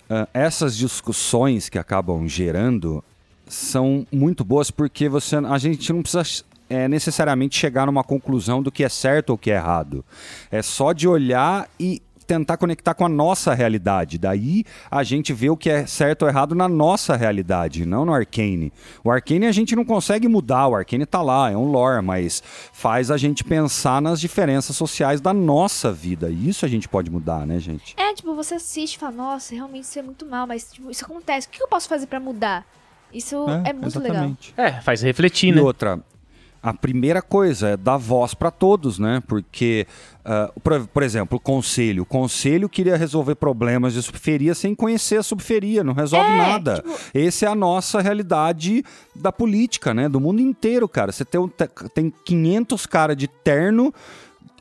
ah, 0.09 0.29
essas 0.35 0.77
discussões 0.77 1.69
que 1.69 1.79
acabam 1.79 2.27
gerando 2.27 3.03
são 3.47 4.07
muito 4.13 4.45
boas 4.45 4.71
porque 4.71 5.09
você, 5.09 5.37
a 5.37 5.59
gente 5.59 5.93
não 5.93 6.03
precisa 6.03 6.45
é, 6.69 6.89
necessariamente 6.89 7.57
chegar 7.57 7.87
numa 7.87 8.05
conclusão 8.05 8.63
do 8.63 8.71
que 8.71 8.85
é 8.85 8.89
certo 8.89 9.31
ou 9.31 9.39
que 9.39 9.51
é 9.51 9.55
errado. 9.55 10.05
É 10.51 10.63
só 10.63 10.93
de 10.93 11.07
olhar 11.07 11.69
e 11.79 12.03
tentar 12.31 12.57
conectar 12.57 12.95
com 12.95 13.05
a 13.05 13.09
nossa 13.09 13.53
realidade. 13.55 14.17
Daí 14.17 14.63
a 14.89 15.03
gente 15.03 15.33
vê 15.33 15.51
o 15.51 15.57
que 15.57 15.69
é 15.69 15.85
certo 15.85 16.23
ou 16.23 16.29
errado 16.29 16.55
na 16.55 16.69
nossa 16.69 17.17
realidade, 17.17 17.85
não 17.85 18.05
no 18.05 18.15
Arcane. 18.15 18.73
O 19.03 19.11
Arcane 19.11 19.47
a 19.47 19.53
gente 19.53 19.75
não 19.75 19.85
consegue 19.85 20.29
mudar, 20.29 20.69
o 20.69 20.77
Arcane 20.77 21.05
tá 21.05 21.21
lá, 21.21 21.51
é 21.51 21.57
um 21.57 21.65
lore, 21.65 22.01
mas 22.05 22.41
faz 22.73 23.11
a 23.11 23.17
gente 23.17 23.43
pensar 23.43 24.01
nas 24.01 24.21
diferenças 24.21 24.77
sociais 24.77 25.21
da 25.21 25.35
nossa 25.35 25.91
vida. 25.91 26.31
E 26.31 26.49
isso 26.49 26.65
a 26.65 26.69
gente 26.69 26.89
pode 26.89 27.11
mudar, 27.11 27.45
né, 27.45 27.59
gente? 27.59 27.97
É, 27.99 28.15
tipo, 28.15 28.33
você 28.37 28.55
assiste 28.55 28.95
e 28.95 28.99
fala, 29.01 29.17
nossa, 29.17 29.53
realmente 29.53 29.83
isso 29.85 29.99
é 29.99 30.03
muito 30.03 30.25
mal, 30.25 30.47
mas 30.47 30.71
tipo, 30.73 30.89
isso 30.89 31.05
acontece. 31.05 31.49
O 31.49 31.51
que 31.51 31.61
eu 31.61 31.67
posso 31.67 31.89
fazer 31.89 32.07
pra 32.07 32.21
mudar? 32.21 32.65
Isso 33.13 33.35
é, 33.65 33.73
muito 33.73 33.99
legal. 33.99 34.17
exatamente. 34.17 34.55
É, 34.57 34.71
faz 34.81 35.03
refletir, 35.03 35.49
E 35.49 35.53
né? 35.57 35.61
outra, 35.61 35.99
a 36.63 36.75
primeira 36.75 37.23
coisa 37.23 37.69
é 37.71 37.77
dar 37.77 37.97
voz 37.97 38.35
para 38.35 38.51
todos, 38.51 38.99
né? 38.99 39.23
Porque, 39.27 39.87
ah, 40.25 40.53
por, 40.63 40.87
por 40.89 41.03
exemplo, 41.03 41.39
o 41.39 41.41
conselho. 41.41 42.03
O 42.03 42.07
conselho 42.07 42.69
queria 42.69 42.97
resolver 42.97 43.35
problemas 43.37 43.95
de 43.95 44.03
subferia 44.03 44.55
sem 44.55 44.75
conhecer 44.75 45.17
a 45.19 45.23
subferia, 45.23 45.83
não 45.83 45.95
resolve 45.95 46.29
É, 46.31 46.37
nada. 46.37 46.75
tipo- 46.77 46.91
Essa 47.15 47.47
é 47.47 47.49
a 47.49 47.55
nossa 47.55 48.01
realidade 48.01 48.85
da 49.17 49.33
política, 49.33 49.95
né? 49.95 50.09
Do 50.09 50.21
mundo 50.21 50.41
inteiro, 50.43 50.89
cara. 50.89 51.13
Você 51.13 51.25
tem, 51.25 51.41
um 51.41 51.49
te- 51.49 51.69
tem 51.95 52.13
500 52.25 52.85
caras 52.87 53.17
de 53.17 53.27
terno. 53.27 53.93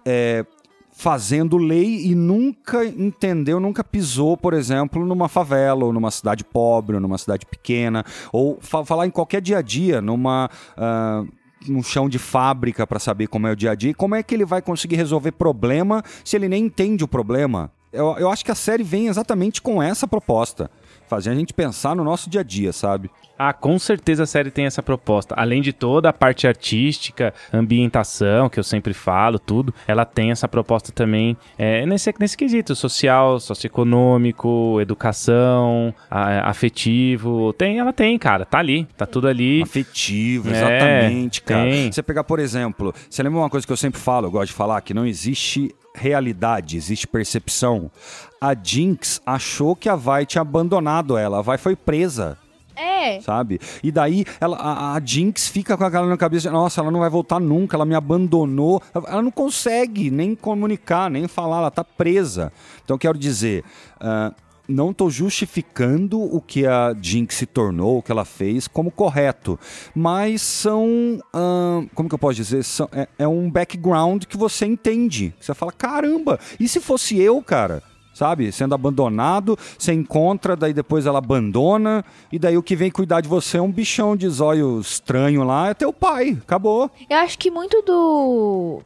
é, 0.06 0.46
fazendo 0.92 1.56
lei 1.58 2.08
e 2.08 2.16
nunca 2.16 2.84
entendeu, 2.84 3.58
nunca 3.60 3.84
pisou, 3.86 4.36
por 4.36 4.54
exemplo, 4.54 5.06
numa 5.06 5.30
favela, 5.30 5.86
ou 5.86 5.94
numa 5.94 6.12
cidade 6.12 6.44
pobre, 6.44 6.96
ou 6.96 7.02
numa 7.02 7.18
cidade 7.18 7.46
pequena, 7.46 8.04
ou 8.34 8.58
fa- 8.60 8.84
falar 8.84 9.06
em 9.08 9.10
qualquer 9.10 9.42
dia 9.42 9.60
a 9.60 9.62
dia, 9.62 10.02
numa. 10.02 10.50
ah, 10.76 11.24
num 11.68 11.84
chão 11.84 12.08
de 12.08 12.18
fábrica 12.18 12.86
para 12.88 13.00
saber 13.00 13.28
como 13.28 13.48
é 13.48 13.52
o 13.52 13.56
dia 13.56 13.72
a 13.72 13.76
dia 13.76 13.92
e 13.92 13.94
como 13.94 14.16
é 14.16 14.24
que 14.24 14.34
ele 14.34 14.46
vai 14.46 14.62
conseguir 14.62 14.96
resolver 14.96 15.32
problema 15.32 16.04
se 16.24 16.36
ele 16.36 16.48
nem 16.48 16.66
entende 16.66 17.04
o 17.04 17.08
problema. 17.08 17.72
Eu, 17.92 18.16
eu 18.20 18.30
acho 18.30 18.46
que 18.46 18.52
a 18.52 18.56
série 18.56 18.84
vem 18.84 19.08
exatamente 19.08 19.62
com 19.62 19.82
essa 19.82 20.08
proposta. 20.08 20.70
Fazer 21.10 21.32
a 21.32 21.36
gente 21.36 21.54
pensar 21.54 21.96
no 21.96 22.04
nosso 22.04 22.30
dia 22.30 22.42
a 22.42 22.44
dia, 22.44 22.72
sabe? 22.72 23.10
Ah, 23.38 23.52
com 23.52 23.80
certeza 23.80 24.24
a 24.24 24.26
série 24.28 24.52
tem 24.52 24.66
essa 24.66 24.84
proposta. 24.84 25.34
Além 25.36 25.62
de 25.62 25.74
toda 25.74 26.10
a 26.10 26.14
parte 26.14 26.46
artística, 26.46 27.34
ambientação, 27.52 28.50
que 28.50 28.60
eu 28.60 28.64
sempre 28.64 28.94
falo, 28.94 29.40
tudo, 29.40 29.74
ela 29.88 30.06
tem 30.06 30.30
essa 30.30 30.48
proposta 30.48 30.92
também 30.92 31.36
é, 31.58 31.86
nesse, 31.86 32.14
nesse 32.20 32.38
quesito 32.38 32.76
social, 32.76 33.40
socioeconômico, 33.40 34.80
educação, 34.82 35.94
a- 36.12 36.50
afetivo. 36.50 37.54
Tem, 37.54 37.80
ela 37.80 37.94
tem, 37.94 38.18
cara, 38.20 38.46
tá 38.46 38.60
ali, 38.60 38.86
tá 38.98 39.06
tudo 39.06 39.28
ali. 39.28 39.62
Afetivo, 39.64 40.50
É, 40.50 40.52
exatamente, 40.52 41.42
cara. 41.42 41.70
tem. 41.70 41.92
Você 41.92 42.04
pegar, 42.04 42.24
por 42.24 42.40
exemplo, 42.40 42.94
você 43.10 43.24
lembra 43.24 43.40
uma 43.40 43.50
coisa 43.50 43.66
que 43.66 43.74
eu 43.74 43.78
sempre 43.78 44.00
falo, 44.00 44.28
eu 44.28 44.32
gosto 44.32 44.48
de 44.48 44.54
falar, 44.54 44.82
que 44.82 44.94
não 44.94 45.06
existe 45.06 45.74
realidade, 45.96 46.78
existe 46.78 47.08
percepção. 47.08 47.92
A 48.40 48.54
Jinx 48.54 49.22
achou 49.26 49.76
que 49.76 49.90
a 49.90 49.96
Vi 49.96 50.26
tinha 50.28 50.42
abandonado 50.42 51.18
ela, 51.18 51.40
a 51.40 51.42
Vi 51.42 51.58
foi 51.58 51.76
presa. 51.76 52.38
É, 52.76 53.20
Sabe? 53.20 53.60
E 53.84 53.92
daí 53.92 54.24
ela, 54.40 54.56
a, 54.56 54.96
a 54.96 55.02
Jinx 55.04 55.50
fica 55.50 55.76
com 55.76 55.84
aquela 55.84 56.08
na 56.08 56.16
cabeça, 56.16 56.50
nossa, 56.50 56.80
ela 56.80 56.90
não 56.90 57.02
vai 57.02 57.10
voltar 57.10 57.38
nunca, 57.38 57.76
ela 57.76 57.86
me 57.86 57.94
abandonou. 57.94 58.82
Ela 58.94 59.22
não 59.22 59.32
consegue 59.32 60.10
nem 60.10 60.34
comunicar, 60.34 61.10
nem 61.10 61.28
falar, 61.28 61.58
ela 61.58 61.72
tá 61.72 61.84
presa. 61.84 62.54
Então 62.84 62.96
eu 62.96 63.00
quero 63.00 63.18
dizer, 63.18 63.66
ah, 64.00 64.32
não 64.70 64.94
tô 64.94 65.10
justificando 65.10 66.22
o 66.22 66.40
que 66.40 66.66
a 66.68 66.96
Jinx 67.02 67.36
se 67.36 67.46
tornou, 67.48 67.98
o 67.98 68.04
que 68.04 68.12
ela 68.12 68.24
fez, 68.24 68.68
como 68.68 68.92
correto. 68.92 69.60
Mas 69.96 70.42
são. 70.44 71.20
ah, 71.34 71.82
como 71.96 72.08
que 72.08 72.16
eu 72.16 72.20
posso 72.20 72.36
dizer? 72.36 72.64
São- 72.64 72.90
é, 72.94 73.08
é 73.18 73.28
um 73.28 73.50
background 73.50 74.26
que 74.26 74.38
você 74.38 74.66
entende. 74.66 75.34
Você 75.40 75.54
fala, 75.54 75.72
caramba, 75.72 76.40
e 76.60 76.68
se 76.68 76.80
fosse 76.80 77.20
eu, 77.20 77.42
cara? 77.42 77.82
Sabe? 78.14 78.52
Sendo 78.52 78.76
abandonado, 78.76 79.58
você 79.78 79.94
encontra, 79.94 80.56
daí 80.56 80.74
depois 80.74 81.06
ela 81.06 81.20
abandona, 81.20 82.04
e 82.32 82.38
daí 82.38 82.58
o 82.58 82.64
que 82.64 82.76
vem 82.76 82.92
cuidar 82.92 83.22
de 83.22 83.30
você 83.30 83.58
é 83.58 83.62
um 83.62 83.72
bichão 83.72 84.16
de 84.16 84.28
zóio 84.28 84.80
estranho 84.82 85.44
lá, 85.44 85.70
é 85.70 85.74
teu 85.74 85.94
pai. 85.94 86.38
Acabou. 86.42 86.92
eu 87.10 87.18
acho 87.18 87.38
que 87.40 87.50
muito 87.50 87.82
do. 87.82 88.82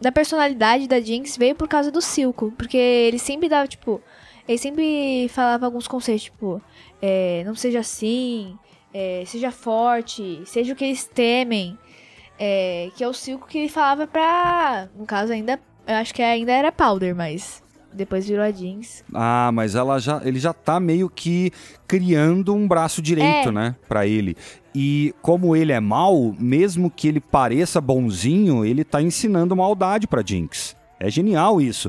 da 0.00 0.10
personalidade 0.10 0.88
da 0.88 1.00
Jinx 1.00 1.36
veio 1.36 1.54
por 1.54 1.68
causa 1.68 1.92
do 1.92 2.02
Silco. 2.02 2.52
Porque 2.58 2.76
ele 2.76 3.18
sempre 3.20 3.48
dava, 3.48 3.68
tipo. 3.68 4.00
Ele 4.48 4.58
sempre 4.58 5.28
falava 5.28 5.66
alguns 5.66 5.86
conselhos, 5.88 6.24
tipo. 6.24 6.60
é, 7.00 7.42
não 7.46 7.54
seja 7.54 7.80
assim, 7.80 8.56
é, 8.92 9.22
seja 9.26 9.50
forte, 9.50 10.42
seja 10.46 10.72
o 10.72 10.76
que 10.76 10.84
eles 10.84 11.04
temem. 11.04 11.78
É, 12.38 12.90
que 12.96 13.04
é 13.04 13.08
o 13.08 13.12
Silco 13.12 13.46
que 13.46 13.58
ele 13.58 13.68
falava 13.68 14.06
pra. 14.06 14.88
No 14.96 15.06
caso, 15.06 15.32
ainda. 15.32 15.60
Eu 15.86 15.94
acho 15.96 16.14
que 16.14 16.22
ainda 16.22 16.52
era 16.52 16.72
Powder, 16.72 17.14
mas. 17.14 17.62
Depois 17.92 18.26
virou 18.26 18.42
a 18.42 18.50
Jinx. 18.50 19.04
Ah, 19.12 19.50
mas 19.52 19.74
ela 19.74 19.98
já, 19.98 20.22
ele 20.24 20.38
já 20.40 20.54
tá 20.54 20.80
meio 20.80 21.10
que 21.10 21.52
criando 21.86 22.54
um 22.54 22.66
braço 22.66 23.02
direito, 23.02 23.50
É. 23.50 23.52
né, 23.52 23.76
Pra 23.86 24.06
ele. 24.06 24.34
E 24.74 25.14
como 25.20 25.54
ele 25.54 25.72
é 25.72 25.78
mal, 25.80 26.34
mesmo 26.38 26.90
que 26.90 27.06
ele 27.06 27.20
pareça 27.20 27.82
bonzinho, 27.82 28.64
ele 28.64 28.82
tá 28.82 29.02
ensinando 29.02 29.54
maldade 29.54 30.06
pra 30.08 30.22
Jinx. 30.24 30.74
É 31.06 31.10
genial 31.10 31.60
isso. 31.60 31.88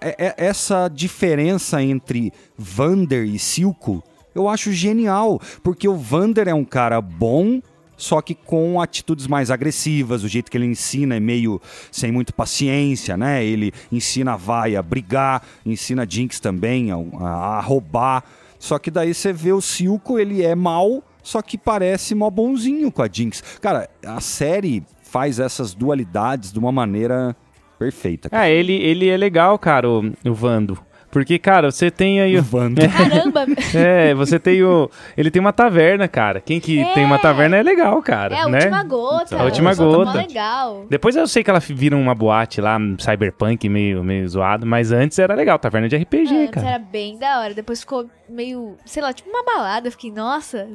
É- 0.00 0.26
é- 0.26 0.34
essa 0.46 0.88
diferença 0.88 1.82
entre 1.82 2.32
Vander 2.56 3.24
e 3.24 3.38
Silco, 3.38 4.02
eu 4.34 4.48
acho 4.48 4.72
genial, 4.72 5.40
porque 5.62 5.86
o 5.88 5.96
Vander 5.96 6.48
é 6.48 6.54
um 6.54 6.64
cara 6.64 7.00
bom, 7.00 7.60
só 7.96 8.20
que 8.20 8.34
com 8.34 8.80
atitudes 8.80 9.26
mais 9.26 9.50
agressivas, 9.50 10.24
o 10.24 10.28
jeito 10.28 10.50
que 10.50 10.56
ele 10.56 10.66
ensina 10.66 11.16
é 11.16 11.20
meio 11.20 11.60
sem 11.90 12.10
muito 12.10 12.34
paciência, 12.34 13.16
né? 13.16 13.44
Ele 13.44 13.72
ensina 13.92 14.32
a 14.32 14.36
Vai 14.36 14.74
a 14.74 14.82
brigar, 14.82 15.42
ensina 15.64 16.02
a 16.02 16.06
Jinx 16.08 16.40
também 16.40 16.90
a, 16.90 16.96
a- 16.96 17.58
a 17.58 17.60
roubar. 17.60 18.24
Só 18.58 18.78
que 18.78 18.90
daí 18.90 19.12
você 19.12 19.32
vê 19.32 19.52
o 19.52 19.60
Silco, 19.60 20.18
ele 20.18 20.42
é 20.42 20.54
mal, 20.54 21.02
só 21.22 21.42
que 21.42 21.58
parece 21.58 22.14
mó 22.14 22.30
bonzinho 22.30 22.90
com 22.90 23.02
a 23.02 23.08
Jinx. 23.12 23.42
Cara, 23.60 23.88
a 24.06 24.20
série 24.20 24.82
faz 25.02 25.38
essas 25.38 25.74
dualidades 25.74 26.52
de 26.52 26.58
uma 26.58 26.72
maneira 26.72 27.36
perfeita. 27.82 28.30
cara. 28.30 28.42
Ah, 28.44 28.48
ele, 28.48 28.72
ele 28.74 29.08
é 29.08 29.16
legal, 29.16 29.58
cara, 29.58 29.88
o, 29.88 30.12
o 30.24 30.34
Vando. 30.34 30.78
Porque, 31.10 31.38
cara, 31.38 31.70
você 31.70 31.90
tem 31.90 32.22
aí. 32.22 32.38
o- 32.38 32.42
Vando. 32.42 32.80
Caramba! 32.88 33.44
É, 33.74 34.14
você 34.14 34.38
tem 34.38 34.62
o. 34.64 34.88
Ele 35.14 35.30
tem 35.30 35.40
uma 35.40 35.52
taverna, 35.52 36.08
cara. 36.08 36.40
Quem 36.40 36.58
que 36.58 36.80
É. 36.80 36.94
tem 36.94 37.04
uma 37.04 37.18
taverna 37.18 37.58
é 37.58 37.62
legal, 37.62 38.00
cara. 38.02 38.34
é 38.34 38.40
a 38.40 38.48
né? 38.48 38.58
última 38.60 38.82
gota. 38.82 39.36
A 39.38 39.44
última 39.44 39.74
mó 39.74 39.76
gota. 39.76 40.12
legal. 40.16 40.86
Depois 40.88 41.14
eu 41.14 41.26
sei 41.28 41.44
que 41.44 41.50
ela 41.50 41.60
vira 41.60 41.94
uma 41.94 42.14
boate 42.14 42.62
lá, 42.62 42.78
um 42.78 42.96
cyberpunk, 42.98 43.68
meio, 43.68 44.02
meio 44.02 44.26
zoado, 44.26 44.64
mas 44.64 44.90
antes 44.90 45.18
era 45.18 45.34
legal, 45.34 45.58
taverna 45.58 45.86
de 45.86 45.96
RPG, 45.96 46.34
Antes 46.34 46.50
cara. 46.50 46.66
era 46.68 46.78
bem 46.78 47.18
da 47.18 47.40
hora. 47.40 47.52
Depois 47.52 47.80
ficou 47.80 48.06
meio, 48.26 48.78
sei 48.86 49.02
lá, 49.02 49.12
tipo 49.12 49.28
uma 49.28 49.44
balada. 49.44 49.88
Eu 49.88 49.92
fiquei, 49.92 50.10
nossa, 50.10 50.66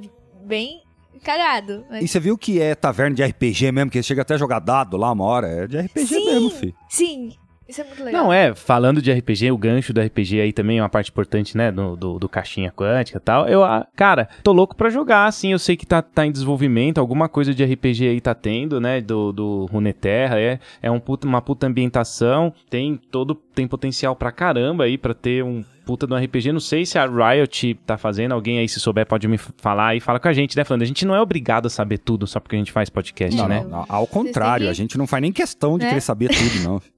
bem 0.45 0.81
cagado. 1.19 1.85
Mas- 1.89 2.03
E 2.03 2.07
você 2.07 2.19
viu 2.19 2.37
que 2.37 2.61
é 2.61 2.75
taverna 2.75 3.15
de 3.15 3.23
RPG 3.23 3.71
mesmo, 3.71 3.91
que 3.91 4.01
chega 4.03 4.21
até 4.21 4.35
a 4.35 4.37
jogar 4.37 4.59
dado 4.59 4.97
lá 4.97 5.11
uma 5.11 5.23
hora? 5.25 5.47
É 5.47 5.67
de 5.67 5.77
RPG 5.77 6.05
Sim. 6.07 6.25
mesmo, 6.25 6.49
filho. 6.51 6.73
Sim, 6.89 7.29
isso 7.67 7.81
é 7.81 7.83
muito 7.83 8.03
legal. 8.03 8.23
Não, 8.23 8.31
é, 8.33 8.55
falando 8.55 9.01
de 9.01 9.11
RPG, 9.11 9.51
o 9.51 9.57
gancho 9.57 9.91
do 9.93 9.99
RPG 10.01 10.39
aí 10.39 10.53
também 10.53 10.79
é 10.79 10.81
uma 10.81 10.87
parte 10.89 11.09
importante, 11.11 11.57
né, 11.57 11.69
do, 11.71 11.95
do, 11.97 12.17
do 12.19 12.29
caixinha 12.29 12.71
quântica 12.71 13.17
e 13.17 13.21
tal. 13.21 13.47
Eu, 13.47 13.63
ah, 13.63 13.85
cara, 13.95 14.29
tô 14.41 14.51
louco 14.53 14.75
pra 14.75 14.89
jogar, 14.89 15.25
assim, 15.25 15.51
eu 15.51 15.59
sei 15.59 15.75
que 15.75 15.85
tá, 15.85 16.01
tá 16.01 16.25
em 16.25 16.31
desenvolvimento, 16.31 16.97
alguma 16.99 17.27
coisa 17.27 17.53
de 17.53 17.63
RPG 17.65 18.07
aí 18.07 18.21
tá 18.21 18.33
tendo, 18.33 18.79
né, 18.79 19.01
do, 19.01 19.31
do 19.33 19.65
Runeterra, 19.65 20.39
é, 20.39 20.59
é 20.81 20.89
um 20.89 20.99
puta, 20.99 21.27
uma 21.27 21.41
puta 21.41 21.67
ambientação, 21.67 22.53
tem 22.69 22.95
todo, 23.11 23.35
tem 23.35 23.67
potencial 23.67 24.15
pra 24.15 24.31
caramba 24.31 24.85
aí 24.85 24.97
pra 24.97 25.13
ter 25.13 25.43
um 25.43 25.63
puta 25.87 26.05
do 26.05 26.15
RPG, 26.15 26.51
não 26.51 26.59
sei 26.59 26.85
se 26.85 26.99
a 26.99 27.05
Riot 27.07 27.73
tá 27.85 27.97
fazendo, 27.97 28.33
alguém 28.33 28.59
aí 28.59 28.67
se 28.67 28.79
souber 28.79 29.07
pode 29.07 29.27
me 29.27 29.37
falar 29.37 29.95
e 29.95 29.99
fala 29.99 30.19
com 30.19 30.27
a 30.27 30.33
gente, 30.33 30.55
né, 30.57 30.63
falando, 30.63 30.81
a 30.83 30.85
gente 30.85 31.05
não 31.05 31.15
é 31.15 31.21
obrigado 31.21 31.65
a 31.65 31.69
saber 31.69 31.97
tudo 31.97 32.27
só 32.27 32.39
porque 32.39 32.55
a 32.55 32.59
gente 32.59 32.71
faz 32.71 32.89
podcast, 32.89 33.35
Não, 33.35 33.47
né? 33.47 33.65
Não, 33.67 33.85
ao 33.87 34.05
contrário, 34.05 34.65
que- 34.65 34.69
a 34.69 34.73
gente 34.73 34.97
não 34.97 35.07
faz 35.07 35.21
nem 35.21 35.31
questão 35.31 35.77
de 35.77 35.85
Né? 35.85 35.89
querer 35.89 36.01
saber 36.01 36.27
tudo, 36.29 36.63
não. 36.63 36.81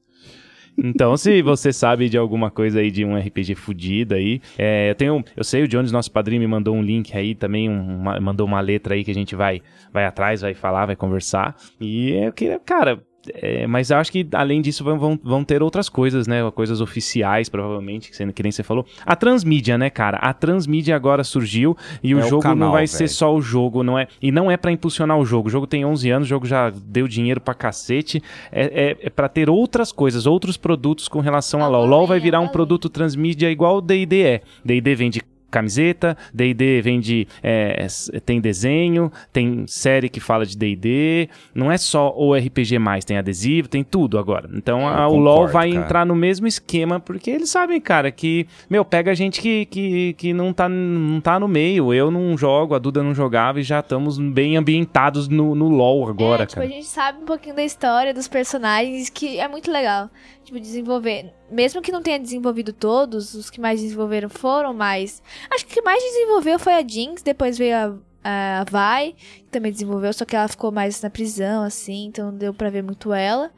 Então, 0.82 1.18
se 1.18 1.42
você 1.42 1.74
sabe 1.74 2.08
de 2.08 2.18
alguma 2.18 2.50
coisa 2.50 2.80
aí 2.80 2.90
de 2.90 3.04
um 3.04 3.18
RPG 3.18 3.54
fudido 3.56 4.16
aí, 4.16 4.40
é, 4.58 4.90
eu 4.92 4.96
tenho, 4.96 5.22
eu 5.36 5.44
sei, 5.44 5.64
o 5.64 5.68
Jones, 5.68 5.92
nosso 5.92 6.10
padrinho, 6.10 6.40
me 6.40 6.48
mandou 6.48 6.74
um 6.74 6.82
link 6.82 7.16
aí 7.18 7.36
também, 7.36 7.70
um- 7.70 7.98
uma- 8.00 8.18
mandou 8.22 8.48
uma 8.48 8.62
letra 8.62 8.96
aí 8.96 9.04
que 9.04 9.12
a 9.12 9.14
gente 9.14 9.36
vai, 9.36 9.62
vai 9.92 10.06
atrás, 10.06 10.40
vai 10.40 10.54
falar, 10.54 10.86
vai 10.86 10.96
conversar. 10.96 11.54
E 11.82 12.12
eu 12.12 12.32
queria, 12.32 12.60
cara. 12.60 12.98
É, 13.34 13.68
mas 13.68 13.90
eu 13.92 13.98
acho 13.98 14.12
que 14.12 14.28
além 14.34 14.62
disso 14.62 14.84
vão, 14.84 14.98
vão, 14.98 15.20
vão 15.22 15.44
ter 15.44 15.62
outras 15.62 15.90
coisas, 15.90 16.28
né? 16.28 16.50
Coisas 16.52 16.82
oficiais, 16.82 17.50
provavelmente, 17.50 18.10
que, 18.10 18.16
você, 18.16 18.32
que 18.32 18.44
nem 18.44 18.52
você 18.52 18.64
falou. 18.64 18.86
A 19.06 19.16
transmídia, 19.16 19.78
né, 19.78 19.90
cara? 19.90 20.18
A 20.18 20.34
transmídia 20.34 20.96
agora 20.96 21.24
surgiu 21.24 21.76
e 22.02 22.16
o 22.16 22.20
É 22.20 22.24
o 22.24 22.28
jogo 22.28 22.44
não 22.44 22.52
canal, 22.52 22.72
vai 22.72 22.88
ser 22.88 23.00
velho. 23.00 23.10
só 23.10 23.36
o 23.36 23.42
jogo, 23.42 23.84
não 23.84 24.00
é? 24.00 24.08
E 24.22 24.32
não 24.32 24.50
é 24.50 24.58
pra 24.58 24.72
impulsionar 24.72 25.18
o 25.18 25.26
jogo. 25.26 25.48
O 25.48 25.52
jogo 25.52 25.68
tem 25.68 25.86
11 25.86 26.10
anos, 26.10 26.28
o 26.28 26.30
jogo 26.30 26.46
já 26.46 26.70
deu 26.70 27.08
dinheiro 27.08 27.42
pra 27.42 27.54
cacete. 27.54 28.22
É, 28.52 28.64
é, 28.64 28.98
é 29.08 29.10
para 29.10 29.28
ter 29.28 29.50
outras 29.50 29.92
coisas, 29.92 30.26
outros 30.26 30.58
produtos 30.58 31.08
com 31.08 31.20
relação 31.20 31.64
a 31.64 31.68
LoL. 31.68 31.86
LoL 31.86 32.08
vai 32.08 32.20
virar 32.20 32.40
um 32.40 32.48
produto 32.48 32.90
transmídia 32.90 33.52
igual 33.52 33.78
o 33.78 33.82
D&D 33.82 34.22
é. 34.22 34.42
D&D 34.64 34.96
vende 34.96 35.22
camiseta, 35.50 36.18
D&D 36.34 36.82
vende 36.82 37.28
é, 37.44 37.84
s- 37.86 38.12
tem 38.22 38.40
desenho, 38.40 39.12
tem 39.34 39.66
série 39.68 40.10
que 40.10 40.20
fala 40.20 40.46
de 40.46 40.58
D&D, 40.58 41.30
não 41.54 41.72
é 41.72 41.78
só 41.78 42.14
o 42.16 42.34
RPG 42.36 42.80
mais, 42.80 43.04
tem 43.06 43.18
adesivo, 43.18 43.68
tem 43.68 43.84
tudo 43.84 44.18
agora. 44.18 44.50
Então 44.54 44.88
a- 44.88 45.08
o 45.08 45.16
LoL 45.16 45.34
concordo, 45.36 45.54
vai 45.54 45.72
cara. 45.72 45.86
entrar 45.86 46.06
no 46.06 46.16
mesmo 46.16 46.48
esquema 46.48 47.00
porque 47.00 47.30
eles 47.32 47.50
sabem, 47.50 47.80
cara, 47.82 48.12
que 48.12 48.48
meu 48.70 48.84
pega 48.86 49.14
gente 49.16 49.42
que, 49.42 49.66
que, 49.66 50.14
que 50.14 50.34
não 50.34 50.54
tá 50.54 50.68
não 50.70 51.20
tá 51.22 51.40
no 51.40 51.48
meio. 51.48 51.94
Eu 51.94 52.12
não 52.12 52.38
jogo, 52.38 52.76
a 52.76 52.80
Duda 52.80 53.02
não 53.04 53.14
jogava 53.14 53.60
e 53.60 53.64
já 53.64 53.80
estamos 53.80 54.18
bem 54.18 54.58
ambientados 54.58 55.28
no, 55.28 55.56
no 55.56 55.68
LoL 55.70 56.08
agora, 56.10 56.44
é, 56.44 56.46
tipo, 56.46 56.62
cara. 56.62 56.68
a 56.68 56.72
gente 56.74 56.86
sabe 56.88 57.20
um 57.22 57.26
pouquinho 57.26 57.56
da 57.56 57.64
história 57.64 58.14
dos 58.14 58.28
personagens, 58.28 59.10
que 59.10 59.40
é 59.40 59.48
muito 59.48 59.72
legal. 59.72 60.10
Tipo, 60.50 60.60
desenvolver. 60.60 61.32
Mesmo 61.52 61.80
que 61.80 61.92
não 61.92 62.02
tenha 62.02 62.20
desenvolvido 62.20 62.74
todos, 62.74 63.36
os 63.36 63.52
que 63.52 63.62
mais 63.62 63.82
desenvolveram 63.82 64.30
foram 64.30 64.74
mais. 64.74 65.22
Acho 65.52 65.64
que 65.64 65.74
o 65.74 65.76
que 65.76 65.82
mais 65.84 66.02
desenvolveu 66.02 66.58
foi 66.58 66.74
a 66.74 66.82
Jinx, 66.82 67.22
depois 67.22 67.56
veio 67.56 68.00
a, 68.24 68.62
a 68.62 68.64
Vi, 68.64 69.14
que 69.14 69.52
também 69.52 69.72
desenvolveu, 69.72 70.12
só 70.12 70.26
que 70.26 70.36
ela 70.36 70.48
ficou 70.48 70.72
mais 70.72 71.00
na 71.04 71.10
prisão, 71.12 71.62
assim, 71.62 72.06
então 72.06 72.32
não 72.32 72.38
deu 72.40 72.52
pra 72.52 72.72
ver 72.72 72.82
muito 72.82 73.14
ela. 73.14 73.52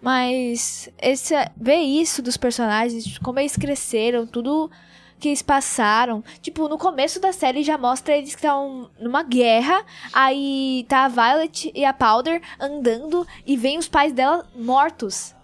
Mas 0.00 0.88
esse, 1.02 1.34
ver 1.56 1.80
isso 1.80 2.22
dos 2.22 2.36
personagens, 2.36 3.18
como 3.18 3.40
eles 3.40 3.56
cresceram, 3.56 4.24
tudo 4.24 4.70
que 5.18 5.30
eles 5.30 5.42
passaram. 5.42 6.22
Tipo, 6.40 6.68
no 6.68 6.78
começo 6.78 7.18
da 7.18 7.32
série 7.32 7.64
já 7.64 7.76
mostra 7.76 8.16
eles 8.16 8.36
que 8.36 8.36
estão 8.36 8.88
numa 9.00 9.24
guerra. 9.24 9.84
Aí 10.12 10.86
tá 10.88 11.06
a 11.06 11.08
Violet 11.08 11.72
e 11.74 11.84
a 11.84 11.92
Powder 11.92 12.40
andando 12.60 13.26
e 13.44 13.56
vem 13.56 13.78
os 13.78 13.88
pais 13.88 14.12
dela 14.12 14.46
mortos. 14.54 15.34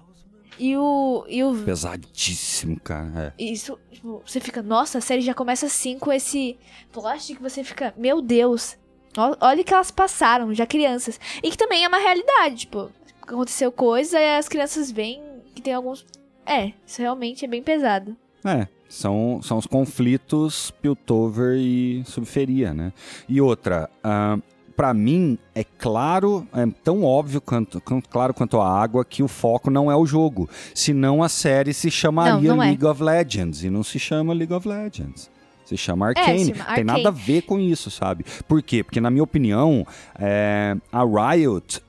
E 0.59 0.77
o. 0.77 1.25
E 1.29 1.43
o. 1.43 1.55
Pesadíssimo, 1.65 2.79
cara. 2.81 3.35
É. 3.39 3.43
Isso, 3.43 3.79
tipo, 3.91 4.23
você 4.25 4.41
fica, 4.41 4.63
nossa, 4.63 4.99
a 4.99 5.01
série 5.01 5.21
já 5.21 5.35
começa 5.35 5.67
assim 5.67 5.99
com 5.99 6.13
esse 6.13 6.57
plot 6.93 7.35
que 7.35 7.43
você 7.43 7.65
fica, 7.65 7.95
meu 7.97 8.21
Deus. 8.21 8.77
Olha 9.17 9.61
o 9.61 9.65
que 9.65 9.75
elas 9.75 9.91
passaram, 9.91 10.55
já 10.55 10.67
crianças. 10.67 11.21
E 11.43 11.51
que 11.51 11.57
também 11.59 11.85
é 11.85 11.89
uma 11.89 11.99
realidade, 11.99 12.61
tipo, 12.61 12.91
aconteceu 13.21 13.71
coisa 13.71 14.19
e 14.19 14.39
as 14.39 14.49
crianças 14.49 14.91
veem 14.91 15.23
que 15.55 15.61
tem 15.61 15.75
alguns. 15.75 16.07
É, 16.47 16.73
isso 16.87 17.01
realmente 17.01 17.45
é 17.45 17.49
bem 17.49 17.63
pesado. 17.63 18.17
É, 18.45 18.67
são, 18.89 19.41
são 19.43 19.59
os 19.59 19.67
conflitos 19.67 20.71
Piltover 20.83 21.57
e 21.57 22.03
Subferia, 22.05 22.75
né? 22.75 22.93
E 23.29 23.41
outra, 23.41 23.89
ah, 24.03 24.39
pra 24.73 24.93
mim 24.95 25.39
é 25.55 25.63
claro, 25.63 26.47
é 26.53 26.67
tão 26.83 27.05
óbvio 27.05 27.41
quanto, 27.41 27.81
quanto- 27.81 28.09
claro 28.09 28.35
quanto 28.35 28.61
a 28.61 28.69
água 28.83 29.05
que 29.05 29.23
o 29.23 29.29
foco 29.29 29.71
não 29.71 29.91
é 29.91 29.97
o 29.97 30.05
jogo. 30.07 30.49
Senão 30.75 31.23
a 31.23 31.29
série 31.29 31.73
se 31.73 31.91
chamaria 31.91 32.49
Não, 32.49 32.57
não 32.57 32.63
é. 32.63 32.69
League 32.69 32.85
of 32.85 33.03
Legends 33.03 33.63
e 33.63 33.71
não 33.71 33.83
se 33.85 33.99
chama 33.99 34.33
League 34.35 34.53
of 34.53 34.67
Legends. 34.67 35.31
Se 35.65 35.77
chama 35.77 36.09
Arcane. 36.09 36.45
se 36.47 36.55
chama 36.55 36.75
Tem 36.75 36.85
nada 36.85 37.09
a 37.09 37.13
ver 37.13 37.43
com 37.43 37.59
isso, 37.59 37.91
sabe? 37.91 38.25
Por 38.49 38.61
quê? 38.63 38.83
Porque, 38.83 39.01
na 39.01 39.11
minha 39.11 39.23
opinião, 39.23 39.87
é, 40.19 40.77
a 40.93 41.03
Riot 41.33 41.81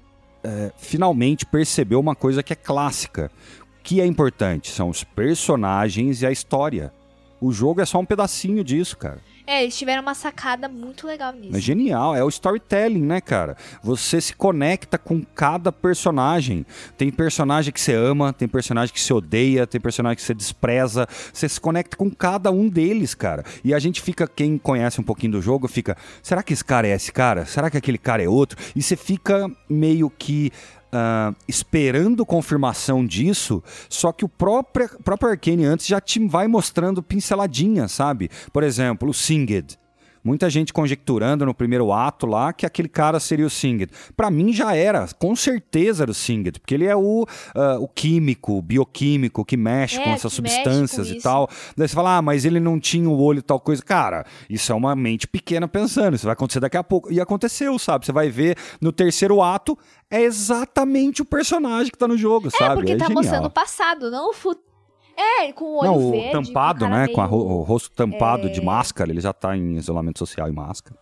é, 0.44 0.72
finalmente 0.78 1.46
percebeu 1.46 2.00
uma 2.00 2.16
coisa 2.16 2.44
que 2.44 2.54
é 2.54 2.56
clássica. 2.56 3.32
O 3.80 3.84
que 3.84 4.00
é 4.00 4.06
importante 4.06 4.70
são 4.72 4.90
os 4.90 5.04
personagens 5.04 6.22
e 6.22 6.26
a 6.26 6.32
história. 6.32 6.94
O 7.42 7.52
jogo 7.52 7.82
é 7.82 7.86
só 7.86 8.00
um 8.00 8.06
pedacinho 8.06 8.64
disso, 8.64 8.98
cara. 8.98 9.20
É, 9.46 9.64
eles 9.64 9.78
tiveram 9.78 10.02
uma 10.02 10.14
sacada 10.14 10.70
muito 10.70 11.06
legal 11.06 11.34
nisso. 11.34 11.56
É 11.56 11.60
genial, 11.60 12.16
é 12.16 12.24
o 12.24 12.30
storytelling, 12.30 13.02
né, 13.02 13.20
cara? 13.20 13.58
Você 13.84 14.22
se 14.22 14.34
conecta 14.34 14.98
com 14.98 15.22
cada 15.22 15.72
personagem. 15.72 16.66
Tem 16.98 17.12
personagem 17.12 17.74
que 17.74 17.82
você 17.82 17.94
ama, 17.94 18.32
tem 18.32 18.48
personagem 18.48 18.94
que 18.94 19.02
você 19.02 19.14
odeia, 19.14 19.68
tem 19.68 19.82
personagem 19.82 20.16
que 20.16 20.22
você 20.22 20.34
despreza. 20.34 21.08
Você 21.34 21.50
se 21.50 21.60
conecta 21.60 21.98
com 21.98 22.10
cada 22.10 22.52
um 22.52 22.70
deles, 22.70 23.14
cara. 23.14 23.44
E 23.64 23.74
a 23.74 23.80
gente 23.80 24.02
fica, 24.02 24.28
quem 24.28 24.58
conhece 24.58 25.02
um 25.02 25.04
pouquinho 25.04 25.34
do 25.34 25.42
jogo, 25.42 25.68
fica: 25.68 25.98
será 26.22 26.42
que 26.42 26.54
esse 26.54 26.64
cara 26.64 26.88
é 26.88 26.96
esse 26.96 27.12
cara? 27.12 27.46
Será 27.46 27.70
que 27.70 27.78
aquele 27.78 27.98
cara 27.98 28.24
é 28.24 28.30
outro? 28.30 28.58
E 28.76 28.82
você 28.82 28.96
fica 28.96 29.52
meio 29.70 30.10
que. 30.10 30.52
Ah, 30.94 31.34
esperando 31.48 32.26
confirmação 32.26 33.06
disso, 33.06 33.64
só 33.90 34.12
que 34.12 34.24
o 34.24 34.30
próprio, 34.30 34.88
próprio 35.04 35.32
Arcane 35.32 35.66
antes 35.66 35.88
já 35.88 36.00
te 36.00 36.26
vai 36.28 36.48
mostrando 36.48 37.02
pinceladinha, 37.02 37.88
sabe? 37.88 38.30
Por 38.52 38.64
exemplo, 38.64 39.10
o 39.10 39.14
Singed. 39.14 39.78
Muita 40.24 40.50
gente 40.50 40.72
conjecturando 40.72 41.46
no 41.46 41.54
primeiro 41.54 41.92
ato 41.92 42.26
lá 42.26 42.54
que 42.54 42.66
aquele 42.66 42.88
cara 42.88 43.20
seria 43.20 43.46
o 43.46 43.50
Singed. 43.50 43.92
Pra 44.16 44.32
mim 44.32 44.54
já 44.54 44.76
era, 44.76 45.08
com 45.20 45.36
certeza 45.36 46.04
era 46.04 46.12
o 46.12 46.14
Singed, 46.14 46.60
porque 46.60 46.74
ele 46.74 46.86
é 46.86 46.96
o, 46.96 47.26
ah, 47.56 47.78
o 47.80 47.88
químico, 47.88 48.54
o 48.58 48.62
bioquímico 48.62 49.44
que 49.44 49.58
mexe 49.58 50.00
É, 50.00 50.04
com 50.04 50.10
essas 50.12 50.32
substâncias 50.32 51.10
com 51.10 51.14
e 51.16 51.22
tal. 51.22 51.50
Daí 51.76 51.88
você 51.88 51.94
fala, 51.96 52.18
ah, 52.18 52.22
mas 52.22 52.46
ele 52.46 52.60
não 52.60 52.80
tinha 52.80 53.10
o 53.10 53.20
olho 53.22 53.40
e 53.40 53.42
tal 53.42 53.60
coisa. 53.60 53.82
Cara, 53.84 54.26
isso 54.50 54.72
é 54.72 54.76
uma 54.76 54.96
mente 54.96 55.28
pequena 55.28 55.68
pensando, 55.68 56.16
isso 56.16 56.26
vai 56.26 56.34
acontecer 56.34 56.60
daqui 56.60 56.78
a 56.78 56.84
pouco. 56.84 57.12
E 57.12 57.20
aconteceu, 57.20 57.78
sabe? 57.78 58.06
Você 58.06 58.12
vai 58.12 58.30
ver 58.30 58.58
no 58.80 58.92
terceiro 58.92 59.42
ato, 59.42 59.78
é 60.10 60.22
exatamente 60.22 61.22
o 61.22 61.26
personagem 61.26 61.92
que 61.92 61.98
tá 61.98 62.08
no 62.08 62.18
jogo, 62.18 62.48
É, 62.48 62.52
sabe? 62.52 62.76
porque 62.76 62.96
tá 62.96 63.06
genial. 63.06 63.22
mostrando 63.24 63.46
o 63.48 63.50
passado, 63.50 64.10
não 64.10 64.30
o 64.30 64.34
futuro. 64.34 64.73
É, 65.16 65.52
com 65.54 65.66
o 65.66 65.78
olho 65.80 65.92
Não, 65.92 66.12
verde. 66.12 66.28
o 66.30 66.32
tampado, 66.44 66.80
com 66.80 66.86
a 66.86 66.90
cara 66.90 67.08
né? 67.08 67.14
Com 67.14 67.22
a 67.22 67.26
ro- 67.26 67.38
meio- 67.46 67.50
o 67.60 67.64
rosto 67.64 67.92
tampado 67.92 68.48
É. 68.48 68.52
de 68.52 68.62
máscara, 68.62 69.12
ele 69.12 69.22
já 69.22 69.32
tá 69.34 69.56
em 69.56 69.76
isolamento 69.78 70.20
social 70.20 70.48
e 70.48 70.52
máscara. 70.52 70.98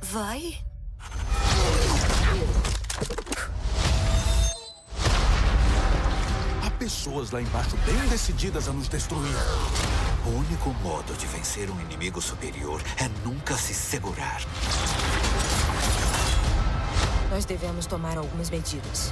Vai? 0.00 0.58
Há 6.64 6.70
pessoas 6.78 7.30
lá 7.30 7.40
embaixo 7.40 7.76
bem 7.84 7.96
decididas 8.08 8.68
a 8.68 8.72
nos 8.72 8.88
destruir. 8.88 9.34
O 10.26 10.30
único 10.38 10.70
modo 10.82 11.12
de 11.14 11.26
vencer 11.26 11.68
um 11.70 11.80
inimigo 11.80 12.20
superior 12.20 12.80
é 12.98 13.08
nunca 13.26 13.54
se 13.56 13.74
segurar. 13.74 14.40
Nós 17.30 17.44
devemos 17.44 17.86
tomar 17.86 18.16
algumas 18.18 18.50
medidas. 18.50 19.10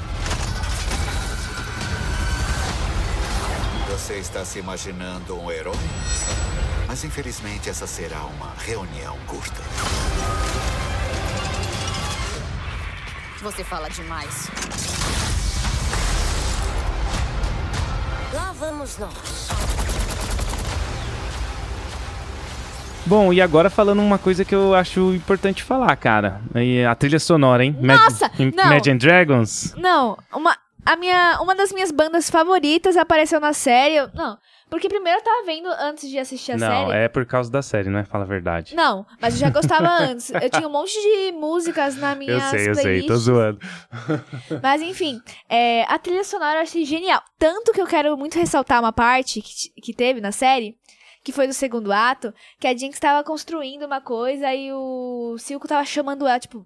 Você 4.01 4.15
está 4.15 4.45
se 4.45 4.59
imaginando 4.59 5.39
um 5.39 5.51
herói? 5.51 5.75
Mas 6.89 7.05
infelizmente 7.05 7.69
essa 7.69 7.87
será 7.87 8.19
uma 8.25 8.53
reunião 8.59 9.17
curta. 9.27 9.61
Você 13.43 13.63
fala 13.63 13.89
demais. 13.89 14.49
Lá 18.33 18.53
vamos 18.59 18.99
nós. 18.99 19.49
Bom, 23.07 23.33
e 23.33 23.41
agora 23.41 23.69
falando 23.71 24.01
uma 24.03 24.19
coisa 24.19 24.45
que 24.45 24.55
eu 24.55 24.75
acho 24.75 25.15
importante 25.15 25.63
falar, 25.63 25.95
cara. 25.97 26.41
A 26.91 26.95
trilha 26.95 27.19
sonora, 27.21 27.65
hein? 27.65 27.77
Nossa, 27.81 28.31
Im- 28.39 28.53
não. 28.55 28.67
Imagine 28.67 28.99
Dragons. 28.99 29.75
Não, 29.77 30.17
uma, 30.33 30.57
a 30.85 30.97
minha, 30.97 31.39
uma 31.41 31.55
das 31.55 31.73
minhas 31.73 31.91
bandas 31.91 32.31
favoritas 32.31 32.97
apareceu 32.97 33.39
na 33.41 33.53
série. 33.53 33.97
eu- 33.97 34.11
Não, 34.15 34.39
porque 34.69 34.89
primeiro 34.89 35.19
eu 35.19 35.23
tava 35.25 35.45
vendo 35.45 35.69
antes 35.69 36.09
de 36.09 36.19
assistir 36.19 36.53
a 36.53 36.57
Não, 36.57 36.89
série. 36.89 37.05
é 37.05 37.09
por 37.09 37.27
causa 37.27 37.51
da 37.51 37.61
série, 37.63 37.89
não 37.91 37.99
é? 37.99 38.05
Fala 38.05 38.25
a 38.25 38.27
verdade. 38.27 38.75
Não, 38.75 39.05
mas 39.21 39.35
eu 39.35 39.41
já 39.41 39.51
gostava 39.51 39.89
antes. 40.01 40.31
Eu 40.31 40.49
tinha 40.51 40.69
um 40.69 40.73
monte 40.73 40.93
de 40.93 41.33
músicas 41.33 41.97
na 41.97 42.15
minha 42.15 42.33
eu 42.33 42.41
sei, 42.41 42.69
eu 42.69 42.75
sei, 42.75 43.07
tô 43.07 43.17
zoando. 43.17 43.59
Mas 44.63 44.81
enfim, 44.83 45.21
é, 45.49 45.83
a 45.85 45.99
trilha 45.99 46.25
sonora 46.25 46.59
eu 46.59 46.63
achei 46.63 46.85
genial. 46.85 47.21
Tanto 47.39 47.73
que 47.73 47.81
eu 47.81 47.87
quero 47.87 48.17
muito 48.17 48.39
ressaltar 48.39 48.81
uma 48.81 48.93
parte 48.93 49.41
que, 49.43 49.81
que 49.81 49.93
teve 49.95 50.21
na 50.21 50.33
série, 50.33 50.77
que 51.25 51.33
foi 51.33 51.47
do 51.47 51.53
segundo 51.53 51.93
ato, 51.93 52.33
que 52.59 52.67
a 52.67 52.77
Jinx 52.77 52.99
tava 52.99 53.23
construindo 53.25 53.85
uma 53.87 54.01
coisa 54.01 54.55
e 54.55 54.73
o 54.73 55.37
Silco 55.39 55.69
tava 55.69 55.85
chamando 55.85 56.27
ela, 56.27 56.39
tipo, 56.39 56.65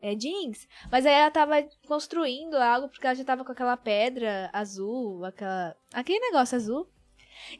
é 0.00 0.18
Jinx? 0.18 0.66
Mas 0.90 1.04
aí 1.06 1.12
ela 1.12 1.30
tava 1.30 1.56
construindo 1.86 2.56
algo 2.56 2.88
porque 2.88 3.06
ela 3.06 3.14
já 3.14 3.24
tava 3.24 3.44
com 3.44 3.52
aquela 3.52 3.76
pedra 3.76 4.50
azul, 4.52 5.24
aquela, 5.24 5.76
aquele 5.92 6.20
negócio 6.20 6.56
azul. 6.56 6.88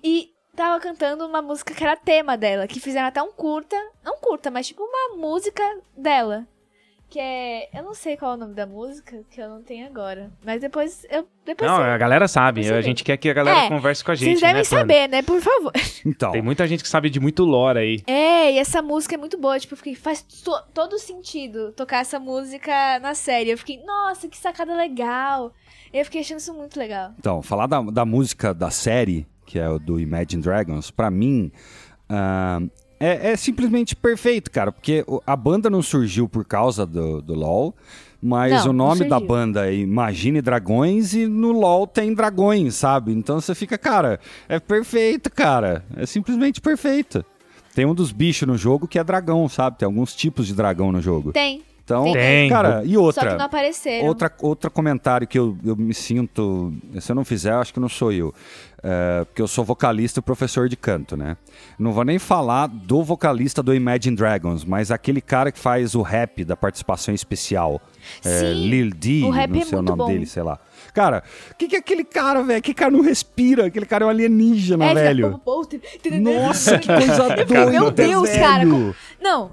E 0.02 0.34
tava 0.54 0.80
cantando 0.80 1.26
uma 1.26 1.40
música 1.40 1.74
que 1.74 1.82
era 1.84 1.96
tema 1.96 2.36
dela, 2.36 2.66
que 2.66 2.80
fizeram 2.80 3.08
até 3.08 3.22
um 3.22 3.32
curta, 3.32 3.76
não 4.02 4.18
curta, 4.18 4.50
mas 4.50 4.66
tipo 4.66 4.82
uma 4.82 5.16
música 5.16 5.62
dela. 5.96 6.46
Que 7.10 7.18
é. 7.18 7.70
Eu 7.74 7.82
não 7.84 7.94
sei 7.94 8.18
qual 8.18 8.32
é 8.32 8.34
o 8.34 8.36
nome 8.36 8.52
da 8.54 8.66
música, 8.66 9.22
que 9.30 9.40
eu 9.40 9.48
não 9.48 9.62
tenho 9.62 9.86
agora. 9.86 10.30
Mas 10.44 10.60
depois 10.60 11.06
eu. 11.10 11.26
Depois 11.44 11.70
Não, 11.70 11.78
você- 11.78 11.84
a 11.84 11.96
galera 11.96 12.28
sabe. 12.28 12.70
A 12.70 12.82
gente 12.82 13.02
quer 13.02 13.16
que 13.16 13.30
a 13.30 13.32
galera 13.32 13.60
É, 13.64 13.68
converse 13.68 14.04
com 14.04 14.10
a 14.10 14.14
gente. 14.14 14.28
Vocês 14.28 14.40
devem 14.42 14.56
né, 14.56 14.64
saber, 14.64 15.08
né? 15.08 15.22
Por 15.22 15.40
favor. 15.40 15.72
Então, 16.04 16.32
Tem 16.32 16.42
muita 16.42 16.66
gente 16.66 16.82
que 16.82 16.88
sabe 16.88 17.08
de 17.08 17.18
muito 17.18 17.44
lore 17.44 17.78
aí. 17.78 18.02
É, 18.06 18.52
e 18.52 18.58
essa 18.58 18.82
música 18.82 19.14
é 19.14 19.18
muito 19.18 19.38
boa. 19.38 19.58
Tipo, 19.58 19.72
eu 19.72 19.78
fiquei, 19.78 19.94
faz 19.94 20.22
to- 20.22 20.62
todo 20.74 20.98
sentido 20.98 21.72
tocar 21.72 22.00
essa 22.00 22.20
música 22.20 22.98
na 23.00 23.14
série. 23.14 23.50
Eu 23.50 23.58
fiquei, 23.58 23.82
nossa, 23.84 24.28
que 24.28 24.36
sacada 24.36 24.74
legal. 24.76 25.52
Eu 25.92 26.04
fiquei 26.04 26.20
achando 26.20 26.38
isso 26.40 26.52
muito 26.52 26.78
legal. 26.78 27.12
então 27.18 27.40
falar 27.42 27.66
da, 27.66 27.80
da 27.80 28.04
música 28.04 28.52
da 28.52 28.70
série, 28.70 29.26
que 29.46 29.58
é 29.58 29.66
o 29.68 29.78
do 29.78 29.98
Imagine 29.98 30.42
Dragons, 30.42 30.90
pra 30.90 31.10
mim. 31.10 31.50
ah, 32.08 32.60
é, 33.00 33.32
é 33.32 33.36
simplesmente 33.36 33.94
perfeito, 33.94 34.50
cara, 34.50 34.72
porque 34.72 35.04
a 35.26 35.36
banda 35.36 35.70
não 35.70 35.82
surgiu 35.82 36.28
por 36.28 36.44
causa 36.44 36.84
do, 36.84 37.22
do 37.22 37.34
LoL, 37.34 37.74
mas 38.20 38.64
Não, 38.64 38.70
o 38.70 38.72
nome 38.72 39.08
da 39.08 39.20
banda 39.20 39.70
é 39.70 39.76
Imagine 39.76 40.42
Dragões 40.42 41.14
e 41.14 41.26
no 41.26 41.52
LoL 41.52 41.86
tem 41.86 42.12
dragões, 42.12 42.74
sabe? 42.74 43.12
Então 43.12 43.40
você 43.40 43.54
fica, 43.54 43.78
cara, 43.78 44.18
é 44.48 44.58
perfeito, 44.58 45.30
cara, 45.30 45.84
é 45.96 46.04
simplesmente 46.04 46.60
perfeito. 46.60 47.24
Tem 47.74 47.86
um 47.86 47.94
dos 47.94 48.10
bichos 48.10 48.48
no 48.48 48.56
jogo 48.56 48.88
que 48.88 48.98
é 48.98 49.04
dragão, 49.04 49.48
sabe? 49.48 49.78
Tem 49.78 49.86
alguns 49.86 50.14
tipos 50.14 50.48
de 50.48 50.54
dragão 50.54 50.90
no 50.90 51.00
jogo. 51.00 51.32
Tem. 51.32 51.62
Então, 51.88 52.12
Tem. 52.12 52.50
cara, 52.50 52.82
e 52.84 52.92
Só 52.92 53.00
outra? 53.00 53.30
que 53.30 53.36
não 53.38 53.44
apareceram. 53.46 54.06
Outra, 54.08 54.30
outro 54.42 54.70
comentário 54.70 55.26
que 55.26 55.38
eu, 55.38 55.56
eu 55.64 55.74
me 55.74 55.94
sinto. 55.94 56.70
Se 57.00 57.10
eu 57.10 57.16
não 57.16 57.24
fizer, 57.24 57.52
eu 57.54 57.60
acho 57.60 57.72
que 57.72 57.80
não 57.80 57.88
sou 57.88 58.12
eu. 58.12 58.34
É, 58.82 59.24
porque 59.24 59.40
eu 59.42 59.48
sou 59.48 59.64
vocalista 59.64 60.20
e 60.20 60.22
professor 60.22 60.68
de 60.68 60.76
canto, 60.76 61.16
né? 61.16 61.36
Não 61.78 61.92
vou 61.92 62.04
nem 62.04 62.18
falar 62.18 62.66
do 62.68 63.02
vocalista 63.02 63.62
do 63.62 63.74
Imagine 63.74 64.14
Dragons, 64.14 64.64
mas 64.66 64.90
aquele 64.90 65.20
cara 65.22 65.50
que 65.50 65.58
faz 65.58 65.94
o 65.94 66.02
rap 66.02 66.44
da 66.44 66.54
participação 66.54 67.12
especial. 67.14 67.80
É, 68.24 68.38
Sim, 68.40 68.68
Lil 68.68 68.90
D, 68.90 69.22
o 69.24 69.30
rap 69.30 69.50
não 69.50 69.60
é 69.60 69.64
sei 69.64 69.72
o 69.78 69.82
muito 69.82 69.88
nome 69.96 69.98
bom. 70.02 70.06
dele, 70.12 70.26
sei 70.26 70.42
lá. 70.42 70.60
Cara, 70.94 71.24
o 71.50 71.54
que, 71.56 71.68
que 71.68 71.76
é 71.76 71.78
aquele 71.78 72.04
cara, 72.04 72.42
velho? 72.42 72.62
Que 72.62 72.72
cara 72.74 72.90
não 72.90 73.00
respira? 73.00 73.66
Aquele 73.66 73.86
cara 73.86 74.04
é 74.04 74.06
um 74.06 74.10
alienígena, 74.10 74.84
É, 74.84 74.88
fica- 74.90 75.00
velho. 75.00 75.40
Nossa, 76.20 76.78
que 76.78 76.86
coisa 76.86 77.28
doida, 77.44 77.70
Meu 77.70 77.90
Deus, 77.90 78.28
velho. 78.28 78.40
cara. 78.42 78.64
como- 78.66 78.94
Não, 79.20 79.50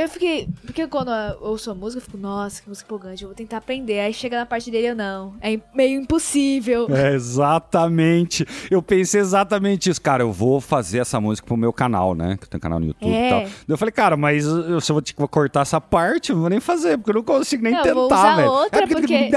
eu 0.00 0.08
fiquei. 0.08 0.48
Porque 0.64 0.86
quando 0.86 1.10
eu 1.10 1.38
ouço 1.42 1.70
a 1.70 1.74
música, 1.74 1.98
eu 2.00 2.04
fico, 2.04 2.16
nossa, 2.18 2.62
que 2.62 2.68
música 2.68 2.86
empolgante, 2.86 3.22
eu 3.22 3.28
vou 3.28 3.34
tentar 3.36 3.58
aprender. 3.58 4.00
Aí 4.00 4.12
chega 4.12 4.38
na 4.38 4.46
parte 4.46 4.70
dele, 4.70 4.88
eu 4.88 4.96
não. 4.96 5.34
É 5.40 5.58
meio 5.74 6.00
impossível. 6.00 6.86
É, 6.90 7.14
exatamente. 7.14 8.46
Eu 8.70 8.82
pensei 8.82 9.20
exatamente 9.20 9.90
isso. 9.90 10.00
Cara, 10.00 10.22
eu 10.22 10.32
vou 10.32 10.60
fazer 10.60 10.98
essa 10.98 11.20
música 11.20 11.46
pro 11.46 11.56
meu 11.56 11.72
canal, 11.72 12.14
né? 12.14 12.36
Que 12.36 12.44
eu 12.44 12.48
tenho 12.48 12.60
canal 12.60 12.78
no 12.80 12.86
YouTube 12.86 13.12
É. 13.12 13.26
e 13.26 13.30
tal. 13.30 13.52
Eu 13.68 13.78
falei, 13.78 13.92
cara, 13.92 14.16
mas 14.16 14.44
eu, 14.46 14.80
se 14.80 14.90
eu 14.92 15.02
vou 15.16 15.28
cortar 15.28 15.60
essa 15.62 15.80
parte, 15.80 16.30
eu 16.30 16.36
não 16.36 16.42
vou 16.42 16.50
nem 16.50 16.60
fazer, 16.60 16.96
porque 16.98 17.10
eu 17.10 17.14
não 17.14 17.22
consigo 17.22 17.62
nem 17.62 17.72
Não, 17.72 17.82
tentar, 17.82 17.94
vou 17.94 18.06
usar 18.06 18.36
velho. 18.36 18.50
outra, 18.50 18.84
É 18.84 18.86
porque- 18.86 19.06
tipo. 19.06 19.28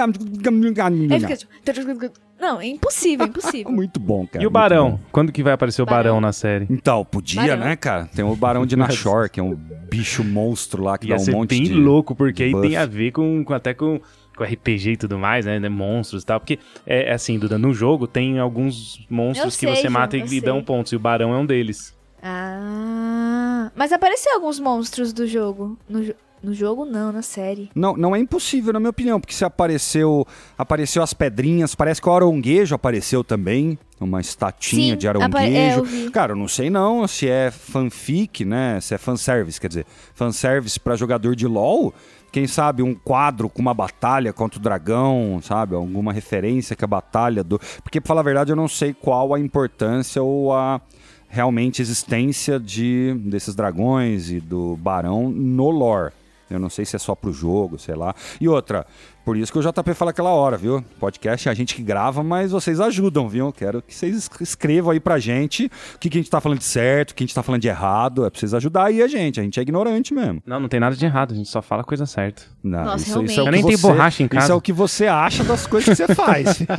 Não, 2.41 2.59
é 2.59 2.65
impossível, 2.65 3.25
é 3.25 3.29
impossível. 3.29 3.71
Muito 3.71 3.99
bom, 3.99 4.25
cara. 4.25 4.43
e 4.43 4.47
o 4.47 4.49
Barão? 4.49 4.91
bom. 4.93 4.99
Quando 5.11 5.31
que 5.31 5.43
vai 5.43 5.53
aparecer 5.53 5.81
o 5.81 5.85
Barão, 5.85 6.15
Barão. 6.15 6.21
na 6.21 6.33
série? 6.33 6.65
Então, 6.69 7.05
podia, 7.05 7.41
Barão. 7.41 7.57
né, 7.57 7.75
cara? 7.75 8.09
Tem 8.15 8.25
o 8.25 8.35
Barão 8.35 8.65
de 8.65 8.75
Nashor, 8.77 9.29
que 9.29 9.39
é 9.39 9.43
um 9.43 9.53
bicho 9.55 10.23
monstro 10.23 10.83
lá 10.83 10.97
que 10.97 11.07
Ia 11.07 11.15
dá 11.15 11.21
um 11.21 11.25
ser 11.25 11.31
monte 11.31 11.49
bem 11.51 11.63
de. 11.63 11.73
louco, 11.75 12.15
porque 12.15 12.41
aí 12.43 12.51
buff. 12.51 12.67
tem 12.67 12.75
a 12.77 12.85
ver 12.87 13.11
com, 13.11 13.43
com- 13.45 13.53
até 13.53 13.73
com, 13.75 14.01
com 14.35 14.43
RPG 14.43 14.91
e 14.93 14.97
tudo 14.97 15.19
mais, 15.19 15.45
né? 15.45 15.59
né, 15.59 15.69
Monstros 15.69 16.23
e 16.23 16.25
tal. 16.25 16.39
Porque, 16.39 16.57
é 16.85 17.09
é 17.11 17.13
assim, 17.13 17.37
Duda, 17.37 17.57
no 17.59 17.73
jogo 17.73 18.07
tem 18.07 18.39
alguns 18.39 19.05
monstros 19.09 19.53
Eu 19.53 19.59
que 19.69 19.75
sei, 19.75 19.83
você 19.83 19.89
mata 19.89 20.17
e 20.17 20.21
lhe 20.21 20.41
dão 20.41 20.63
pontos. 20.63 20.91
E 20.91 20.95
o 20.95 20.99
Barão 20.99 21.33
é 21.33 21.37
um 21.37 21.45
deles. 21.45 21.95
Ah. 22.23 23.71
Mas 23.75 23.91
apareceu 23.91 24.33
alguns 24.33 24.59
monstros 24.59 25.13
do 25.13 25.27
jogo. 25.27 25.77
No, 25.87 26.03
jo- 26.03 26.15
no 26.43 26.53
jogo, 26.53 26.85
não, 26.85 27.11
na 27.11 27.21
série. 27.21 27.69
Não, 27.75 27.95
não 27.95 28.15
é 28.15 28.19
impossível, 28.19 28.73
na 28.73 28.79
minha 28.79 28.89
opinião, 28.89 29.19
porque 29.19 29.33
se 29.33 29.45
apareceu, 29.45 30.25
apareceu 30.57 31.03
as 31.03 31.13
pedrinhas, 31.13 31.75
parece 31.75 32.01
que 32.01 32.09
o 32.09 32.13
aronguejo 32.13 32.73
apareceu 32.75 33.23
também, 33.23 33.77
uma 33.99 34.19
estatinha 34.19 34.93
Sim, 34.93 34.97
de 34.97 35.07
apa- 35.07 35.23
aronguejo. 35.39 36.07
é. 36.07 36.11
Cara, 36.11 36.31
eu 36.31 36.35
não 36.35 36.47
sei 36.47 36.69
não 36.69 37.07
se 37.07 37.29
é 37.29 37.51
fanfic, 37.51 38.43
né? 38.43 38.79
Se 38.81 38.95
é 38.95 38.97
fanservice, 38.97 39.61
quer 39.61 39.67
dizer, 39.67 39.85
fanservice 40.15 40.79
pra 40.79 40.95
jogador 40.95 41.35
de 41.35 41.45
LoL. 41.47 41.93
Quem 42.31 42.47
sabe 42.47 42.81
um 42.81 42.95
quadro 42.95 43.49
com 43.49 43.61
uma 43.61 43.73
batalha 43.73 44.31
contra 44.31 44.57
o 44.57 44.61
dragão, 44.61 45.39
sabe? 45.43 45.75
Alguma 45.75 46.13
referência 46.13 46.75
que 46.77 46.83
a 46.85 46.87
batalha 46.87 47.43
do. 47.43 47.59
Porque, 47.83 47.99
pra 47.99 48.07
falar 48.07 48.21
a 48.21 48.23
verdade, 48.23 48.51
eu 48.51 48.55
não 48.55 48.69
sei 48.69 48.93
qual 48.93 49.33
a 49.33 49.39
importância 49.39 50.23
ou 50.23 50.53
a 50.53 50.79
realmente 51.27 51.81
existência 51.81 52.59
de 52.59 53.13
desses 53.25 53.53
dragões 53.53 54.31
e 54.31 54.39
do 54.39 54.75
barão 54.77 55.29
no 55.29 55.69
lore. 55.69 56.13
Eu 56.51 56.59
não 56.59 56.69
sei 56.69 56.85
se 56.85 56.95
é 56.95 56.99
só 56.99 57.15
pro 57.15 57.31
jogo, 57.31 57.79
sei 57.79 57.95
lá. 57.95 58.13
E 58.39 58.47
outra, 58.47 58.85
por 59.23 59.37
isso 59.37 59.51
que 59.51 59.59
o 59.59 59.61
JP 59.61 59.93
fala 59.93 60.11
aquela 60.11 60.29
hora, 60.31 60.57
viu? 60.57 60.83
Podcast 60.99 61.47
é 61.47 61.51
a 61.51 61.53
gente 61.55 61.75
que 61.75 61.81
grava, 61.83 62.23
mas 62.23 62.51
vocês 62.51 62.79
ajudam, 62.79 63.29
viu? 63.29 63.51
Quero 63.51 63.81
que 63.81 63.93
vocês 63.93 64.15
es- 64.15 64.29
escrevam 64.41 64.91
aí 64.91 64.99
pra 64.99 65.19
gente 65.19 65.69
o 65.95 65.99
que, 65.99 66.09
que 66.09 66.17
a 66.17 66.21
gente 66.21 66.29
tá 66.29 66.41
falando 66.41 66.57
de 66.59 66.63
certo, 66.65 67.11
o 67.11 67.15
que 67.15 67.23
a 67.23 67.25
gente 67.27 67.35
tá 67.35 67.43
falando 67.43 67.61
de 67.61 67.67
errado. 67.67 68.25
É 68.25 68.29
pra 68.29 68.39
vocês 68.39 68.53
ajudar 68.53 68.85
aí 68.85 69.01
a 69.01 69.07
gente. 69.07 69.39
A 69.39 69.43
gente 69.43 69.59
é 69.59 69.63
ignorante 69.63 70.13
mesmo. 70.13 70.41
Não, 70.45 70.59
não 70.59 70.67
tem 70.67 70.79
nada 70.79 70.95
de 70.95 71.05
errado, 71.05 71.33
a 71.33 71.35
gente 71.35 71.49
só 71.49 71.61
fala 71.61 71.81
a 71.81 71.85
coisa 71.85 72.05
certa. 72.05 72.43
Não, 72.63 72.83
Nossa, 72.83 72.97
isso, 73.07 73.23
isso 73.23 73.39
é 73.39 73.43
o 73.43 73.43
realmente. 73.43 73.43
que 73.43 73.47
Eu 73.47 73.51
nem 73.51 73.63
tenho 73.65 73.77
você- 73.77 73.87
borracha 73.87 74.23
em 74.23 74.25
Isso 74.25 74.35
casa. 74.35 74.53
é 74.53 74.55
o 74.55 74.61
que 74.61 74.73
você 74.73 75.07
acha 75.07 75.43
das 75.43 75.67
coisas 75.67 75.97
que 75.97 76.05
você 76.07 76.15
faz. 76.15 76.59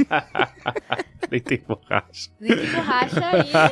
Nem 1.31 1.41
tem 1.41 1.63
borracha. 1.67 2.31
Nem 2.39 2.57
tem 2.57 2.71
borracha 2.73 3.21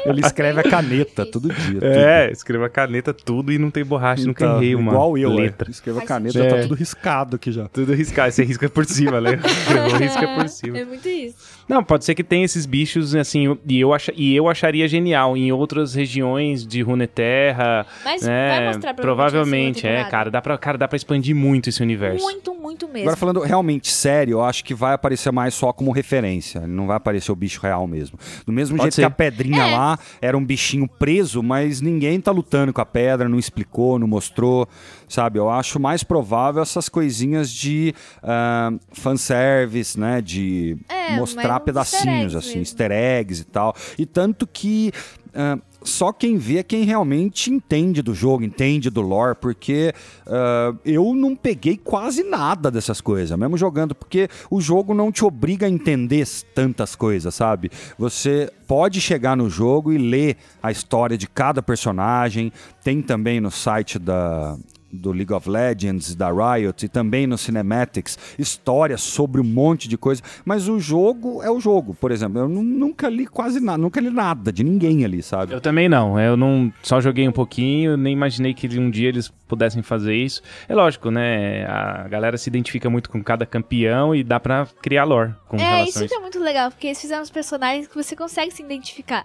e... 0.06 0.08
Ele 0.08 0.20
escreve 0.20 0.60
a 0.60 0.62
caneta 0.62 1.26
todo 1.26 1.52
dia. 1.52 1.80
É, 1.82 2.30
escreva 2.32 2.70
caneta 2.70 3.12
tudo 3.12 3.52
e 3.52 3.58
não 3.58 3.70
tem 3.70 3.84
borracha, 3.84 4.24
nunca 4.24 4.44
Então, 4.46 4.56
errei 4.56 4.74
uma 4.74 4.92
igual 4.92 5.18
eu, 5.18 5.30
letra. 5.30 5.68
É. 5.68 5.70
Escreva 5.70 5.98
a 5.98 6.00
Faz 6.00 6.08
caneta, 6.08 6.38
tá 6.48 6.56
É. 6.56 6.62
tudo 6.62 6.74
riscado 6.74 7.36
aqui 7.36 7.52
já. 7.52 7.68
Tudo 7.68 7.92
riscado, 7.92 8.32
você 8.32 8.44
risca 8.44 8.59
por 8.68 8.84
cima, 8.84 9.20
né? 9.20 9.40
Risca 9.98 10.28
por 10.28 10.48
cima. 10.48 10.78
É 10.78 10.84
muito 10.84 11.08
isso. 11.08 11.36
Não, 11.70 11.84
pode 11.84 12.04
ser 12.04 12.14
que 12.14 12.24
tenha 12.24 12.44
esses 12.44 12.66
bichos, 12.66 13.14
assim, 13.14 13.56
e 13.66 13.80
eu, 13.80 13.94
acha, 13.94 14.12
e 14.16 14.34
eu 14.34 14.48
acharia 14.48 14.88
genial 14.88 15.36
em 15.36 15.52
outras 15.52 15.94
regiões 15.94 16.66
de 16.66 16.82
Runeterra, 16.82 17.86
Mas 18.04 18.22
né? 18.22 18.48
vai 18.48 18.66
mostrar 18.66 18.94
Provavelmente, 18.94 19.86
é, 19.86 20.02
cara, 20.04 20.30
dá 20.30 20.42
pra, 20.42 20.58
cara, 20.58 20.76
dá 20.76 20.88
pra 20.88 20.96
expandir 20.96 21.34
muito 21.34 21.68
esse 21.68 21.80
universo. 21.82 22.24
Muito, 22.24 22.52
muito 22.54 22.86
mesmo. 22.88 23.02
Agora 23.02 23.16
falando 23.16 23.40
realmente 23.40 23.88
sério, 23.90 24.32
eu 24.32 24.42
acho 24.42 24.64
que 24.64 24.74
vai 24.74 24.94
aparecer 24.94 25.30
mais 25.30 25.54
só 25.54 25.72
como 25.72 25.92
referência. 25.92 26.66
Não 26.66 26.86
vai 26.88 26.96
aparecer 26.96 27.30
o 27.30 27.36
bicho 27.36 27.60
real 27.62 27.86
mesmo. 27.86 28.18
Do 28.44 28.52
mesmo 28.52 28.76
Pode 28.76 28.86
jeito 28.86 28.94
ser. 28.96 29.02
que 29.02 29.06
a 29.06 29.10
pedrinha 29.10 29.62
É. 29.62 29.76
lá 29.76 29.98
era 30.20 30.36
um 30.36 30.44
bichinho 30.44 30.88
preso, 30.88 31.42
mas 31.42 31.80
ninguém 31.80 32.20
tá 32.20 32.32
lutando 32.32 32.72
com 32.72 32.80
a 32.80 32.86
pedra, 32.86 33.28
não 33.28 33.38
explicou, 33.38 33.98
não 33.98 34.08
mostrou, 34.08 34.68
sabe? 35.08 35.38
Eu 35.38 35.48
acho 35.48 35.78
mais 35.78 36.02
provável 36.02 36.62
essas 36.62 36.88
coisinhas 36.88 37.50
de 37.50 37.94
ah, 38.22 38.72
fanservice, 38.92 39.98
né? 39.98 40.20
De 40.20 40.76
É, 40.88 41.16
mostrar 41.16 41.59
pedacinhos, 41.60 42.34
easter 42.34 42.38
assim, 42.38 42.48
mesmo. 42.48 42.62
easter 42.62 42.92
eggs 42.92 43.42
e 43.42 43.44
tal. 43.44 43.74
E 43.98 44.06
tanto 44.06 44.46
que. 44.46 44.92
ah, 45.34 45.58
só 45.82 46.12
quem 46.12 46.36
vê 46.36 46.58
é 46.58 46.62
quem 46.62 46.84
realmente 46.84 47.50
entende 47.50 48.02
do 48.02 48.14
jogo, 48.14 48.44
entende 48.44 48.90
do 48.90 49.00
lore, 49.00 49.34
porque 49.40 49.94
ah, 50.26 50.74
eu 50.84 51.14
não 51.14 51.34
peguei 51.34 51.76
quase 51.76 52.22
nada 52.22 52.70
dessas 52.70 53.00
coisas, 53.00 53.38
mesmo 53.38 53.56
jogando, 53.56 53.94
porque 53.94 54.28
o 54.50 54.60
jogo 54.60 54.92
não 54.92 55.10
te 55.10 55.24
obriga 55.24 55.66
a 55.66 55.70
entender 55.70 56.28
tantas 56.54 56.94
coisas, 56.94 57.34
sabe? 57.34 57.70
Você 57.98 58.52
pode 58.66 59.00
chegar 59.00 59.36
no 59.36 59.48
jogo 59.48 59.92
e 59.92 59.98
ler 59.98 60.36
a 60.62 60.70
história 60.70 61.16
de 61.16 61.26
cada 61.26 61.62
personagem, 61.62 62.52
tem 62.84 63.00
também 63.00 63.40
no 63.40 63.50
site 63.50 63.98
da, 63.98 64.58
do 64.92 65.12
League 65.12 65.32
of 65.32 65.48
Legends, 65.48 66.14
da 66.14 66.30
Riot 66.30 66.84
e 66.84 66.88
também 66.88 67.26
no 67.26 67.38
Cinematics, 67.38 68.18
histórias 68.38 69.00
sobre 69.02 69.40
um 69.40 69.44
monte 69.44 69.88
de 69.88 69.96
coisa, 69.96 70.22
mas 70.44 70.68
o 70.68 70.78
jogo 70.80 71.42
é 71.42 71.50
o 71.50 71.60
jogo, 71.60 71.94
por 71.94 72.10
exemplo, 72.10 72.40
eu 72.40 72.48
nu- 72.48 72.62
nunca 72.62 73.08
li 73.08 73.26
quase 73.26 73.60
nada, 73.60 73.78
nunca 73.78 74.00
li 74.00 74.10
nada 74.10 74.52
de 74.52 74.64
ninguém 74.64 75.04
ali, 75.04 75.22
sabe? 75.22 75.52
Eu 75.52 75.60
também 75.60 75.88
não, 75.88 76.18
eu 76.18 76.36
não 76.36 76.72
só 76.82 77.00
joguei 77.00 77.28
um 77.28 77.32
pouquinho, 77.32 77.96
nem 77.96 78.12
imaginei 78.12 78.52
que 78.54 78.66
um 78.78 78.90
dia 78.90 79.08
eles 79.08 79.28
pudessem 79.48 79.82
fazer 79.82 80.14
isso. 80.14 80.42
É 80.68 80.74
lógico, 80.74 81.10
né? 81.10 81.64
A 81.66 82.08
galera 82.08 82.36
se 82.38 82.48
identifica 82.48 82.88
muito 82.88 83.10
com 83.10 83.22
cada 83.22 83.44
campeão 83.44 84.14
e 84.14 84.22
dá 84.24 84.38
pra 84.40 84.66
criar 84.80 85.04
lore 85.04 85.34
com 85.48 85.56
É, 85.56 85.60
relação 85.60 85.80
a 85.84 85.88
isso 85.88 86.08
que 86.08 86.14
é 86.14 86.20
muito 86.20 86.38
legal, 86.38 86.70
porque 86.70 86.86
eles 86.88 87.00
fizeram 87.00 87.22
os 87.22 87.30
personagens 87.30 87.86
que 87.88 87.94
você 87.94 88.14
consegue 88.16 88.52
se 88.52 88.62
identificar. 88.62 89.24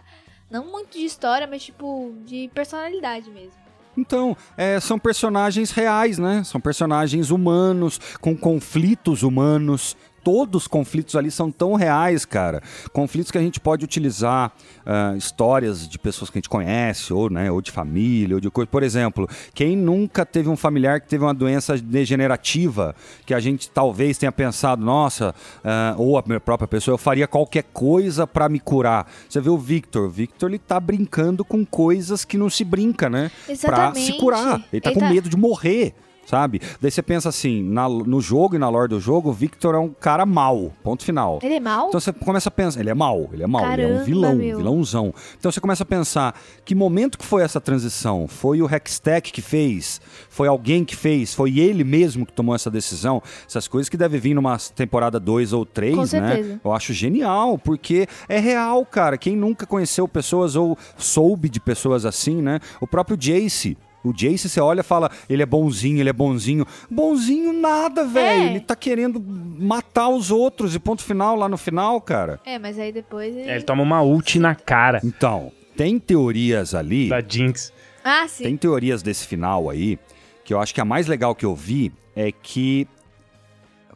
Não 0.49 0.65
muito 0.71 0.97
de 0.97 1.05
história, 1.05 1.47
mas 1.47 1.63
tipo, 1.63 2.13
de 2.25 2.49
personalidade 2.53 3.29
mesmo. 3.31 3.64
Então, 3.97 4.35
é, 4.57 4.79
são 4.79 4.99
personagens 4.99 5.71
reais, 5.71 6.17
né? 6.17 6.43
São 6.43 6.59
personagens 6.59 7.31
humanos, 7.31 7.99
com 8.19 8.35
conflitos 8.35 9.23
humanos. 9.23 9.95
Todos 10.25 10.63
os 10.63 10.67
conflitos 10.67 11.15
ali 11.15 11.29
são 11.29 11.51
tão 11.51 11.75
reais, 11.75 12.25
cara. 12.25 12.63
Conflitos 12.91 13.29
que 13.29 13.37
a 13.37 13.41
gente 13.41 13.59
pode 13.59 13.85
utilizar 13.85 14.51
ah, 14.83 15.13
histórias 15.15 15.87
de 15.87 15.99
pessoas 15.99 16.31
que 16.31 16.37
a 16.37 16.39
gente 16.39 16.49
conhece, 16.49 17.13
ou, 17.13 17.29
né, 17.29 17.51
ou 17.51 17.61
de 17.61 17.69
família, 17.71 18.35
ou 18.35 18.41
de 18.41 18.49
coisa. 18.49 18.67
Por 18.67 18.81
exemplo, 18.81 19.29
quem 19.53 19.77
nunca 19.77 20.25
teve 20.25 20.49
um 20.49 20.57
familiar 20.57 20.99
que 20.99 21.07
teve 21.07 21.23
uma 21.23 21.33
doença 21.33 21.77
degenerativa, 21.77 22.95
que 23.23 23.35
a 23.35 23.39
gente 23.39 23.69
talvez 23.69 24.17
tenha 24.17 24.31
pensado, 24.31 24.83
nossa, 24.83 25.35
ah, 25.63 25.93
ou 25.97 26.17
a 26.17 26.23
minha 26.25 26.39
própria 26.39 26.67
pessoa, 26.67 26.93
eu 26.93 26.97
faria 26.97 27.27
qualquer 27.27 27.63
coisa 27.71 28.25
pra 28.25 28.49
me 28.49 28.59
curar. 28.59 29.07
Você 29.29 29.39
vê 29.39 29.49
o 29.51 29.57
Victor. 29.59 30.07
O 30.07 30.09
Victor, 30.09 30.49
ele 30.49 30.57
tá 30.57 30.79
brincando 30.79 31.45
com 31.45 31.63
coisas 31.63 32.25
que 32.25 32.35
não 32.35 32.49
se 32.49 32.63
brinca, 32.63 33.07
né? 33.11 33.29
Pra 33.45 33.53
Exatamente. 33.53 34.05
se 34.11 34.17
curar. 34.17 34.65
Ele 34.73 34.81
tá 34.81 34.89
Ele 34.89 34.95
com 34.95 34.99
tá- 35.01 35.09
medo 35.09 35.29
de 35.29 35.37
morrer. 35.37 35.93
Sabe? 36.25 36.59
Daí 36.81 36.89
você 36.89 37.01
pensa 37.03 37.29
assim, 37.29 37.61
na- 37.63 37.87
no 37.87 38.19
jogo 38.19 38.55
e 38.55 38.57
na 38.59 38.67
lore 38.67 38.89
do 38.89 38.99
jogo, 38.99 39.29
o 39.29 39.33
Victor 39.33 39.75
é 39.75 39.77
um 39.79 39.89
cara 39.89 40.25
mau, 40.25 40.73
ponto 40.83 41.03
final. 41.03 41.39
Ele 41.43 41.53
é 41.55 41.59
mal? 41.59 41.87
Então 41.89 41.99
você 41.99 42.11
começa 42.11 42.49
a 42.49 42.51
pensar, 42.51 42.79
ele 42.79 42.89
é 42.89 42.93
mau, 42.95 43.29
ele 43.31 43.43
é 43.43 43.47
mau, 43.47 43.61
ele 43.71 43.81
é 43.83 43.85
um 43.85 43.89
Caramba, 43.89 44.03
vilão, 44.05 44.35
meu. 44.35 44.57
vilãozão. 44.57 45.13
Então 45.37 45.51
você 45.51 45.61
começa 45.61 45.83
a 45.83 45.85
pensar, 45.85 46.35
que 46.65 46.73
momento 46.73 47.17
que 47.17 47.25
foi 47.25 47.43
essa 47.43 47.61
transição? 47.61 48.27
Foi 48.27 48.61
o 48.61 48.65
Hextech 48.65 49.31
que 49.31 49.41
fez? 49.41 50.01
Foi 50.29 50.47
alguém 50.47 50.83
que 50.83 50.95
fez? 50.95 51.33
Foi 51.33 51.59
ele 51.59 51.83
mesmo 51.83 52.25
que 52.25 52.33
tomou 52.33 52.55
essa 52.55 52.71
decisão? 52.71 53.21
Essas 53.47 53.67
coisas 53.67 53.87
que 53.89 53.95
devem 53.97 54.19
vir 54.19 54.33
numa 54.33 54.57
temporada 54.57 55.19
2 55.19 55.53
ou 55.53 55.65
3, 55.65 55.95
Com 56.11 56.17
né? 56.19 56.59
Eu 56.63 56.73
acho 56.73 56.91
genial, 56.93 57.57
porque 57.57 58.07
é 58.27 58.39
real, 58.39 58.83
cara. 58.85 59.17
Quem 59.17 59.35
nunca 59.35 59.65
conheceu 59.65 60.07
pessoas 60.07 60.55
ou 60.55 60.77
soube 60.97 61.49
de 61.49 61.59
pessoas 61.59 62.05
assim, 62.05 62.41
né? 62.41 62.59
O 62.81 62.87
próprio 62.87 63.15
Jace. 63.15 63.77
O 64.07 64.13
Jace, 64.13 64.47
você 64.49 64.59
olha 64.59 64.81
e 64.81 64.83
fala, 64.83 65.09
ele 65.29 65.41
é 65.41 65.45
bonzinho, 65.45 65.99
ele 65.99 66.09
é 66.09 66.13
bonzinho. 66.13 66.65
Bonzinho 66.89 67.51
nada, 67.53 68.05
velho. 68.05 68.43
É. 68.43 68.45
Ele 68.47 68.59
tá 68.59 68.75
querendo 68.75 69.19
matar 69.19 70.09
os 70.09 70.31
outros 70.31 70.75
e 70.75 70.79
ponto 70.79 71.01
final 71.03 71.35
lá 71.35 71.49
no 71.49 71.57
final, 71.57 71.99
cara. 72.01 72.39
É, 72.45 72.59
mas 72.59 72.77
aí 72.79 72.91
depois 72.91 73.35
ele... 73.35 73.49
É, 73.49 73.55
ele 73.55 73.63
toma 73.63 73.81
uma 73.83 74.01
ult 74.01 74.37
na 74.39 74.53
cara 74.55 74.99
Então, 75.03 75.51
tem 75.75 75.97
teorias 75.99 76.73
ali, 76.75 77.09
da 77.09 77.21
Jinx. 77.21 77.73
Ah, 78.03 78.27
sim. 78.27 78.43
tem 78.43 78.55
teorias 78.57 79.01
desse 79.01 79.25
final 79.25 79.69
aí, 79.69 79.97
que 80.43 80.53
eu 80.53 80.59
acho 80.61 80.73
que 80.73 80.79
a 80.81 80.85
mais 80.85 81.07
legal 81.07 81.33
que 81.33 81.45
eu 81.45 81.55
vi 81.55 81.91
é 82.15 82.31
que. 82.31 82.87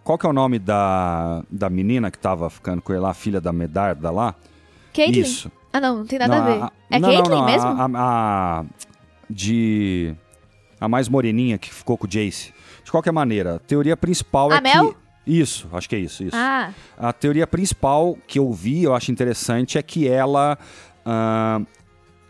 Qual 0.03 0.17
que 0.17 0.25
é 0.25 0.29
o 0.29 0.33
nome 0.33 0.57
da, 0.57 1.43
da 1.51 1.69
menina 1.69 2.09
que 2.09 2.17
tava 2.17 2.49
ficando 2.49 2.81
com 2.81 2.91
ele 2.91 3.01
lá, 3.01 3.11
a 3.11 3.13
filha 3.13 3.39
da 3.39 3.53
Medarda 3.53 4.09
lá? 4.09 4.33
Caitlyn? 4.91 5.21
Isso. 5.21 5.51
Ah, 5.71 5.79
não, 5.79 5.97
não 5.97 6.05
tem 6.07 6.17
nada 6.17 6.35
Não, 6.35 6.41
a 6.41 6.45
ver. 6.47 6.71
é 6.89 6.99
não, 6.99 7.09
Caitlyn 7.09 7.29
não, 7.35 7.39
não, 7.41 7.45
mesmo? 7.45 7.67
A, 7.69 7.85
a- 7.85 7.89
a- 8.61 8.65
de. 9.29 10.13
A 10.79 10.87
mais 10.87 11.09
moreninha 11.09 11.57
que 11.57 11.73
ficou 11.73 11.97
com 11.97 12.05
o 12.05 12.09
Jace. 12.09 12.53
De 12.85 12.89
qualquer 12.91 13.11
maneira, 13.11 13.55
a 13.55 13.59
teoria 13.59 13.97
principal 13.97 14.51
A 14.51 14.57
é 14.57 14.61
Mel? 14.61 14.93
que. 14.93 15.09
Isso, 15.27 15.67
acho 15.73 15.87
que 15.87 15.95
é 15.95 15.99
isso, 15.99 16.23
isso. 16.23 16.35
Ah, 16.35 16.71
A 16.97 17.13
teoria 17.13 17.45
principal 17.45 18.17
que 18.25 18.39
eu 18.39 18.51
vi, 18.51 18.83
eu 18.83 18.95
acho 18.95 19.11
interessante, 19.11 19.77
é 19.77 19.81
que 19.83 20.07
ela. 20.07 20.57
ah, 21.05 21.61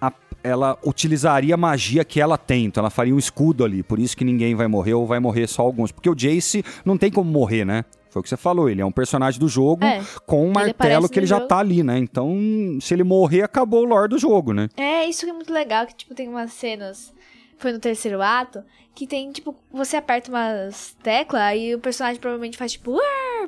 a- 0.01 0.11
ela 0.43 0.77
utilizaria 0.83 1.53
a 1.53 1.57
magia 1.57 2.03
que 2.03 2.19
ela 2.19 2.37
tem, 2.37 2.65
então 2.65 2.81
ela 2.81 2.89
faria 2.89 3.13
um 3.13 3.19
escudo 3.19 3.63
ali, 3.63 3.83
por 3.83 3.99
isso 3.99 4.17
que 4.17 4.23
ninguém 4.25 4.55
vai 4.55 4.67
morrer 4.67 4.93
ou 4.95 5.05
vai 5.05 5.19
morrer 5.19 5.47
só 5.47 5.61
alguns. 5.61 5.91
Porque 5.91 6.09
o 6.09 6.15
Jace 6.15 6.63
não 6.83 6.97
tem 6.97 7.11
como 7.11 7.29
morrer, 7.31 7.63
né? 7.65 7.85
Foi 8.19 8.21
o 8.21 8.23
que 8.23 8.29
você 8.29 8.37
falou, 8.37 8.69
ele 8.69 8.81
é 8.81 8.85
um 8.85 8.91
personagem 8.91 9.39
do 9.39 9.47
jogo 9.47 9.83
É. 9.85 10.03
com 10.25 10.45
um 10.45 10.51
martelo 10.51 11.07
que 11.07 11.17
ele 11.19 11.25
no 11.25 11.29
já 11.29 11.35
jogo. 11.37 11.47
tá 11.47 11.57
ali, 11.59 11.81
né? 11.83 11.97
Então, 11.97 12.35
se 12.81 12.93
ele 12.93 13.03
morrer, 13.03 13.43
acabou 13.43 13.81
o 13.83 13.85
lore 13.85 14.09
do 14.09 14.17
jogo, 14.17 14.53
né? 14.53 14.67
é, 14.75 15.05
isso 15.07 15.23
que 15.25 15.29
é 15.29 15.33
muito 15.33 15.53
legal, 15.53 15.87
que, 15.87 15.95
tipo, 15.95 16.13
tem 16.13 16.27
umas 16.27 16.51
cenas, 16.51 17.13
foi 17.57 17.71
no 17.71 17.79
terceiro 17.79 18.21
ato, 18.21 18.61
que 18.93 19.07
tem, 19.07 19.31
tipo, 19.31 19.55
você 19.71 19.95
aperta 19.95 20.29
umas 20.29 20.97
teclas, 21.01 21.41
aí 21.41 21.73
o 21.73 21.79
personagem 21.79 22.19
provavelmente 22.19 22.57
faz, 22.57 22.73
tipo, 22.73 22.97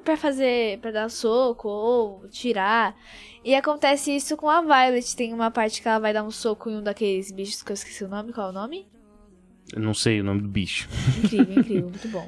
pra 0.05 0.15
fazer, 0.15 0.79
pra 0.79 0.91
dar 0.91 1.05
um 1.07 1.09
soco, 1.09 1.67
ou 1.67 2.27
tirar. 2.29 2.95
E 3.43 3.53
acontece 3.53 4.15
isso 4.15 4.37
com 4.37 4.49
a 4.49 4.61
Violet, 4.61 5.15
tem 5.17 5.33
uma 5.33 5.51
parte 5.51 5.81
que 5.81 5.87
ela 5.89 5.99
vai 5.99 6.13
dar 6.13 6.23
um 6.23 6.31
soco 6.31 6.69
em 6.69 6.77
um 6.77 6.81
daqueles 6.83 7.29
bichos 7.31 7.61
que 7.61 7.71
eu 7.71 7.73
esqueci 7.73 8.05
o 8.05 8.07
nome, 8.07 8.31
qual 8.31 8.47
é 8.47 8.49
o 8.51 8.53
nome? 8.53 8.87
Eu 9.73 9.81
não 9.81 9.93
sei 9.93 10.21
o 10.21 10.23
nome 10.23 10.41
do 10.41 10.47
bicho. 10.49 10.87
Incrível, 11.23 11.59
incrível, 11.59 11.89
muito 11.89 12.07
bom. 12.09 12.27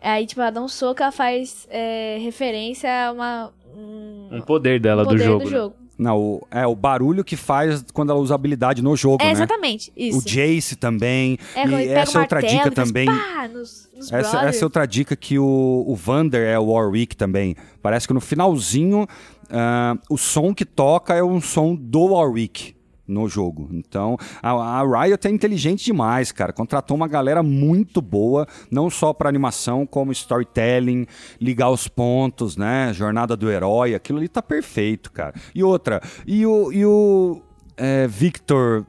Aí, 0.00 0.26
tipo, 0.26 0.40
ela 0.40 0.50
dá 0.50 0.60
um 0.62 0.68
soco, 0.68 1.02
ela 1.02 1.12
faz 1.12 1.66
é, 1.70 2.18
referência 2.20 2.88
a 2.90 3.12
uma... 3.12 3.52
Um, 3.76 4.28
Um 4.32 4.40
poder 4.40 4.80
dela 4.80 5.04
poder 5.04 5.18
do 5.18 5.24
jogo. 5.24 5.38
do 5.44 5.50
né? 5.50 5.56
jogo. 5.56 5.74
Não, 5.98 6.16
o, 6.16 6.46
é 6.48 6.64
o 6.64 6.76
barulho 6.76 7.24
que 7.24 7.34
faz 7.34 7.84
quando 7.92 8.10
ela 8.10 8.20
usa 8.20 8.32
habilidade 8.32 8.80
no 8.80 8.94
jogo, 8.96 9.20
É, 9.20 9.26
né? 9.26 9.32
exatamente, 9.32 9.92
isso. 9.96 10.18
O 10.18 10.22
Jace 10.22 10.76
também. 10.76 11.36
É, 11.56 11.66
e 11.66 11.88
essa 11.88 12.18
é 12.18 12.20
outra 12.20 12.40
dica 12.40 12.70
também. 12.70 13.06
pá, 13.06 13.48
nos, 13.52 13.90
nos 13.92 14.12
Essa, 14.12 14.44
essa 14.44 14.62
é 14.62 14.64
outra 14.64 14.86
dica 14.86 15.16
que 15.16 15.40
o, 15.40 15.84
o 15.86 15.96
Vander 15.96 16.46
é 16.48 16.56
o 16.56 16.66
Warwick 16.66 17.16
também. 17.16 17.56
Parece 17.82 18.06
que 18.06 18.14
no 18.14 18.20
finalzinho, 18.20 19.08
ah, 19.50 19.96
o 20.08 20.16
som 20.16 20.54
que 20.54 20.64
toca 20.64 21.14
é 21.14 21.22
um 21.22 21.40
som 21.40 21.74
do 21.74 22.12
Warwick 22.12 22.77
no 23.08 23.28
jogo. 23.28 23.68
Então, 23.72 24.16
a, 24.42 24.50
a 24.50 25.02
Riot 25.04 25.26
é 25.26 25.30
inteligente 25.30 25.84
demais, 25.84 26.30
cara. 26.30 26.52
Contratou 26.52 26.96
uma 26.96 27.08
galera 27.08 27.42
muito 27.42 28.02
boa, 28.02 28.46
não 28.70 28.90
só 28.90 29.12
para 29.12 29.28
animação, 29.28 29.86
como 29.86 30.12
storytelling, 30.12 31.06
ligar 31.40 31.70
os 31.70 31.88
pontos, 31.88 32.56
né? 32.56 32.92
Jornada 32.92 33.36
do 33.36 33.50
herói, 33.50 33.94
aquilo 33.94 34.18
ali 34.18 34.28
tá 34.28 34.42
perfeito, 34.42 35.10
cara. 35.10 35.34
E 35.54 35.64
outra, 35.64 36.02
e 36.26 36.44
o, 36.44 36.70
e 36.70 36.84
o 36.84 37.42
é, 37.76 38.06
Victor 38.06 38.84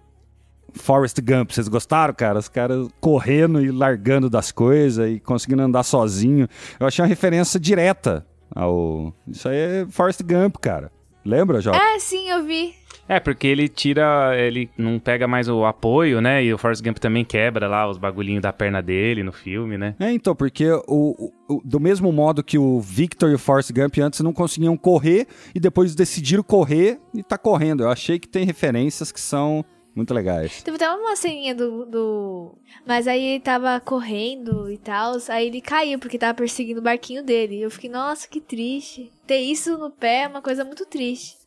Forrest 0.74 1.20
Gump, 1.22 1.52
vocês 1.52 1.68
gostaram, 1.68 2.14
cara? 2.14 2.40
Os 2.40 2.48
caras 2.48 2.88
correndo 3.00 3.62
e 3.64 3.72
largando 3.72 4.30
das 4.30 4.52
coisas 4.52 5.10
e 5.10 5.20
conseguindo 5.20 5.62
andar 5.62 5.84
sozinho. 5.84 6.48
Eu 6.80 6.88
achei 6.88 7.02
uma 7.02 7.10
referência 7.10 7.60
direta 7.60 8.26
ao. 8.54 9.14
Isso 9.28 9.48
aí 9.48 9.58
é 9.58 9.88
Forrest 9.90 10.22
Gump, 10.24 10.58
cara. 10.58 10.92
Lembra, 11.26 11.62
Jota? 11.62 11.78
É, 11.78 12.00
sim, 12.00 12.30
eu 12.30 12.44
vi. 12.46 12.74
É, 13.10 13.20
porque 13.20 13.48
ele 13.48 13.68
tira, 13.68 14.38
ele 14.40 14.70
não 14.78 15.00
pega 15.00 15.28
mais 15.28 15.50
o 15.50 15.66
apoio, 15.66 16.22
né? 16.22 16.44
E 16.44 16.54
o 16.54 16.58
Forrest 16.60 16.84
Gump 16.84 17.00
também 17.00 17.26
quebra 17.26 17.68
lá 17.68 17.90
os 17.90 17.98
bagulhinhos 17.98 18.44
da 18.44 18.54
perna 18.54 18.82
dele 18.84 19.24
no 19.24 19.32
filme, 19.32 19.78
né? 19.80 19.96
É, 20.00 20.12
então, 20.12 20.36
porque 20.36 20.66
o, 20.88 21.32
o- 21.50 21.62
do 21.66 21.80
mesmo 21.80 22.12
modo 22.12 22.44
que 22.44 22.58
o 22.60 22.80
Victor 22.80 23.32
e 23.32 23.34
o 23.34 23.40
Forrest 23.40 23.72
Gump 23.74 23.98
antes 23.98 24.20
não 24.20 24.32
conseguiam 24.32 24.78
correr 24.78 25.26
e 25.56 25.60
depois 25.60 25.96
decidiram 25.96 26.44
correr 26.44 27.00
e 27.14 27.24
tá 27.24 27.36
correndo. 27.38 27.82
Eu 27.84 27.90
achei 27.90 28.20
que 28.20 28.28
tem 28.28 28.46
referências 28.46 29.12
que 29.12 29.20
são 29.20 29.66
muito 29.96 30.14
legais. 30.14 30.62
Teve 30.62 30.76
até 30.78 30.90
uma 30.92 31.16
ceninha 31.16 31.56
do, 31.56 31.86
do. 31.88 32.56
Mas 32.86 33.08
aí 33.08 33.22
ele 33.34 33.40
tava 33.44 33.80
correndo 33.80 34.72
e 34.72 34.78
tal. 34.78 35.14
Aí 35.30 35.48
ele 35.48 35.62
caiu 35.62 35.98
porque 35.98 36.18
tava 36.20 36.36
perseguindo 36.36 36.80
o 36.80 36.84
barquinho 36.84 37.24
dele. 37.24 37.60
Eu 37.60 37.72
fiquei, 37.72 37.90
nossa, 37.90 38.28
que 38.28 38.40
triste. 38.40 39.12
Ter 39.26 39.40
isso 39.40 39.78
no 39.80 39.90
pé 39.90 40.24
é 40.24 40.28
uma 40.28 40.42
coisa 40.44 40.64
muito 40.64 40.86
triste. 40.86 41.39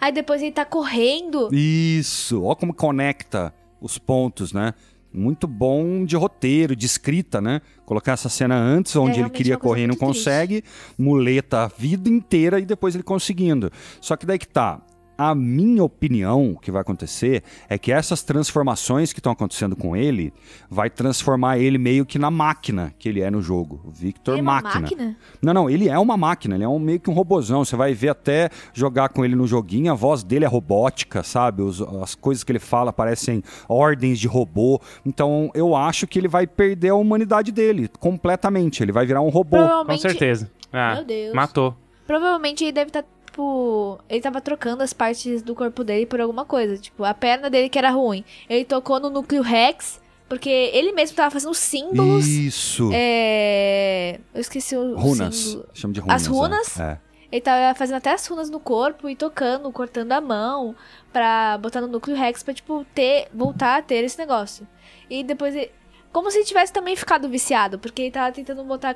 Aí 0.00 0.12
depois 0.12 0.42
ele 0.42 0.52
tá 0.52 0.64
correndo. 0.64 1.48
Isso, 1.52 2.42
ó 2.44 2.54
como 2.54 2.74
conecta 2.74 3.52
os 3.80 3.98
pontos, 3.98 4.52
né? 4.52 4.74
Muito 5.12 5.48
bom 5.48 6.04
de 6.04 6.14
roteiro, 6.16 6.76
de 6.76 6.86
escrita, 6.86 7.40
né? 7.40 7.60
Colocar 7.84 8.12
essa 8.12 8.28
cena 8.28 8.54
antes, 8.56 8.94
onde 8.94 9.10
ele 9.10 9.16
realmente 9.18 9.36
queria 9.36 9.56
coisa 9.56 9.68
correr 9.68 9.84
e 9.84 9.86
não 9.88 9.96
triste. 9.96 10.06
consegue, 10.06 10.64
muleta 10.96 11.64
a 11.64 11.66
vida 11.66 12.08
inteira 12.08 12.60
e 12.60 12.64
depois 12.64 12.94
ele 12.94 13.02
conseguindo. 13.02 13.72
Só 14.00 14.16
que 14.16 14.24
daí 14.24 14.38
que 14.38 14.46
tá. 14.46 14.80
A 15.22 15.34
minha 15.34 15.84
opinião, 15.84 16.52
o 16.52 16.58
que 16.58 16.70
vai 16.70 16.80
acontecer, 16.80 17.42
é 17.68 17.76
que 17.76 17.92
essas 17.92 18.22
transformações 18.22 19.12
que 19.12 19.18
estão 19.20 19.30
acontecendo 19.32 19.76
com 19.76 19.94
ele, 19.94 20.32
vai 20.70 20.88
transformar 20.88 21.58
ele 21.58 21.76
meio 21.76 22.06
que 22.06 22.18
na 22.18 22.30
máquina 22.30 22.94
que 22.98 23.06
ele 23.06 23.20
é 23.20 23.30
no 23.30 23.42
jogo. 23.42 23.82
O 23.84 23.90
Victor 23.90 24.32
Ele 24.34 24.40
é 24.40 24.42
uma 24.42 24.52
máquina. 24.62 24.80
máquina? 24.80 25.16
Não, 25.42 25.52
não, 25.52 25.68
ele 25.68 25.90
é 25.90 25.98
uma 25.98 26.16
máquina, 26.16 26.54
ele 26.54 26.64
é 26.64 26.68
um, 26.68 26.78
meio 26.78 26.98
que 26.98 27.10
um 27.10 27.12
robozão. 27.12 27.62
Você 27.64 27.76
vai 27.76 27.92
ver 27.92 28.08
até 28.08 28.48
jogar 28.72 29.10
com 29.10 29.22
ele 29.22 29.34
no 29.36 29.46
joguinho, 29.46 29.92
a 29.92 29.94
voz 29.94 30.22
dele 30.22 30.46
é 30.46 30.48
robótica, 30.48 31.22
sabe? 31.22 31.60
Os- 31.60 31.82
as 31.82 32.14
coisas 32.14 32.42
que 32.42 32.50
ele 32.52 32.58
fala 32.58 32.90
parecem 32.90 33.42
ordens 33.68 34.18
de 34.18 34.26
robô. 34.26 34.80
Então 35.04 35.50
eu 35.54 35.76
acho 35.76 36.06
que 36.06 36.18
ele 36.18 36.28
vai 36.28 36.46
perder 36.46 36.88
a 36.88 36.94
humanidade 36.94 37.52
dele 37.52 37.90
completamente. 38.00 38.82
Ele 38.82 38.92
vai 38.92 39.04
virar 39.04 39.20
um 39.20 39.28
robô. 39.28 39.58
Com 39.84 39.98
certeza. 39.98 40.50
Ah, 40.72 40.94
Meu 40.94 41.04
Deus. 41.04 41.34
matou. 41.34 41.76
Provavelmente 42.06 42.64
ele 42.64 42.72
deve 42.72 42.88
estar, 42.88 43.04
tipo. 43.40 43.98
Ele 44.08 44.20
tava 44.20 44.40
trocando 44.40 44.82
as 44.82 44.92
partes 44.92 45.42
do 45.42 45.54
corpo 45.54 45.82
dele 45.82 46.06
por 46.06 46.20
alguma 46.20 46.44
coisa. 46.44 46.76
Tipo, 46.76 47.04
a 47.04 47.14
perna 47.14 47.48
dele 47.48 47.68
que 47.68 47.78
era 47.78 47.90
ruim. 47.90 48.24
Ele 48.48 48.64
tocou 48.64 49.00
no 49.00 49.10
núcleo 49.10 49.42
Rex. 49.42 50.00
Porque 50.28 50.48
ele 50.48 50.92
mesmo 50.92 51.16
tava 51.16 51.30
fazendo 51.30 51.52
símbolos. 51.54 52.24
Isso. 52.26 52.90
É. 52.92 54.20
Eu 54.32 54.40
esqueci 54.40 54.76
o 54.76 54.94
Runas. 54.96 55.34
símbolo. 55.34 55.68
Chama 55.74 55.94
de 55.94 56.00
runas. 56.00 56.22
As 56.22 56.26
runas? 56.28 56.80
É. 56.80 56.98
Ele 57.32 57.40
tava 57.40 57.74
fazendo 57.76 57.96
até 57.96 58.12
as 58.12 58.26
runas 58.26 58.48
no 58.48 58.60
corpo 58.60 59.08
e 59.08 59.16
tocando, 59.16 59.70
cortando 59.72 60.12
a 60.12 60.20
mão 60.20 60.74
pra 61.12 61.58
botar 61.58 61.80
no 61.80 61.88
núcleo 61.88 62.16
Rex 62.16 62.42
pra, 62.44 62.54
tipo, 62.54 62.84
ter, 62.94 63.28
voltar 63.34 63.78
a 63.78 63.82
ter 63.82 64.04
esse 64.04 64.18
negócio. 64.18 64.66
E 65.08 65.24
depois 65.24 65.54
ele. 65.54 65.72
Como 66.12 66.30
se 66.30 66.44
tivesse 66.44 66.72
também 66.72 66.96
ficado 66.96 67.28
viciado, 67.28 67.78
porque 67.78 68.02
ele 68.02 68.10
tava 68.10 68.32
tentando 68.32 68.64
botar 68.64 68.94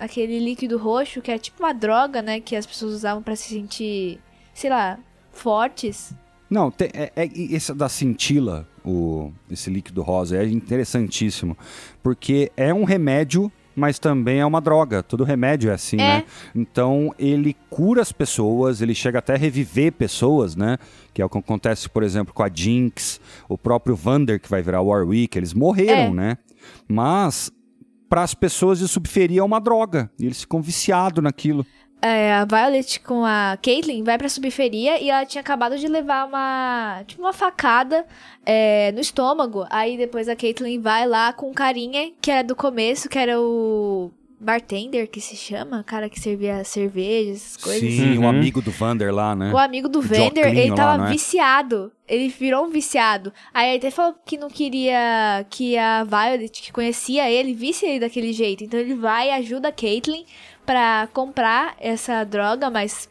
aquele 0.00 0.38
líquido 0.40 0.76
roxo, 0.76 1.22
que 1.22 1.30
é 1.30 1.38
tipo 1.38 1.62
uma 1.62 1.72
droga, 1.72 2.20
né? 2.20 2.40
Que 2.40 2.56
as 2.56 2.66
pessoas 2.66 2.92
usavam 2.94 3.22
pra 3.22 3.36
se 3.36 3.48
sentir, 3.50 4.20
sei 4.52 4.68
lá, 4.70 4.98
fortes. 5.32 6.12
Não, 6.50 6.70
tem- 6.70 6.90
é, 6.92 7.12
é- 7.14 7.26
esse 7.26 7.72
da 7.72 7.88
cintila, 7.88 8.68
o, 8.84 9.32
esse 9.50 9.70
líquido 9.70 10.02
rosa, 10.02 10.36
é 10.36 10.44
interessantíssimo. 10.46 11.56
Porque 12.02 12.50
é 12.56 12.74
um 12.74 12.84
remédio, 12.84 13.50
mas 13.76 13.98
também 13.98 14.38
é 14.40 14.46
uma 14.46 14.60
droga. 14.60 15.02
Todo 15.02 15.24
remédio 15.24 15.70
é 15.70 15.74
assim, 15.74 15.96
É. 15.96 16.18
né? 16.18 16.24
Então 16.54 17.14
ele 17.18 17.56
cura 17.68 18.00
as 18.02 18.12
pessoas, 18.12 18.80
ele 18.80 18.94
chega 18.94 19.18
até 19.18 19.34
a 19.34 19.38
reviver 19.38 19.92
pessoas, 19.92 20.54
né? 20.56 20.78
Que 21.12 21.20
é 21.22 21.24
o 21.24 21.28
que 21.28 21.38
acontece, 21.38 21.88
por 21.88 22.02
exemplo, 22.02 22.32
com 22.34 22.42
a 22.42 22.50
Jinx, 22.52 23.20
o 23.48 23.56
próprio 23.58 23.94
Vander, 23.96 24.40
que 24.40 24.48
vai 24.48 24.62
virar 24.62 24.80
Warwick, 24.82 25.36
eles 25.38 25.52
morreram, 25.54 26.10
É. 26.12 26.14
né? 26.14 26.38
Mas 26.88 27.50
para 28.08 28.22
as 28.22 28.34
pessoas 28.34 28.78
de 28.78 28.86
subferia 28.86 29.40
é 29.40 29.44
uma 29.44 29.60
droga. 29.60 30.10
E 30.18 30.24
eles 30.26 30.40
ficam 30.42 30.62
viciados 30.62 31.22
naquilo. 31.22 31.66
É, 32.06 32.34
a 32.34 32.44
Violet 32.44 33.00
com 33.00 33.24
a 33.24 33.56
Caitlyn 33.62 34.02
vai 34.04 34.18
pra 34.18 34.28
subferia 34.28 35.00
e 35.00 35.08
ela 35.08 35.24
tinha 35.24 35.40
acabado 35.40 35.78
de 35.78 35.88
levar 35.88 36.26
uma. 36.26 37.02
Tipo, 37.06 37.22
uma 37.22 37.32
facada 37.32 38.04
é, 38.44 38.92
no 38.92 39.00
estômago. 39.00 39.64
Aí 39.70 39.96
depois 39.96 40.28
a 40.28 40.36
Caitlyn 40.36 40.78
vai 40.80 41.06
lá 41.08 41.32
com 41.32 41.48
um 41.50 41.54
carinha 41.54 42.12
que 42.20 42.30
era 42.30 42.44
do 42.44 42.54
começo, 42.54 43.08
que 43.08 43.18
era 43.18 43.40
o. 43.40 44.10
Bartender, 44.38 45.08
que 45.08 45.22
se 45.22 45.34
chama? 45.36 45.82
Cara 45.84 46.10
que 46.10 46.20
servia 46.20 46.62
cerveja, 46.64 47.30
essas 47.30 47.56
coisas. 47.56 47.80
Sim, 47.80 48.18
Uhum. 48.18 48.24
o 48.26 48.28
amigo 48.28 48.60
do 48.60 48.70
Vander 48.70 49.14
lá, 49.14 49.34
né? 49.34 49.50
O 49.50 49.56
amigo 49.56 49.88
do 49.88 50.00
O 50.00 50.02
Vander, 50.02 50.48
ele 50.48 50.68
lá, 50.70 50.76
tava 50.76 50.98
não 50.98 51.06
é? 51.06 51.10
viciado. 51.10 51.90
Ele 52.06 52.28
virou 52.28 52.66
um 52.66 52.68
viciado. 52.68 53.32
Aí 53.54 53.70
ele 53.70 53.78
até 53.78 53.90
falou 53.90 54.14
que 54.26 54.36
não 54.36 54.50
queria 54.50 55.46
que 55.48 55.78
a 55.78 56.04
Violet, 56.04 56.60
que 56.60 56.70
conhecia 56.72 57.30
ele, 57.30 57.54
visse 57.54 57.86
ele 57.86 58.00
daquele 58.00 58.34
jeito. 58.34 58.62
Então 58.64 58.78
ele 58.78 58.94
vai 58.94 59.28
e 59.28 59.32
ajuda 59.32 59.68
a 59.68 59.72
Caitlyn 59.72 60.24
pra 60.64 61.08
comprar 61.12 61.74
essa 61.80 62.24
droga, 62.24 62.70
mas, 62.70 63.08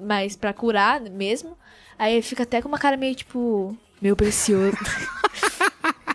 mas 0.00 0.36
pra 0.36 0.52
curar 0.52 1.00
mesmo. 1.00 1.56
Aí 1.98 2.22
fica 2.22 2.42
até 2.44 2.62
com 2.62 2.68
uma 2.68 2.78
cara 2.78 2.96
meio 2.96 3.14
tipo. 3.14 3.76
Meu 4.00 4.14
precioso. 4.16 4.76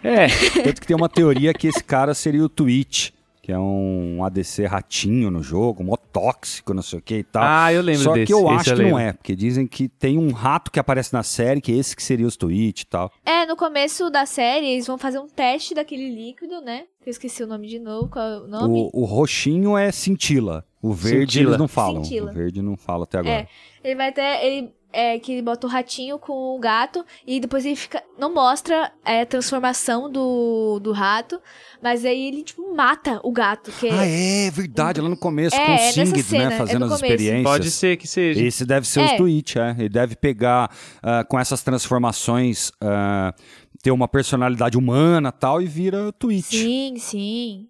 É, 0.04 0.28
Tanto 0.62 0.82
que 0.82 0.88
tem 0.88 0.98
uma 0.98 1.08
teoria 1.08 1.54
que 1.54 1.66
esse 1.66 1.82
cara 1.82 2.14
seria 2.14 2.44
o 2.44 2.50
Twitch, 2.50 3.12
que 3.42 3.54
é 3.54 3.58
um 3.58 4.22
ADC 4.22 4.66
ratinho 4.66 5.32
no 5.32 5.42
jogo, 5.42 5.82
mó 5.82 5.96
tóxico, 5.96 6.74
não 6.74 6.82
sei 6.82 7.00
o 7.00 7.02
que 7.02 7.16
e 7.20 7.24
tal. 7.24 7.42
Ah, 7.42 7.72
eu 7.72 7.82
lembro 7.82 8.04
Só 8.04 8.14
desse, 8.14 8.26
que 8.28 8.34
eu 8.34 8.50
acho 8.50 8.72
eu 8.72 8.76
que 8.76 8.84
não 8.84 9.00
é, 9.00 9.14
porque 9.14 9.34
dizem 9.34 9.66
que 9.66 9.88
tem 9.88 10.18
um 10.18 10.34
rato 10.34 10.70
que 10.72 10.78
aparece 10.78 11.14
na 11.14 11.24
série, 11.24 11.62
que 11.62 11.72
esse 11.72 11.96
que 11.96 12.04
seria 12.04 12.28
os 12.28 12.36
Twitch 12.36 12.82
e 12.82 12.86
tal. 12.86 13.10
é, 13.26 13.46
no 13.46 13.56
começo 13.56 14.10
da 14.10 14.26
série, 14.26 14.68
eles 14.68 14.88
vão 14.88 14.98
fazer 14.98 15.20
um 15.20 15.28
teste 15.28 15.74
daquele 15.74 16.14
líquido, 16.14 16.60
né? 16.60 16.84
Eu 17.06 17.10
esqueci 17.10 17.42
o 17.42 17.48
nome 17.48 17.68
de 17.68 17.80
novo. 17.80 18.10
Qual 18.10 18.26
é 18.26 18.38
o 18.40 18.48
nome? 18.48 18.90
O, 18.94 19.02
o 19.04 19.06
roxinho 19.06 19.78
é 19.78 19.90
cintila, 19.90 20.66
o 20.84 20.94
verde 20.94 21.34
Cintila. 21.34 21.52
eles 21.52 21.60
não 21.60 21.68
falam. 21.68 22.04
Cintila. 22.04 22.32
O 22.32 22.34
verde 22.34 22.62
não 22.62 22.76
fala 22.78 23.06
até 23.06 23.18
agora. 23.20 23.34
É, 23.36 23.48
ele 23.84 23.96
vai 23.96 24.10
até. 24.10 24.46
Ele, 24.46 24.74
é, 24.96 25.18
que 25.18 25.32
ele 25.32 25.42
bota 25.42 25.66
o 25.66 25.70
ratinho 25.70 26.20
com 26.20 26.56
o 26.56 26.60
gato 26.60 27.04
e 27.26 27.40
depois 27.40 27.66
ele 27.66 27.76
fica. 27.76 28.04
Não 28.20 28.32
mostra 28.32 28.92
é, 29.04 29.22
a 29.22 29.26
transformação 29.26 30.12
do, 30.12 30.80
do 30.80 30.92
rato, 30.92 31.42
mas 31.82 32.06
aí 32.06 32.28
ele, 32.28 32.44
tipo, 32.44 32.76
mata 32.76 33.20
o 33.24 33.32
gato. 33.32 33.72
Que 33.72 33.90
Ah, 33.90 34.06
é 34.06 34.52
verdade, 34.52 35.02
lá 35.02 35.10
no 35.10 35.18
começo, 35.18 35.56
É, 35.56 35.66
com 35.66 35.72
é 35.72 35.76
o 35.76 35.78
nessa 35.78 35.94
Singed, 36.06 36.24
cena, 36.24 36.50
né, 36.50 36.56
é 36.56 36.58
fazendo 36.60 36.86
as 36.86 36.92
começo. 36.92 37.06
experiências. 37.06 37.44
pode 37.44 37.72
ser 37.72 37.98
que 37.98 38.08
seja. 38.08 38.46
Esse 38.46 38.66
deve 38.68 38.86
ser 38.88 39.00
os 39.04 39.12
É. 39.12 39.18
Twitch, 39.18 39.56
é. 39.56 39.72
Ele 39.80 39.90
deve 39.90 40.16
pegar 40.16 40.70
ah, 41.02 41.24
com 41.24 41.40
essas 41.40 41.64
transformações, 41.64 42.72
ah, 42.80 43.34
ter 43.82 43.90
uma 43.90 44.08
personalidade 44.08 44.78
humana 44.78 45.32
tal, 45.32 45.60
e 45.60 45.66
vira 45.66 46.12
Twitch. 46.14 46.52
Sim, 46.52 46.94
sim. 46.98 47.68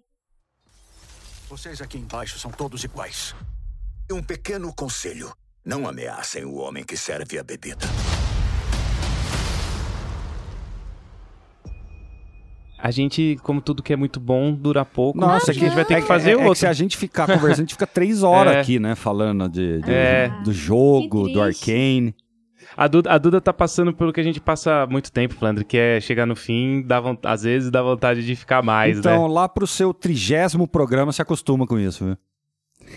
Vocês 1.56 1.80
aqui 1.80 1.96
embaixo 1.98 2.36
são 2.36 2.50
todos 2.50 2.82
iguais. 2.82 3.32
Um 4.10 4.20
pequeno 4.20 4.74
conselho. 4.74 5.32
Não 5.64 5.86
ameacem 5.86 6.44
o 6.44 6.56
homem 6.56 6.82
que 6.82 6.96
serve 6.96 7.38
a 7.38 7.44
bebida. 7.44 7.86
A 12.76 12.90
gente, 12.90 13.38
como 13.44 13.60
tudo 13.60 13.84
que 13.84 13.92
é 13.92 13.96
muito 13.96 14.18
bom, 14.18 14.52
dura 14.52 14.84
pouco. 14.84 15.16
Nossa, 15.16 15.52
a 15.52 15.54
gente 15.54 15.72
vai 15.76 15.84
ter 15.84 15.94
que 15.98 16.02
é- 16.02 16.06
fazer 16.06 16.30
é, 16.30 16.32
é 16.32 16.36
que 16.38 16.42
outro. 16.42 16.58
se 16.58 16.66
a 16.66 16.72
gente 16.72 16.96
ficar 16.96 17.26
conversando, 17.28 17.52
a 17.52 17.54
gente 17.66 17.74
fica 17.74 17.86
três 17.86 18.24
horas 18.24 18.56
É. 18.56 18.60
aqui, 18.60 18.80
né? 18.80 18.96
Falando 18.96 19.48
de, 19.48 19.80
de- 19.80 19.92
É. 19.92 20.30
do 20.42 20.52
jogo, 20.52 21.28
do. 21.28 21.40
Arcane. 21.40 22.12
A 22.76 22.88
Duda, 22.88 23.12
a 23.12 23.18
Duda 23.18 23.40
tá 23.40 23.52
passando 23.52 23.92
pelo 23.92 24.12
que 24.12 24.20
a 24.20 24.24
gente 24.24 24.40
passa 24.40 24.86
muito 24.86 25.12
tempo, 25.12 25.34
Flandre, 25.34 25.64
que 25.64 25.76
é 25.76 26.00
chegar 26.00 26.26
no 26.26 26.34
fim, 26.34 26.82
dá 26.82 27.00
às 27.24 27.42
vezes 27.42 27.70
dá 27.70 27.82
vontade 27.82 28.24
de 28.24 28.34
ficar 28.34 28.62
mais, 28.62 28.98
então, 28.98 29.28
né? 29.28 29.34
lá 29.34 29.48
pro 29.48 29.66
seu 29.66 29.94
trigésimo 29.94 30.66
programa, 30.66 31.12
se 31.12 31.22
acostuma 31.22 31.66
com 31.66 31.78
isso, 31.78 32.04
viu? 32.04 32.16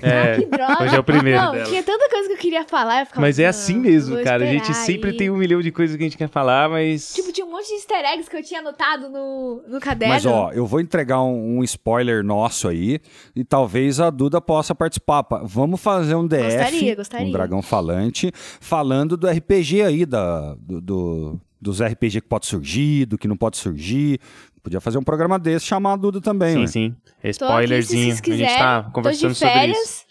É, 0.01 0.35
Que 0.37 0.45
droga. 0.45 0.83
hoje 0.83 0.95
é 0.95 0.99
o 0.99 1.03
primeiro 1.03 1.41
Não, 1.41 1.51
dela. 1.53 1.65
tinha 1.65 1.83
tanta 1.83 2.09
coisa 2.09 2.27
que 2.27 2.33
eu 2.33 2.37
queria 2.37 2.63
falar. 2.65 3.01
Eu 3.01 3.05
ficava, 3.05 3.21
Mas 3.21 3.39
é 3.39 3.43
"Não, 3.43 3.49
assim 3.49 3.77
mesmo, 3.77 4.21
cara. 4.23 4.43
A 4.43 4.47
gente 4.47 4.63
esperar 4.63 4.85
sempre 4.85 5.09
aí." 5.11 5.17
tem 5.17 5.29
um 5.29 5.37
milhão 5.37 5.61
de 5.61 5.71
coisas 5.71 5.95
que 5.95 6.03
a 6.03 6.05
gente 6.05 6.17
quer 6.17 6.29
falar, 6.29 6.69
mas. 6.69 7.13
Tipo, 7.13 7.31
tinha 7.31 7.45
um 7.45 7.51
monte 7.51 7.67
de 7.67 7.73
easter 7.75 8.05
eggs 8.05 8.29
que 8.29 8.35
eu 8.37 8.43
tinha 8.43 8.59
anotado 8.59 9.09
no, 9.09 9.63
no 9.67 9.79
caderno. 9.79 10.13
Mas, 10.13 10.25
ó, 10.25 10.51
eu 10.51 10.65
vou 10.65 10.79
entregar 10.79 11.21
um, 11.23 11.59
um 11.59 11.63
spoiler 11.63 12.23
nosso 12.23 12.67
aí 12.67 12.99
e 13.35 13.43
talvez 13.43 13.99
a 13.99 14.09
Duda 14.09 14.39
possa 14.41 14.73
participar. 14.75 15.23
Pa- 15.23 15.41
Vamos 15.43 15.79
fazer 15.81 16.15
um 16.15 16.27
DF, 16.27 16.43
Gostaria, 16.43 16.95
gostaria. 16.95 17.27
um 17.27 17.31
Dragão 17.31 17.61
Falante, 17.61 18.31
falando 18.59 19.15
do 19.17 19.27
RPG 19.27 19.81
aí, 19.81 20.05
da, 20.05 20.55
do, 20.59 20.81
do- 20.81 21.41
dos 21.59 21.81
RPG 21.81 22.21
que 22.21 22.27
pode 22.27 22.45
surgir, 22.45 23.05
do 23.05 23.17
que 23.17 23.27
não 23.27 23.35
pode 23.35 23.57
surgir. 23.57 24.19
Podia 24.68 24.82
fazer 24.82 24.97
um 24.97 25.03
programa 25.03 25.39
desse, 25.39 25.65
chamar 25.65 25.93
a 25.93 25.95
Duda 25.95 26.20
também, 26.20 26.53
sim, 26.55 26.59
ué. 26.59 26.68
sim. 26.68 26.95
Aqui, 27.20 27.22
se 27.24 27.30
Spoilerzinho. 27.30 28.15
vocês 28.18 28.34
a 28.34 28.38
gente 28.38 28.57
tá 28.57 28.84
Tô 28.84 28.91
conversando 28.91 29.32
de 29.32 29.38
sobre 29.39 29.53
férias. 29.53 29.78
isso. 29.78 30.05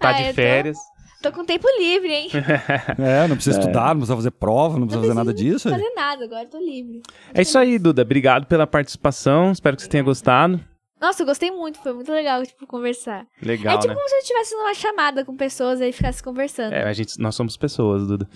Tá 0.00 0.08
Ah, 0.08 0.12
de 0.14 0.22
eu 0.22 0.26
tô- 0.28 0.34
férias. 0.34 0.76
Tô 1.22 1.30
com 1.30 1.44
tempo 1.44 1.66
livre, 1.78 2.12
hein? 2.12 2.28
É, 2.98 3.28
não 3.28 3.36
precisa 3.36 3.60
estudar, 3.60 3.88
não 3.90 3.98
precisa 3.98 4.16
fazer 4.16 4.30
prova, 4.32 4.78
não 4.80 4.86
precisa 4.88 5.00
fazer 5.06 5.14
nada 5.14 5.32
disso. 5.32 5.68
Não 5.70 5.78
fazer 5.78 5.92
nada, 5.94 6.24
agora 6.24 6.44
tô 6.46 6.58
livre. 6.58 7.02
É 7.32 7.42
isso 7.42 7.56
aí, 7.56 7.78
Duda. 7.78 8.02
Obrigado 8.02 8.46
pela 8.46 8.66
participação. 8.66 9.52
Espero 9.52 9.76
que 9.76 9.82
você 9.82 9.88
tenha 9.88 10.02
gostado. 10.02 10.58
Nossa, 11.00 11.22
eu 11.22 11.26
gostei 11.26 11.52
muito, 11.52 11.78
foi 11.78 11.92
muito 11.92 12.10
legal, 12.10 12.42
tipo, 12.44 12.66
conversar. 12.66 13.26
Legal, 13.40 13.76
é 13.76 13.78
tipo 13.78 13.88
né? 13.92 13.94
como 13.94 14.08
se 14.08 14.14
eu 14.16 14.18
estivesse 14.20 14.54
numa 14.56 14.74
chamada 14.74 15.24
com 15.24 15.36
pessoas 15.36 15.80
aí 15.80 15.92
ficasse 15.92 16.20
conversando. 16.22 16.72
É, 16.72 16.82
a 16.82 16.92
gente, 16.92 17.16
nós 17.20 17.34
somos 17.36 17.56
pessoas, 17.56 18.08
Duda. 18.08 18.28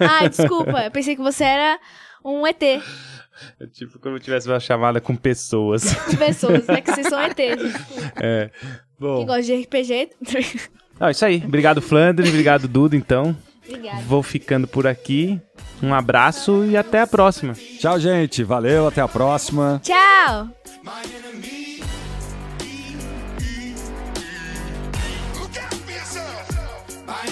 Ah, 0.00 0.26
desculpa, 0.28 0.84
eu 0.84 0.90
pensei 0.90 1.14
que 1.14 1.22
você 1.22 1.44
era 1.44 1.78
um 2.28 2.46
ET 2.46 2.62
É 2.62 2.80
tipo 3.72 3.98
como 3.98 4.16
eu 4.16 4.20
tivesse 4.20 4.48
uma 4.48 4.60
chamada 4.60 5.00
com 5.00 5.16
pessoas. 5.16 5.82
de 6.08 6.16
pessoas, 6.16 6.66
é 6.70 6.80
que 6.80 6.92
vocês 6.92 7.08
são 7.08 7.20
ET. 7.20 7.38
é. 8.16 8.50
Quem 8.50 8.70
Bom. 8.98 9.24
gosta 9.24 9.42
de 9.42 9.62
RPG. 9.62 10.10
Ah, 10.98 11.10
isso 11.10 11.24
aí. 11.24 11.42
Obrigado, 11.44 11.80
Flandre. 11.80 12.28
Obrigado, 12.28 12.66
Duda, 12.66 12.96
então. 12.96 13.36
Obrigada. 13.64 14.02
Vou 14.02 14.22
ficando 14.22 14.66
por 14.66 14.86
aqui. 14.86 15.40
Um 15.80 15.94
abraço 15.94 16.64
e 16.64 16.76
até 16.76 17.00
a 17.00 17.06
próxima. 17.06 17.52
Tchau, 17.52 18.00
gente. 18.00 18.42
Valeu, 18.42 18.88
até 18.88 19.00
a 19.00 19.06
próxima. 19.06 19.80
Tchau! 19.84 20.48
My 20.84 20.90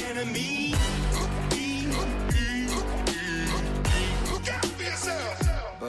enemy. 0.05 0.56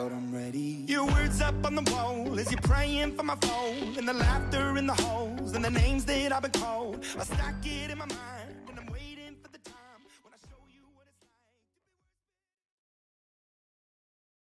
But 0.08 0.16
I'm 0.16 0.34
ready. 0.34 0.84
Your 0.86 1.04
words 1.04 1.42
up 1.42 1.66
on 1.66 1.74
the 1.74 1.82
wall 1.92 2.38
as 2.38 2.50
you're 2.50 2.62
praying 2.62 3.14
for 3.14 3.24
my 3.24 3.36
phone. 3.42 3.94
And 3.98 4.08
the 4.08 4.14
laughter 4.14 4.78
in 4.78 4.86
the 4.86 4.94
holes 4.94 5.52
and 5.54 5.62
the 5.62 5.70
names 5.70 6.06
that 6.06 6.32
I've 6.32 6.40
been 6.40 6.50
called. 6.52 7.04
I 7.18 7.24
stack 7.24 7.56
it 7.64 7.90
in 7.90 7.98
my 7.98 8.06
mind. 8.06 8.37